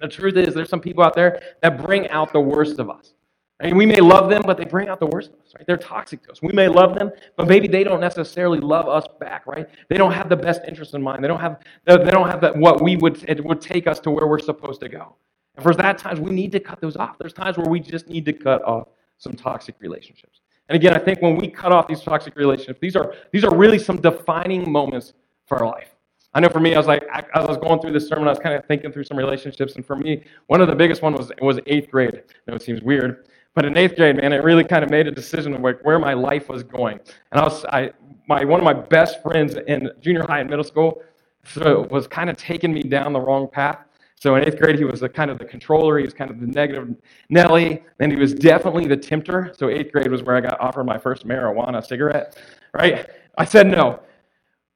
The 0.00 0.08
truth 0.08 0.36
is, 0.36 0.54
there's 0.54 0.70
some 0.70 0.80
people 0.80 1.04
out 1.04 1.14
there 1.14 1.40
that 1.62 1.84
bring 1.84 2.08
out 2.08 2.32
the 2.32 2.40
worst 2.40 2.78
of 2.78 2.88
us. 2.88 3.14
I 3.60 3.66
mean, 3.66 3.76
we 3.76 3.86
may 3.86 4.00
love 4.00 4.30
them, 4.30 4.42
but 4.46 4.56
they 4.56 4.64
bring 4.64 4.88
out 4.88 5.00
the 5.00 5.06
worst 5.06 5.32
of 5.32 5.40
us, 5.40 5.52
right? 5.56 5.66
They're 5.66 5.76
toxic 5.76 6.22
to 6.22 6.30
us. 6.30 6.40
We 6.40 6.52
may 6.52 6.68
love 6.68 6.94
them, 6.94 7.10
but 7.36 7.48
maybe 7.48 7.66
they 7.66 7.82
don't 7.82 8.00
necessarily 8.00 8.60
love 8.60 8.88
us 8.88 9.04
back, 9.18 9.46
right? 9.46 9.68
They 9.88 9.96
don't 9.96 10.12
have 10.12 10.28
the 10.28 10.36
best 10.36 10.60
interest 10.66 10.94
in 10.94 11.02
mind. 11.02 11.24
They 11.24 11.28
don't 11.28 11.40
have, 11.40 11.60
they 11.84 11.96
don't 11.96 12.28
have 12.28 12.40
that, 12.40 12.56
what 12.56 12.80
we 12.80 12.96
would, 12.96 13.24
it 13.28 13.44
would 13.44 13.60
take 13.60 13.88
us 13.88 13.98
to 14.00 14.10
where 14.12 14.28
we're 14.28 14.38
supposed 14.38 14.80
to 14.82 14.88
go. 14.88 15.16
And 15.56 15.64
for 15.64 15.74
that 15.74 15.98
times, 15.98 16.20
we 16.20 16.30
need 16.30 16.52
to 16.52 16.60
cut 16.60 16.80
those 16.80 16.96
off. 16.96 17.18
There's 17.18 17.32
times 17.32 17.58
where 17.58 17.68
we 17.68 17.80
just 17.80 18.08
need 18.08 18.24
to 18.26 18.32
cut 18.32 18.62
off 18.62 18.88
some 19.18 19.32
toxic 19.32 19.74
relationships. 19.80 20.40
And 20.68 20.76
again, 20.76 20.94
I 20.94 20.98
think 20.98 21.22
when 21.22 21.36
we 21.36 21.48
cut 21.48 21.72
off 21.72 21.88
these 21.88 22.02
toxic 22.02 22.36
relationships, 22.36 22.78
these 22.80 22.96
are, 22.96 23.14
these 23.32 23.44
are 23.44 23.54
really 23.54 23.78
some 23.78 24.00
defining 24.00 24.70
moments 24.70 25.14
for 25.46 25.58
our 25.58 25.66
life. 25.66 25.94
I 26.34 26.40
know 26.40 26.50
for 26.50 26.60
me, 26.60 26.74
I 26.74 26.78
was 26.78 26.86
like, 26.86 27.04
as 27.12 27.24
I 27.34 27.44
was 27.46 27.56
going 27.56 27.80
through 27.80 27.92
this 27.92 28.06
sermon, 28.06 28.28
I 28.28 28.30
was 28.30 28.38
kind 28.38 28.54
of 28.54 28.64
thinking 28.66 28.92
through 28.92 29.04
some 29.04 29.16
relationships. 29.16 29.76
And 29.76 29.86
for 29.86 29.96
me, 29.96 30.22
one 30.46 30.60
of 30.60 30.68
the 30.68 30.74
biggest 30.74 31.00
one 31.00 31.14
was, 31.14 31.32
was 31.40 31.58
eighth 31.66 31.90
grade. 31.90 32.14
I 32.14 32.50
know 32.50 32.56
it 32.56 32.62
seems 32.62 32.82
weird, 32.82 33.26
But 33.54 33.64
in 33.64 33.76
eighth 33.76 33.96
grade, 33.96 34.16
man, 34.16 34.32
it 34.32 34.44
really 34.44 34.62
kind 34.62 34.84
of 34.84 34.90
made 34.90 35.06
a 35.06 35.10
decision 35.10 35.54
of 35.54 35.62
like 35.62 35.82
where 35.84 35.98
my 35.98 36.12
life 36.12 36.48
was 36.48 36.62
going. 36.62 37.00
And 37.32 37.40
I 37.40 37.44
was, 37.44 37.64
I, 37.64 37.92
my, 38.28 38.44
one 38.44 38.60
of 38.60 38.64
my 38.64 38.74
best 38.74 39.22
friends 39.22 39.56
in 39.66 39.90
junior 40.00 40.24
high 40.28 40.40
and 40.40 40.50
middle 40.50 40.64
school 40.64 41.02
so 41.44 41.86
was 41.90 42.06
kind 42.06 42.28
of 42.28 42.36
taking 42.36 42.72
me 42.72 42.82
down 42.82 43.12
the 43.14 43.20
wrong 43.20 43.48
path. 43.48 43.78
So 44.20 44.34
in 44.34 44.44
eighth 44.44 44.58
grade, 44.58 44.76
he 44.76 44.84
was 44.84 45.00
the 45.00 45.08
kind 45.08 45.30
of 45.30 45.38
the 45.38 45.44
controller. 45.44 45.98
He 45.98 46.04
was 46.04 46.14
kind 46.14 46.30
of 46.30 46.40
the 46.40 46.46
negative 46.46 46.94
Nelly, 47.28 47.84
and 48.00 48.10
he 48.10 48.18
was 48.18 48.34
definitely 48.34 48.86
the 48.86 48.96
tempter. 48.96 49.52
So 49.56 49.68
eighth 49.68 49.92
grade 49.92 50.10
was 50.10 50.22
where 50.22 50.36
I 50.36 50.40
got 50.40 50.60
offered 50.60 50.84
my 50.84 50.98
first 50.98 51.26
marijuana 51.26 51.84
cigarette. 51.86 52.36
Right? 52.74 53.08
I 53.36 53.44
said 53.44 53.68
no. 53.68 54.00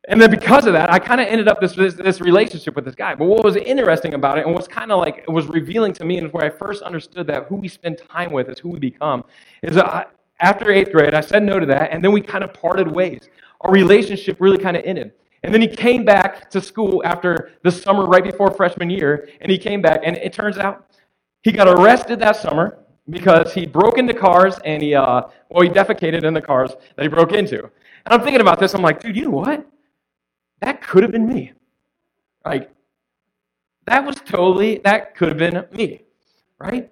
And 0.09 0.20
then 0.20 0.31
because 0.31 0.66
of 0.66 0.72
that, 0.72 0.92
I 0.92 0.98
kind 0.98 1.20
of 1.20 1.28
ended 1.28 1.48
up 1.48 1.61
this, 1.61 1.74
this, 1.74 1.94
this 1.94 2.20
relationship 2.20 2.74
with 2.74 2.85
this 2.85 2.94
guy. 2.94 3.14
But 3.14 3.26
what 3.26 3.44
was 3.44 3.57
interesting 3.57 4.14
about 4.14 4.38
it, 4.38 4.46
and 4.46 4.55
what's 4.55 4.66
kind 4.66 4.90
of 4.90 4.98
like 4.98 5.18
it 5.18 5.31
was 5.31 5.46
revealing 5.46 5.92
to 5.94 6.05
me, 6.05 6.18
and 6.18 6.33
where 6.33 6.44
I 6.44 6.50
first 6.50 6.83
understood 6.83 7.26
that 7.28 7.46
who 7.46 7.57
we 7.57 7.68
spend 7.68 7.98
time 7.98 8.33
with 8.33 8.48
is 8.48 8.59
who 8.59 8.70
we 8.70 8.81
become, 8.81 9.24
is 9.62 9.76
I, 9.76 10.07
after 10.40 10.72
eighth 10.72 10.90
grade, 10.90 11.14
I 11.14 11.20
said 11.20 11.44
no 11.44 11.61
to 11.61 11.66
that, 11.66 11.92
and 11.92 12.02
then 12.02 12.11
we 12.11 12.20
kind 12.20 12.42
of 12.42 12.52
parted 12.52 12.90
ways. 12.90 13.28
Our 13.61 13.70
relationship 13.70 14.38
really 14.40 14.59
kind 14.59 14.76
of 14.76 14.83
ended. 14.85 15.12
And 15.42 15.52
then 15.52 15.61
he 15.61 15.68
came 15.68 16.05
back 16.05 16.50
to 16.50 16.61
school 16.61 17.02
after 17.05 17.52
the 17.62 17.70
summer 17.70 18.07
right 18.07 18.22
before 18.22 18.50
freshman 18.50 18.90
year, 18.90 19.28
and 19.40 19.50
he 19.50 19.59
came 19.59 19.83
back, 19.83 20.00
and 20.05 20.16
it 20.16 20.33
turns 20.33 20.57
out 20.57 20.87
he 21.42 21.50
got 21.50 21.66
arrested 21.66 22.20
that 22.20 22.37
summer 22.37 22.78
because 23.11 23.52
he 23.52 23.66
broke 23.66 23.98
into 23.98 24.14
cars 24.14 24.61
and 24.64 24.81
he, 24.81 24.94
uh, 24.94 25.22
well, 25.48 25.62
he 25.62 25.68
defecated 25.68 26.22
in 26.22 26.33
the 26.33 26.40
cars 26.40 26.70
that 26.96 27.02
he 27.02 27.09
broke 27.09 27.33
into. 27.33 27.59
And 27.59 28.14
I'm 28.14 28.22
thinking 28.22 28.40
about 28.40 28.61
this. 28.61 28.74
I'm 28.74 28.83
like, 28.83 29.00
dude, 29.00 29.16
you 29.16 29.24
know 29.24 29.31
what? 29.31 29.66
that 30.62 30.81
could 30.81 31.02
have 31.02 31.12
been 31.12 31.28
me. 31.28 31.52
Like, 32.44 32.70
that 33.87 34.07
was 34.07 34.16
totally, 34.16 34.78
that 34.85 35.16
could 35.16 35.28
have 35.28 35.38
been 35.38 35.64
me, 35.72 36.02
right? 36.59 36.90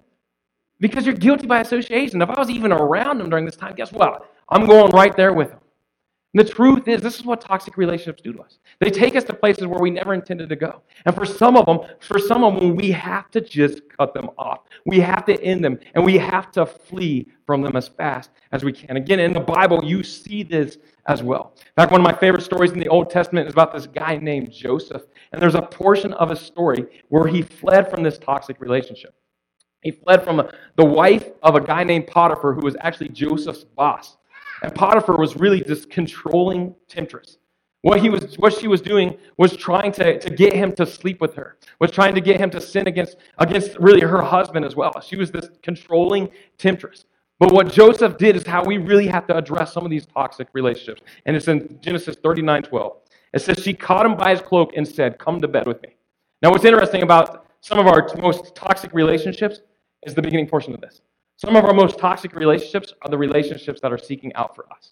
Because 0.79 1.05
you're 1.05 1.15
guilty 1.15 1.47
by 1.47 1.61
association. 1.61 2.21
If 2.21 2.29
I 2.29 2.37
was 2.37 2.49
even 2.49 2.73
around 2.73 3.21
him 3.21 3.29
during 3.29 3.45
this 3.45 3.55
time, 3.55 3.75
guess 3.75 3.91
what? 3.93 4.29
I'm 4.49 4.65
going 4.65 4.91
right 4.91 5.15
there 5.15 5.31
with 5.33 5.51
him. 5.51 5.59
And 6.33 6.47
the 6.47 6.49
truth 6.49 6.87
is, 6.87 7.01
this 7.01 7.19
is 7.19 7.25
what 7.25 7.41
toxic 7.41 7.75
relationships 7.75 8.21
do 8.21 8.31
to 8.31 8.41
us. 8.41 8.59
They 8.79 8.89
take 8.89 9.17
us 9.17 9.25
to 9.25 9.33
places 9.33 9.67
where 9.67 9.81
we 9.81 9.89
never 9.89 10.13
intended 10.13 10.47
to 10.47 10.55
go. 10.55 10.81
And 11.05 11.13
for 11.13 11.25
some 11.25 11.57
of 11.57 11.65
them, 11.65 11.79
for 11.99 12.19
some 12.19 12.45
of 12.45 12.57
them, 12.57 12.75
we 12.75 12.89
have 12.91 13.29
to 13.31 13.41
just 13.41 13.81
cut 13.89 14.13
them 14.13 14.29
off. 14.37 14.59
We 14.85 15.01
have 15.01 15.25
to 15.25 15.41
end 15.43 15.63
them, 15.63 15.77
and 15.93 16.05
we 16.05 16.17
have 16.17 16.49
to 16.53 16.65
flee 16.65 17.27
from 17.45 17.61
them 17.61 17.75
as 17.75 17.89
fast 17.89 18.29
as 18.53 18.63
we 18.63 18.71
can. 18.71 18.95
Again, 18.95 19.19
in 19.19 19.33
the 19.33 19.41
Bible, 19.41 19.83
you 19.83 20.03
see 20.03 20.41
this 20.43 20.77
as 21.05 21.21
well. 21.21 21.53
In 21.57 21.73
fact, 21.75 21.91
one 21.91 21.99
of 21.99 22.05
my 22.05 22.17
favorite 22.17 22.43
stories 22.43 22.71
in 22.71 22.79
the 22.79 22.87
Old 22.87 23.09
Testament 23.09 23.47
is 23.47 23.53
about 23.53 23.73
this 23.73 23.87
guy 23.87 24.17
named 24.17 24.53
Joseph. 24.53 25.03
And 25.33 25.41
there's 25.41 25.55
a 25.55 25.61
portion 25.61 26.13
of 26.13 26.29
his 26.29 26.39
story 26.39 26.85
where 27.09 27.27
he 27.27 27.41
fled 27.41 27.91
from 27.91 28.03
this 28.03 28.17
toxic 28.17 28.61
relationship. 28.61 29.13
He 29.81 29.91
fled 29.91 30.23
from 30.23 30.47
the 30.77 30.85
wife 30.85 31.29
of 31.43 31.55
a 31.55 31.61
guy 31.61 31.83
named 31.83 32.07
Potiphar, 32.07 32.53
who 32.53 32.61
was 32.61 32.77
actually 32.79 33.09
Joseph's 33.09 33.65
boss. 33.65 34.15
And 34.61 34.73
Potiphar 34.73 35.17
was 35.17 35.35
really 35.35 35.61
this 35.61 35.85
controlling 35.85 36.75
temptress. 36.87 37.37
What, 37.81 37.99
he 37.99 38.09
was, 38.09 38.37
what 38.37 38.53
she 38.53 38.67
was 38.67 38.79
doing 38.79 39.17
was 39.37 39.57
trying 39.57 39.91
to, 39.93 40.19
to 40.19 40.29
get 40.29 40.53
him 40.53 40.73
to 40.73 40.85
sleep 40.85 41.19
with 41.19 41.33
her, 41.33 41.57
was 41.79 41.89
trying 41.89 42.13
to 42.13 42.21
get 42.21 42.39
him 42.39 42.51
to 42.51 42.61
sin 42.61 42.87
against, 42.87 43.17
against 43.39 43.75
really 43.79 44.01
her 44.01 44.21
husband 44.21 44.65
as 44.65 44.75
well. 44.75 45.01
She 45.01 45.15
was 45.15 45.31
this 45.31 45.49
controlling 45.63 46.29
temptress. 46.59 47.05
But 47.39 47.51
what 47.51 47.73
Joseph 47.73 48.17
did 48.17 48.35
is 48.35 48.45
how 48.45 48.63
we 48.63 48.77
really 48.77 49.07
have 49.07 49.25
to 49.27 49.35
address 49.35 49.73
some 49.73 49.83
of 49.83 49.89
these 49.89 50.05
toxic 50.05 50.47
relationships. 50.53 51.01
And 51.25 51.35
it's 51.35 51.47
in 51.47 51.79
Genesis 51.81 52.15
39 52.21 52.63
12. 52.63 52.97
It 53.33 53.41
says, 53.41 53.63
She 53.63 53.73
caught 53.73 54.05
him 54.05 54.15
by 54.15 54.29
his 54.29 54.41
cloak 54.41 54.73
and 54.75 54.87
said, 54.87 55.17
Come 55.17 55.41
to 55.41 55.47
bed 55.47 55.65
with 55.65 55.81
me. 55.81 55.95
Now, 56.43 56.51
what's 56.51 56.65
interesting 56.65 57.01
about 57.01 57.47
some 57.61 57.79
of 57.79 57.87
our 57.87 58.07
most 58.19 58.53
toxic 58.53 58.93
relationships 58.93 59.61
is 60.03 60.13
the 60.13 60.21
beginning 60.21 60.47
portion 60.47 60.75
of 60.75 60.81
this. 60.81 61.01
Some 61.43 61.55
of 61.55 61.65
our 61.65 61.73
most 61.73 61.97
toxic 61.97 62.35
relationships 62.35 62.93
are 63.01 63.09
the 63.09 63.17
relationships 63.17 63.81
that 63.81 63.91
are 63.91 63.97
seeking 63.97 64.31
out 64.35 64.55
for 64.55 64.71
us. 64.71 64.91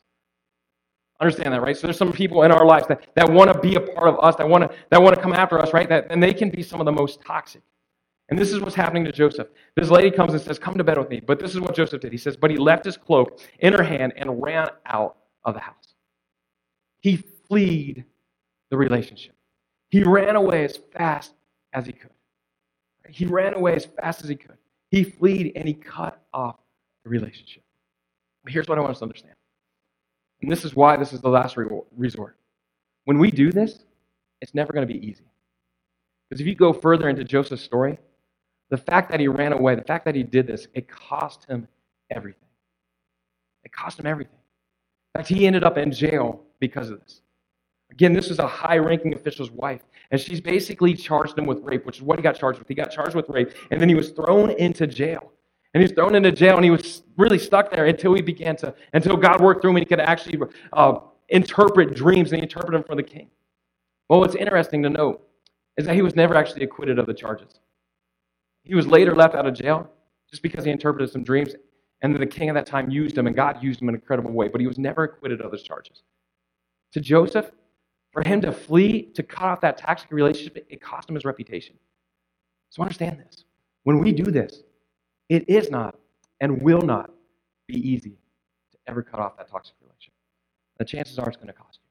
Understand 1.21 1.53
that, 1.53 1.61
right? 1.61 1.77
So 1.77 1.85
there's 1.85 1.97
some 1.97 2.11
people 2.11 2.41
in 2.41 2.51
our 2.51 2.65
lives 2.65 2.87
that, 2.87 3.07
that 3.13 3.29
want 3.29 3.53
to 3.53 3.59
be 3.59 3.75
a 3.75 3.79
part 3.79 4.07
of 4.07 4.17
us, 4.19 4.35
that 4.37 4.49
want 4.49 4.63
to 4.63 4.75
that 4.89 4.99
want 4.99 5.15
to 5.15 5.21
come 5.21 5.33
after 5.33 5.59
us, 5.59 5.73
right? 5.73 5.87
That, 5.87 6.07
and 6.09 6.23
they 6.23 6.33
can 6.33 6.49
be 6.49 6.63
some 6.63 6.79
of 6.79 6.85
the 6.85 6.91
most 6.91 7.21
toxic. 7.21 7.61
And 8.29 8.39
this 8.39 8.51
is 8.51 8.61
what's 8.61 8.73
happening 8.73 9.05
to 9.05 9.11
Joseph. 9.11 9.49
This 9.75 9.89
lady 9.89 10.09
comes 10.09 10.33
and 10.33 10.41
says, 10.41 10.57
Come 10.57 10.75
to 10.75 10.83
bed 10.83 10.97
with 10.97 11.09
me. 11.09 11.19
But 11.19 11.39
this 11.39 11.53
is 11.53 11.59
what 11.59 11.75
Joseph 11.75 12.01
did. 12.01 12.11
He 12.11 12.17
says, 12.17 12.35
But 12.35 12.49
he 12.49 12.57
left 12.57 12.85
his 12.85 12.97
cloak 12.97 13.41
in 13.59 13.73
her 13.73 13.83
hand 13.83 14.13
and 14.15 14.41
ran 14.41 14.69
out 14.87 15.17
of 15.43 15.53
the 15.53 15.59
house. 15.59 15.93
He 17.01 17.17
fled 17.47 18.05
the 18.71 18.77
relationship. 18.77 19.35
He 19.89 20.01
ran 20.03 20.35
away 20.35 20.63
as 20.65 20.77
fast 20.77 21.33
as 21.73 21.85
he 21.85 21.91
could. 21.91 22.09
He 23.07 23.25
ran 23.25 23.53
away 23.53 23.75
as 23.75 23.85
fast 23.85 24.23
as 24.23 24.29
he 24.29 24.35
could. 24.35 24.57
He 24.89 25.03
fled 25.03 25.51
and 25.55 25.67
he 25.67 25.73
cut 25.75 26.08
off 26.33 26.57
the 27.03 27.09
relationship. 27.09 27.63
But 28.43 28.53
here's 28.53 28.67
what 28.67 28.77
I 28.77 28.81
want 28.81 28.91
us 28.91 28.99
to 28.99 29.05
understand. 29.05 29.35
And 30.41 30.51
this 30.51 30.63
is 30.63 30.75
why 30.75 30.95
this 30.97 31.13
is 31.13 31.21
the 31.21 31.29
last 31.29 31.57
resort. 31.95 32.37
When 33.05 33.19
we 33.19 33.31
do 33.31 33.51
this, 33.51 33.83
it's 34.41 34.53
never 34.53 34.71
going 34.71 34.87
to 34.87 34.93
be 34.93 35.05
easy. 35.05 35.25
Because 36.29 36.41
if 36.41 36.47
you 36.47 36.55
go 36.55 36.71
further 36.71 37.09
into 37.09 37.23
Joseph's 37.23 37.63
story, 37.63 37.97
the 38.69 38.77
fact 38.77 39.09
that 39.11 39.19
he 39.19 39.27
ran 39.27 39.51
away, 39.51 39.75
the 39.75 39.81
fact 39.81 40.05
that 40.05 40.15
he 40.15 40.23
did 40.23 40.47
this, 40.47 40.67
it 40.73 40.87
cost 40.87 41.45
him 41.45 41.67
everything. 42.11 42.47
It 43.63 43.71
cost 43.71 43.99
him 43.99 44.05
everything. 44.05 44.37
In 45.15 45.19
fact, 45.19 45.29
he 45.29 45.47
ended 45.47 45.63
up 45.63 45.77
in 45.77 45.91
jail 45.91 46.43
because 46.59 46.91
of 46.91 46.99
this. 46.99 47.21
Again, 47.91 48.13
this 48.13 48.29
is 48.29 48.37
a 48.37 48.47
high 48.47 48.77
ranking 48.77 49.15
official's 49.15 49.49
wife. 49.49 49.81
And 50.11 50.21
she's 50.21 50.39
basically 50.39 50.93
charged 50.93 51.37
him 51.37 51.47
with 51.47 51.59
rape, 51.63 51.85
which 51.85 51.97
is 51.97 52.03
what 52.03 52.19
he 52.19 52.23
got 52.23 52.35
charged 52.37 52.59
with. 52.59 52.67
He 52.67 52.75
got 52.75 52.91
charged 52.91 53.15
with 53.15 53.27
rape, 53.29 53.51
and 53.71 53.81
then 53.81 53.89
he 53.89 53.95
was 53.95 54.11
thrown 54.11 54.51
into 54.51 54.85
jail. 54.85 55.31
And 55.73 55.81
he 55.81 55.85
was 55.85 55.91
thrown 55.91 56.15
into 56.15 56.31
jail, 56.31 56.55
and 56.55 56.63
he 56.63 56.71
was 56.71 57.03
really 57.17 57.37
stuck 57.37 57.71
there 57.71 57.85
until 57.85 58.13
he 58.13 58.21
began 58.21 58.55
to, 58.57 58.73
until 58.93 59.15
God 59.17 59.39
worked 59.39 59.61
through 59.61 59.71
him 59.71 59.77
and 59.77 59.85
he 59.85 59.89
could 59.89 59.99
actually 59.99 60.39
uh, 60.73 60.99
interpret 61.29 61.93
dreams, 61.95 62.31
and 62.31 62.41
interpret 62.41 62.71
them 62.71 62.83
for 62.83 62.95
the 62.95 63.03
king. 63.03 63.29
Well, 64.09 64.19
what's 64.19 64.35
interesting 64.35 64.81
to 64.83 64.89
note 64.89 65.21
is 65.77 65.85
that 65.85 65.95
he 65.95 66.01
was 66.01 66.15
never 66.15 66.35
actually 66.35 66.63
acquitted 66.63 66.97
of 66.97 67.05
the 67.05 67.13
charges. 67.13 67.59
He 68.63 68.75
was 68.75 68.87
later 68.87 69.15
left 69.15 69.35
out 69.35 69.45
of 69.45 69.53
jail 69.53 69.89
just 70.29 70.41
because 70.43 70.65
he 70.65 70.71
interpreted 70.71 71.11
some 71.11 71.23
dreams, 71.23 71.55
and 72.01 72.15
the 72.15 72.25
king 72.25 72.49
at 72.49 72.55
that 72.55 72.65
time 72.65 72.89
used 72.89 73.17
him, 73.17 73.27
and 73.27 73.35
God 73.35 73.61
used 73.61 73.81
him 73.81 73.89
in 73.89 73.95
an 73.95 74.01
incredible 74.01 74.31
way, 74.31 74.47
but 74.47 74.61
he 74.61 74.67
was 74.67 74.77
never 74.77 75.03
acquitted 75.03 75.41
of 75.41 75.51
those 75.51 75.63
charges. 75.63 76.03
To 76.93 76.99
Joseph, 76.99 77.51
for 78.11 78.23
him 78.23 78.41
to 78.41 78.51
flee, 78.51 79.03
to 79.13 79.23
cut 79.23 79.43
off 79.43 79.61
that 79.61 79.77
toxic 79.77 80.11
relationship, 80.11 80.65
it 80.69 80.81
cost 80.81 81.09
him 81.09 81.15
his 81.15 81.25
reputation. 81.25 81.75
So 82.69 82.81
understand 82.81 83.19
this. 83.19 83.45
When 83.83 83.99
we 83.99 84.11
do 84.11 84.23
this, 84.23 84.63
it 85.29 85.47
is 85.49 85.69
not 85.69 85.95
and 86.41 86.61
will 86.61 86.81
not 86.81 87.11
be 87.67 87.75
easy 87.75 88.17
to 88.71 88.77
ever 88.87 89.01
cut 89.01 89.19
off 89.19 89.37
that 89.37 89.49
toxic 89.49 89.75
relationship. 89.81 90.13
The 90.77 90.85
chances 90.85 91.19
are 91.19 91.27
it's 91.27 91.37
going 91.37 91.47
to 91.47 91.53
cost 91.53 91.79
you. 91.83 91.89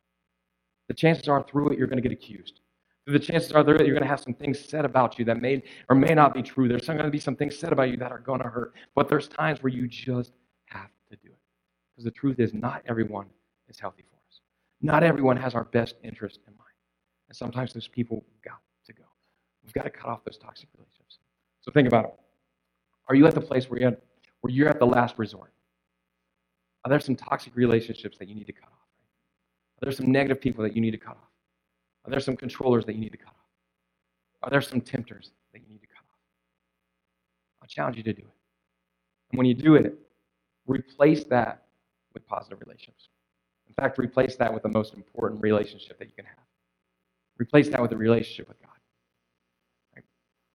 The 0.88 0.94
chances 0.94 1.28
are 1.28 1.42
through 1.42 1.70
it 1.70 1.78
you're 1.78 1.86
going 1.86 2.02
to 2.02 2.08
get 2.08 2.12
accused. 2.12 2.60
The 3.06 3.18
chances 3.18 3.52
are 3.52 3.62
that 3.62 3.78
you're 3.86 3.94
going 3.94 4.02
to 4.02 4.08
have 4.08 4.20
some 4.20 4.34
things 4.34 4.58
said 4.58 4.84
about 4.84 5.18
you 5.18 5.24
that 5.26 5.40
may 5.40 5.62
or 5.88 5.96
may 5.96 6.14
not 6.14 6.34
be 6.34 6.42
true. 6.42 6.68
There's 6.68 6.86
going 6.86 6.98
to 6.98 7.10
be 7.10 7.18
some 7.18 7.36
things 7.36 7.58
said 7.58 7.72
about 7.72 7.88
you 7.90 7.96
that 7.96 8.12
are 8.12 8.18
going 8.18 8.42
to 8.42 8.48
hurt. 8.48 8.74
But 8.94 9.08
there's 9.08 9.28
times 9.28 9.62
where 9.62 9.72
you 9.72 9.88
just 9.88 10.32
have 10.66 10.90
to 11.10 11.16
do 11.16 11.28
it. 11.28 11.38
Because 11.94 12.04
the 12.04 12.10
truth 12.10 12.38
is, 12.38 12.52
not 12.52 12.82
everyone 12.86 13.26
is 13.68 13.78
healthy 13.78 14.04
for 14.10 14.16
us. 14.16 14.40
Not 14.82 15.02
everyone 15.02 15.38
has 15.38 15.54
our 15.54 15.64
best 15.64 15.94
interest 16.04 16.40
in 16.46 16.52
mind. 16.52 16.68
And 17.28 17.36
sometimes 17.36 17.72
those 17.72 17.88
people 17.88 18.24
got 18.44 18.60
to 18.86 18.92
go. 18.92 19.04
We've 19.64 19.72
got 19.72 19.84
to 19.84 19.90
cut 19.90 20.10
off 20.10 20.22
those 20.24 20.36
toxic 20.36 20.68
relationships. 20.76 21.18
So 21.62 21.70
think 21.72 21.88
about 21.88 22.04
it. 22.04 22.14
Are 23.08 23.14
you 23.14 23.26
at 23.26 23.34
the 23.34 23.40
place 23.40 23.68
where 23.70 23.80
you're 23.80 23.90
at, 23.90 24.02
where 24.40 24.52
you're 24.52 24.68
at 24.68 24.78
the 24.78 24.86
last 24.86 25.18
resort? 25.18 25.52
Are 26.84 26.90
there 26.90 27.00
some 27.00 27.16
toxic 27.16 27.56
relationships 27.56 28.18
that 28.18 28.28
you 28.28 28.34
need 28.34 28.46
to 28.46 28.52
cut 28.52 28.68
off? 28.68 28.86
Are 29.82 29.86
there 29.86 29.92
some 29.92 30.10
negative 30.10 30.40
people 30.40 30.62
that 30.64 30.74
you 30.74 30.80
need 30.80 30.92
to 30.92 30.98
cut 30.98 31.16
off? 31.16 31.30
Are 32.04 32.10
there 32.10 32.20
some 32.20 32.36
controllers 32.36 32.84
that 32.86 32.94
you 32.94 33.00
need 33.00 33.12
to 33.12 33.18
cut 33.18 33.28
off? 33.28 33.34
Are 34.42 34.50
there 34.50 34.62
some 34.62 34.80
tempters 34.80 35.30
that 35.52 35.60
you 35.60 35.68
need 35.68 35.80
to 35.80 35.86
cut 35.86 35.98
off? 35.98 36.20
I'll 37.62 37.68
challenge 37.68 37.96
you 37.96 38.02
to 38.04 38.12
do 38.12 38.22
it. 38.22 38.34
And 39.30 39.38
when 39.38 39.46
you 39.46 39.54
do 39.54 39.74
it, 39.74 39.98
replace 40.66 41.24
that 41.24 41.64
with 42.14 42.26
positive 42.26 42.60
relationships. 42.60 43.08
In 43.68 43.74
fact, 43.74 43.98
replace 43.98 44.36
that 44.36 44.52
with 44.52 44.62
the 44.62 44.68
most 44.68 44.94
important 44.94 45.42
relationship 45.42 45.98
that 45.98 46.06
you 46.06 46.14
can 46.14 46.24
have. 46.24 46.44
Replace 47.38 47.68
that 47.68 47.80
with 47.80 47.92
a 47.92 47.96
relationship 47.96 48.48
with 48.48 48.60
God. 48.62 48.72
Right? 49.94 50.04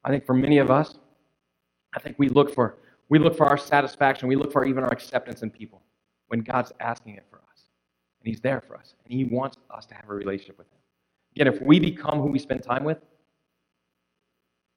I 0.04 0.10
think 0.10 0.26
for 0.26 0.34
many 0.34 0.58
of 0.58 0.72
us, 0.72 0.98
I 1.96 2.00
think 2.00 2.18
we 2.18 2.30
look 2.30 2.54
for 2.54 2.78
we 3.10 3.20
look 3.20 3.36
for 3.38 3.46
our 3.46 3.58
satisfaction, 3.58 4.28
we 4.28 4.36
look 4.36 4.52
for 4.52 4.66
even 4.66 4.84
our 4.84 4.92
acceptance 4.92 5.44
in 5.44 5.50
people 5.50 5.82
when 6.28 6.40
God's 6.40 6.72
asking 6.80 7.16
it 7.16 7.26
for 7.30 7.38
us. 7.38 7.66
And 8.20 8.28
He's 8.28 8.42
there 8.42 8.62
for 8.62 8.76
us. 8.76 8.96
And 9.06 9.14
He 9.14 9.26
wants 9.26 9.58
us 9.70 9.86
to 9.88 9.96
have 9.96 10.10
a 10.10 10.14
relationship 10.14 10.58
with 10.58 10.68
Him. 10.72 10.80
Again, 11.36 11.54
if 11.54 11.62
we 11.62 11.80
become 11.80 12.20
who 12.22 12.28
we 12.28 12.40
spend 12.40 12.64
time 12.64 12.84
with, 12.84 13.00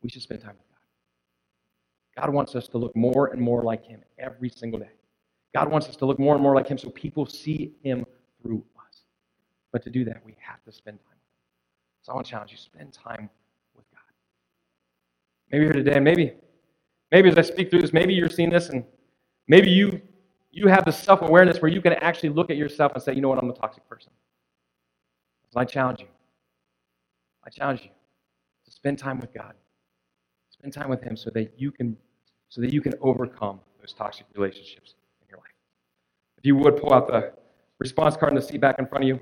we 0.03 0.11
should 0.11 0.23
spend 0.23 0.41
time 0.41 0.55
with 0.59 0.67
God. 0.69 2.25
God 2.25 2.35
wants 2.35 2.55
us 2.55 2.69
to 2.69 2.79
look 2.79 2.95
more 2.97 3.29
and 3.29 3.41
more 3.41 3.63
like 3.63 3.85
Him 3.85 4.03
every 4.19 4.51
single 4.51 4.81
day. 4.81 4.91
God 5.55 5.71
wants 5.71 5.89
us 5.89 5.97
to 5.97 6.07
look 6.07 6.19
more 6.19 6.35
and 6.35 6.43
more 6.43 6.55
like 6.55 6.69
Him 6.69 6.79
so 6.79 6.91
people 6.91 7.25
see 7.27 7.73
Him 7.83 8.05
through 8.43 8.63
us. 8.87 9.03
But 9.73 9.83
to 9.85 9.91
do 9.91 10.05
that, 10.05 10.21
we 10.25 10.37
have 10.41 10.63
to 10.65 10.73
spend 10.73 10.99
time 10.99 11.07
with 11.09 11.23
Him. 11.23 12.03
So 12.03 12.13
I 12.13 12.15
want 12.17 12.27
to 12.27 12.31
challenge 12.31 12.51
you 12.51 12.59
spend 12.59 12.93
time 12.93 13.31
with 13.75 13.85
God. 13.93 14.01
Maybe 15.51 15.65
here 15.65 15.73
today, 15.73 16.01
maybe 16.01 16.33
Maybe 17.13 17.29
as 17.29 17.39
I 17.39 17.43
speak 17.43 17.71
through 17.71 17.83
this, 17.83 17.93
maybe 17.93 18.15
you're 18.15 18.29
seeing 18.29 18.51
this 18.51 18.69
and 18.69 18.85
Maybe 19.49 19.71
you, 19.71 20.01
you 20.51 20.69
have 20.69 20.85
the 20.85 20.93
self 20.93 21.23
awareness 21.23 21.61
where 21.61 21.71
you 21.71 21.81
can 21.81 21.95
actually 21.95 22.31
look 22.31 22.51
at 22.51 22.57
yourself 22.57 22.93
and 22.95 23.03
say, 23.03 23.15
you 23.15 23.21
know 23.21 23.29
what, 23.29 23.39
I'm 23.39 23.51
a 23.51 23.55
toxic 23.55 23.89
person. 23.89 24.11
So 25.51 25.61
I 25.61 25.65
challenge 25.65 26.01
you. 26.01 26.09
I 27.45 27.51
challenge 27.51 27.83
you 27.83 27.91
to 28.65 28.71
spend 28.71 28.99
time 28.99 29.21
with 29.21 29.33
God. 29.33 29.55
Spend 30.51 30.73
time 30.73 30.89
with 30.89 31.03
Him 31.03 31.17
so 31.17 31.31
that 31.31 31.53
you 31.57 31.71
can, 31.71 31.97
so 32.49 32.61
that 32.61 32.73
you 32.73 32.81
can 32.81 32.95
overcome 33.01 33.61
those 33.81 33.93
toxic 33.93 34.27
relationships 34.35 34.95
in 35.23 35.29
your 35.29 35.39
life. 35.39 35.55
If 36.39 36.45
you 36.45 36.57
would 36.57 36.77
pull 36.77 36.93
out 36.93 37.07
the 37.07 37.33
response 37.79 38.17
card 38.17 38.33
in 38.33 38.37
the 38.37 38.43
seat 38.43 38.61
back 38.61 38.77
in 38.79 38.87
front 38.87 39.05
of 39.05 39.09
you. 39.09 39.21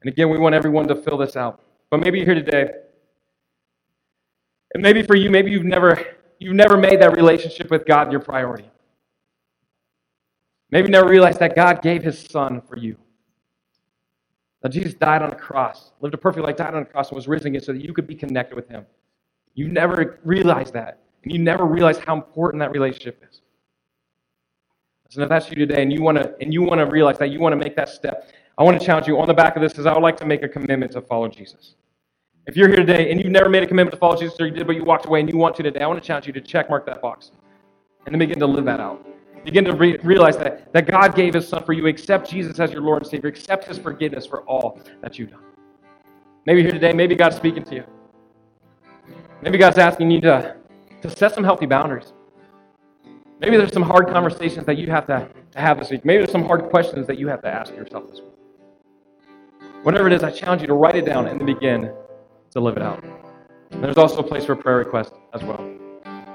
And 0.00 0.10
again, 0.10 0.30
we 0.30 0.38
want 0.38 0.54
everyone 0.54 0.86
to 0.88 0.94
fill 0.94 1.18
this 1.18 1.36
out. 1.36 1.60
But 1.90 2.00
maybe 2.00 2.18
you're 2.18 2.26
here 2.26 2.36
today. 2.36 2.70
And 4.74 4.82
maybe 4.82 5.02
for 5.02 5.14
you, 5.14 5.30
maybe 5.30 5.50
you've 5.50 5.64
never 5.64 6.04
you've 6.38 6.54
never 6.54 6.76
made 6.76 7.00
that 7.00 7.16
relationship 7.16 7.70
with 7.70 7.86
God 7.86 8.12
your 8.12 8.20
priority. 8.20 8.70
Maybe 10.70 10.88
you 10.88 10.92
never 10.92 11.08
realized 11.08 11.40
that 11.40 11.56
God 11.56 11.82
gave 11.82 12.02
his 12.02 12.18
son 12.18 12.60
for 12.60 12.76
you. 12.76 12.96
That 14.62 14.70
Jesus 14.70 14.94
died 14.94 15.22
on 15.22 15.32
a 15.32 15.36
cross, 15.36 15.92
lived 16.00 16.14
a 16.14 16.18
perfect 16.18 16.44
life, 16.44 16.56
died 16.56 16.74
on 16.74 16.82
a 16.82 16.84
cross, 16.84 17.08
and 17.08 17.16
was 17.16 17.28
risen 17.28 17.48
again 17.48 17.62
so 17.62 17.72
that 17.72 17.82
you 17.82 17.92
could 17.92 18.06
be 18.06 18.14
connected 18.14 18.54
with 18.54 18.68
him. 18.68 18.84
You 19.54 19.68
never 19.68 20.20
realized 20.24 20.74
that. 20.74 21.00
And 21.22 21.32
you 21.32 21.38
never 21.38 21.64
realized 21.64 22.00
how 22.00 22.14
important 22.14 22.60
that 22.60 22.70
relationship 22.70 23.24
is. 23.28 23.40
So 25.10 25.22
if 25.22 25.28
that's 25.28 25.48
you 25.48 25.56
today 25.56 25.82
and 25.82 25.92
you 25.92 26.02
want 26.02 26.18
to 26.18 26.34
and 26.40 26.52
you 26.52 26.62
want 26.62 26.80
to 26.80 26.86
realize 26.86 27.18
that 27.18 27.30
you 27.30 27.40
want 27.40 27.54
to 27.54 27.56
make 27.56 27.74
that 27.76 27.88
step, 27.88 28.30
I 28.58 28.62
want 28.62 28.78
to 28.78 28.84
challenge 28.84 29.06
you 29.06 29.18
on 29.18 29.26
the 29.26 29.34
back 29.34 29.56
of 29.56 29.62
this 29.62 29.78
is 29.78 29.86
I 29.86 29.94
would 29.94 30.02
like 30.02 30.18
to 30.18 30.26
make 30.26 30.42
a 30.42 30.48
commitment 30.48 30.92
to 30.92 31.00
follow 31.00 31.28
Jesus. 31.28 31.76
If 32.48 32.56
you're 32.56 32.68
here 32.68 32.78
today 32.78 33.10
and 33.10 33.22
you've 33.22 33.30
never 33.30 33.50
made 33.50 33.62
a 33.62 33.66
commitment 33.66 33.92
to 33.92 33.98
follow 33.98 34.16
Jesus 34.16 34.40
or 34.40 34.46
you 34.46 34.54
did 34.54 34.66
but 34.66 34.74
you 34.74 34.82
walked 34.82 35.04
away 35.04 35.20
and 35.20 35.28
you 35.28 35.36
want 35.36 35.54
to 35.56 35.62
today, 35.62 35.80
I 35.80 35.86
want 35.86 36.02
to 36.02 36.06
challenge 36.06 36.26
you 36.26 36.32
to 36.32 36.40
check 36.40 36.70
mark 36.70 36.86
that 36.86 37.02
box 37.02 37.30
and 38.06 38.14
then 38.14 38.18
begin 38.18 38.38
to 38.38 38.46
live 38.46 38.64
that 38.64 38.80
out. 38.80 39.06
Begin 39.44 39.66
to 39.66 39.74
re- 39.74 39.98
realize 39.98 40.38
that, 40.38 40.72
that 40.72 40.86
God 40.86 41.14
gave 41.14 41.34
his 41.34 41.46
son 41.46 41.62
for 41.62 41.74
you. 41.74 41.86
Accept 41.88 42.30
Jesus 42.30 42.58
as 42.58 42.72
your 42.72 42.80
Lord 42.80 43.02
and 43.02 43.10
Savior. 43.10 43.28
Accept 43.28 43.66
his 43.66 43.76
forgiveness 43.76 44.24
for 44.24 44.44
all 44.44 44.80
that 45.02 45.18
you've 45.18 45.30
done. 45.30 45.42
Maybe 46.46 46.62
here 46.62 46.72
today, 46.72 46.94
maybe 46.94 47.14
God's 47.14 47.36
speaking 47.36 47.64
to 47.64 47.74
you. 47.74 47.84
Maybe 49.42 49.58
God's 49.58 49.76
asking 49.76 50.10
you 50.10 50.22
to, 50.22 50.56
to 51.02 51.10
set 51.10 51.34
some 51.34 51.44
healthy 51.44 51.66
boundaries. 51.66 52.14
Maybe 53.40 53.58
there's 53.58 53.74
some 53.74 53.82
hard 53.82 54.08
conversations 54.08 54.64
that 54.64 54.78
you 54.78 54.86
have 54.86 55.06
to, 55.08 55.28
to 55.50 55.60
have 55.60 55.78
this 55.78 55.90
week. 55.90 56.02
Maybe 56.06 56.20
there's 56.20 56.32
some 56.32 56.46
hard 56.46 56.70
questions 56.70 57.06
that 57.08 57.18
you 57.18 57.28
have 57.28 57.42
to 57.42 57.48
ask 57.48 57.74
yourself 57.74 58.08
this 58.08 58.20
week. 58.20 58.32
Whatever 59.82 60.06
it 60.06 60.14
is, 60.14 60.22
I 60.22 60.30
challenge 60.30 60.62
you 60.62 60.68
to 60.68 60.74
write 60.74 60.96
it 60.96 61.04
down 61.04 61.26
and 61.26 61.38
then 61.38 61.44
begin 61.44 61.92
to 62.58 62.64
live 62.64 62.76
it 62.76 62.82
out. 62.82 63.02
And 63.70 63.82
there's 63.82 63.96
also 63.96 64.18
a 64.18 64.22
place 64.22 64.44
for 64.44 64.56
prayer 64.56 64.78
requests 64.78 65.12
as 65.32 65.42
well. 65.42 65.64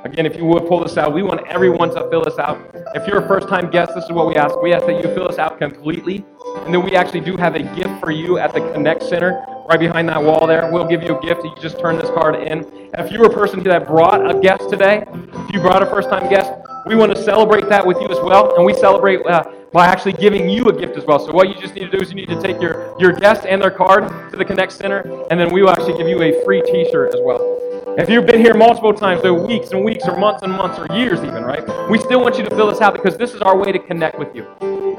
Again, 0.05 0.25
if 0.25 0.35
you 0.35 0.45
would 0.45 0.67
pull 0.67 0.83
this 0.83 0.97
out, 0.97 1.13
we 1.13 1.23
want 1.23 1.45
everyone 1.47 1.89
to 1.95 2.09
fill 2.09 2.23
this 2.23 2.37
out. 2.37 2.59
If 2.93 3.07
you're 3.07 3.23
a 3.23 3.27
first 3.27 3.47
time 3.47 3.69
guest, 3.69 3.93
this 3.95 4.03
is 4.05 4.11
what 4.11 4.27
we 4.27 4.35
ask. 4.35 4.61
We 4.61 4.73
ask 4.73 4.85
that 4.85 5.03
you 5.03 5.13
fill 5.13 5.27
this 5.29 5.39
out 5.39 5.59
completely. 5.59 6.25
And 6.65 6.73
then 6.73 6.83
we 6.83 6.95
actually 6.95 7.21
do 7.21 7.37
have 7.37 7.55
a 7.55 7.63
gift 7.75 7.99
for 8.01 8.11
you 8.11 8.37
at 8.37 8.53
the 8.53 8.59
Connect 8.73 9.03
Center 9.03 9.43
right 9.67 9.79
behind 9.79 10.09
that 10.09 10.21
wall 10.21 10.45
there. 10.45 10.69
We'll 10.71 10.87
give 10.87 11.03
you 11.03 11.17
a 11.17 11.21
gift. 11.21 11.41
If 11.45 11.55
you 11.55 11.61
just 11.61 11.79
turn 11.79 11.97
this 11.97 12.09
card 12.09 12.35
in. 12.35 12.65
If 12.97 13.11
you're 13.11 13.25
a 13.25 13.33
person 13.33 13.63
that 13.63 13.87
brought 13.87 14.29
a 14.29 14.39
guest 14.39 14.69
today, 14.69 15.05
if 15.07 15.53
you 15.53 15.61
brought 15.61 15.81
a 15.81 15.85
first 15.85 16.09
time 16.09 16.29
guest, 16.29 16.51
we 16.85 16.95
want 16.95 17.15
to 17.15 17.23
celebrate 17.23 17.69
that 17.69 17.85
with 17.85 17.97
you 18.01 18.09
as 18.09 18.19
well. 18.19 18.55
And 18.55 18.65
we 18.65 18.73
celebrate 18.73 19.25
uh, 19.25 19.43
by 19.73 19.87
actually 19.87 20.13
giving 20.13 20.47
you 20.47 20.65
a 20.65 20.73
gift 20.73 20.95
as 20.95 21.03
well. 21.03 21.19
So 21.19 21.33
what 21.33 21.49
you 21.49 21.59
just 21.59 21.73
need 21.73 21.89
to 21.89 21.97
do 21.97 21.97
is 21.97 22.09
you 22.09 22.15
need 22.15 22.29
to 22.29 22.39
take 22.39 22.61
your, 22.61 22.95
your 22.99 23.11
guest 23.11 23.45
and 23.45 23.59
their 23.59 23.71
card 23.71 24.07
to 24.31 24.37
the 24.37 24.45
Connect 24.45 24.71
Center, 24.71 24.99
and 25.31 25.39
then 25.39 25.51
we 25.51 25.63
will 25.63 25.71
actually 25.71 25.97
give 25.97 26.07
you 26.07 26.21
a 26.21 26.45
free 26.45 26.61
t-shirt 26.61 27.13
as 27.13 27.19
well. 27.23 27.59
If 27.97 28.09
you've 28.09 28.25
been 28.25 28.39
here 28.39 28.53
multiple 28.53 28.93
times, 28.93 29.25
are 29.25 29.33
weeks 29.33 29.71
and 29.71 29.83
weeks 29.83 30.07
or 30.07 30.15
months 30.17 30.43
and 30.43 30.51
months 30.51 30.79
or 30.79 30.95
years 30.95 31.19
even, 31.19 31.43
right? 31.43 31.63
We 31.89 31.97
still 31.97 32.21
want 32.21 32.37
you 32.37 32.43
to 32.43 32.55
fill 32.55 32.67
this 32.67 32.81
out 32.81 32.93
because 32.93 33.17
this 33.17 33.33
is 33.33 33.41
our 33.41 33.57
way 33.57 33.71
to 33.71 33.79
connect 33.79 34.17
with 34.17 34.35
you. 34.35 34.47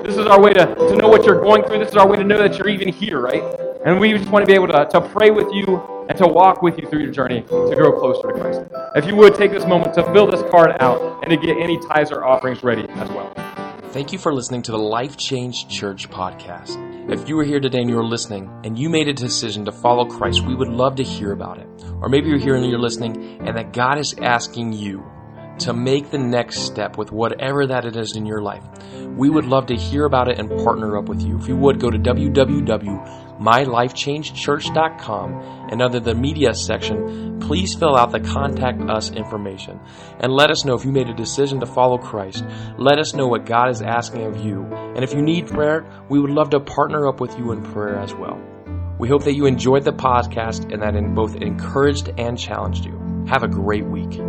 This 0.05 0.17
is 0.17 0.27
our 0.27 0.41
way 0.41 0.53
to, 0.53 0.67
to 0.75 0.97
know 0.97 1.09
what 1.09 1.25
you're 1.25 1.41
going 1.41 1.65
through. 1.65 1.79
This 1.79 1.89
is 1.89 1.97
our 1.97 2.07
way 2.07 2.17
to 2.17 2.25
know 2.25 2.39
that 2.39 2.59
you're 2.59 2.69
even 2.69 2.89
here, 2.89 3.21
right? 3.21 3.43
And 3.85 3.99
we 3.99 4.13
just 4.13 4.31
want 4.31 4.45
to 4.45 4.47
be 4.47 4.55
able 4.55 4.69
to, 4.69 4.87
to 4.91 5.01
pray 5.01 5.31
with 5.31 5.53
you 5.53 5.83
and 6.09 6.19
to 6.19 6.27
walk 6.27 6.63
with 6.63 6.79
you 6.79 6.89
through 6.89 7.01
your 7.01 7.11
journey 7.11 7.43
to 7.43 7.75
grow 7.75 7.99
closer 7.99 8.33
to 8.33 8.41
Christ. 8.41 8.61
If 8.95 9.07
you 9.07 9.17
would 9.17 9.35
take 9.35 9.51
this 9.51 9.67
moment 9.67 9.95
to 9.95 10.05
fill 10.13 10.31
this 10.31 10.43
card 10.51 10.77
out 10.81 11.25
and 11.25 11.31
to 11.31 11.37
get 11.37 11.57
any 11.57 11.81
tithes 11.89 12.13
or 12.13 12.25
offerings 12.25 12.63
ready 12.63 12.89
as 12.91 13.09
well. 13.11 13.64
Thank 13.95 14.13
you 14.13 14.19
for 14.19 14.35
listening 14.35 14.63
to 14.63 14.73
the 14.73 14.77
Life 14.77 15.17
Change 15.17 15.69
Church 15.69 16.11
podcast. 16.11 16.77
If 17.09 17.29
you 17.29 17.37
were 17.37 17.45
here 17.45 17.61
today 17.61 17.81
and 17.81 17.89
you're 17.89 18.03
listening 18.03 18.51
and 18.65 18.77
you 18.77 18.89
made 18.89 19.07
a 19.07 19.13
decision 19.13 19.65
to 19.67 19.71
follow 19.71 20.05
Christ, 20.05 20.45
we 20.45 20.57
would 20.57 20.67
love 20.67 20.97
to 20.97 21.05
hear 21.05 21.31
about 21.31 21.59
it. 21.59 21.69
Or 22.01 22.09
maybe 22.09 22.29
you're 22.29 22.41
here 22.41 22.57
and 22.57 22.69
you're 22.69 22.81
listening 22.81 23.41
and 23.47 23.57
that 23.57 23.73
God 23.73 23.99
is 23.99 24.13
asking 24.21 24.73
you 24.73 25.09
to 25.61 25.73
make 25.73 26.11
the 26.11 26.19
next 26.19 26.63
step 26.63 26.99
with 26.99 27.13
whatever 27.13 27.69
that 27.69 27.85
it 27.85 27.95
is 27.95 28.17
in 28.17 28.27
your 28.27 28.43
life. 28.43 28.65
We 29.17 29.31
would 29.31 29.45
love 29.45 29.67
to 29.67 29.77
hear 29.77 30.07
about 30.07 30.27
it 30.27 30.41
and 30.41 30.51
partner 30.65 30.99
up 30.99 31.09
with 31.09 31.23
you. 31.23 31.39
If 31.39 31.47
you 31.47 31.55
would, 31.55 31.79
go 31.79 31.89
to 31.89 31.97
www.mylifechangechurch.com 33.39 35.69
and 35.71 35.83
under 35.83 36.01
the 36.01 36.15
media 36.15 36.55
section, 36.55 37.41
please 37.41 37.75
fill 37.75 37.97
out 37.97 38.13
the 38.13 38.21
contact 38.21 38.81
us 38.83 39.11
information 39.11 39.81
and 40.21 40.33
let 40.33 40.51
us 40.51 40.65
know 40.65 40.75
if 40.75 40.85
you 40.85 40.93
made 40.93 41.09
a 41.09 41.15
decision 41.15 41.61
to 41.61 41.67
follow 41.67 41.99
Christ. 41.99 42.45
Let 42.79 42.99
us 42.99 43.15
know 43.15 43.27
what 43.27 43.47
God 43.47 43.71
is 43.71 43.83
asking 43.83 44.23
of 44.23 44.45
you. 44.45 44.65
And 44.65 45.05
if 45.05 45.13
you 45.13 45.23
need 45.23 45.49
prayer, 45.49 45.85
we 46.09 46.21
would 46.21 46.31
love 46.31 46.51
to 46.51 46.61
partner 46.61 47.09
up 47.09 47.21
with 47.21 47.37
you 47.39 47.53
in 47.53 47.63
prayer 47.63 47.99
as 47.99 48.15
well. 48.15 48.41
We 48.99 49.09
hope 49.09 49.25
that 49.25 49.35
you 49.35 49.47
enjoyed 49.47 49.85
the 49.85 49.93
podcast 49.93 50.73
and 50.73 50.83
that 50.83 50.95
it 50.95 51.15
both 51.15 51.37
encouraged 51.37 52.11
and 52.17 52.39
challenged 52.39 52.85
you. 52.85 53.25
Have 53.29 53.43
a 53.43 53.49
great 53.49 53.85
week. 53.85 54.21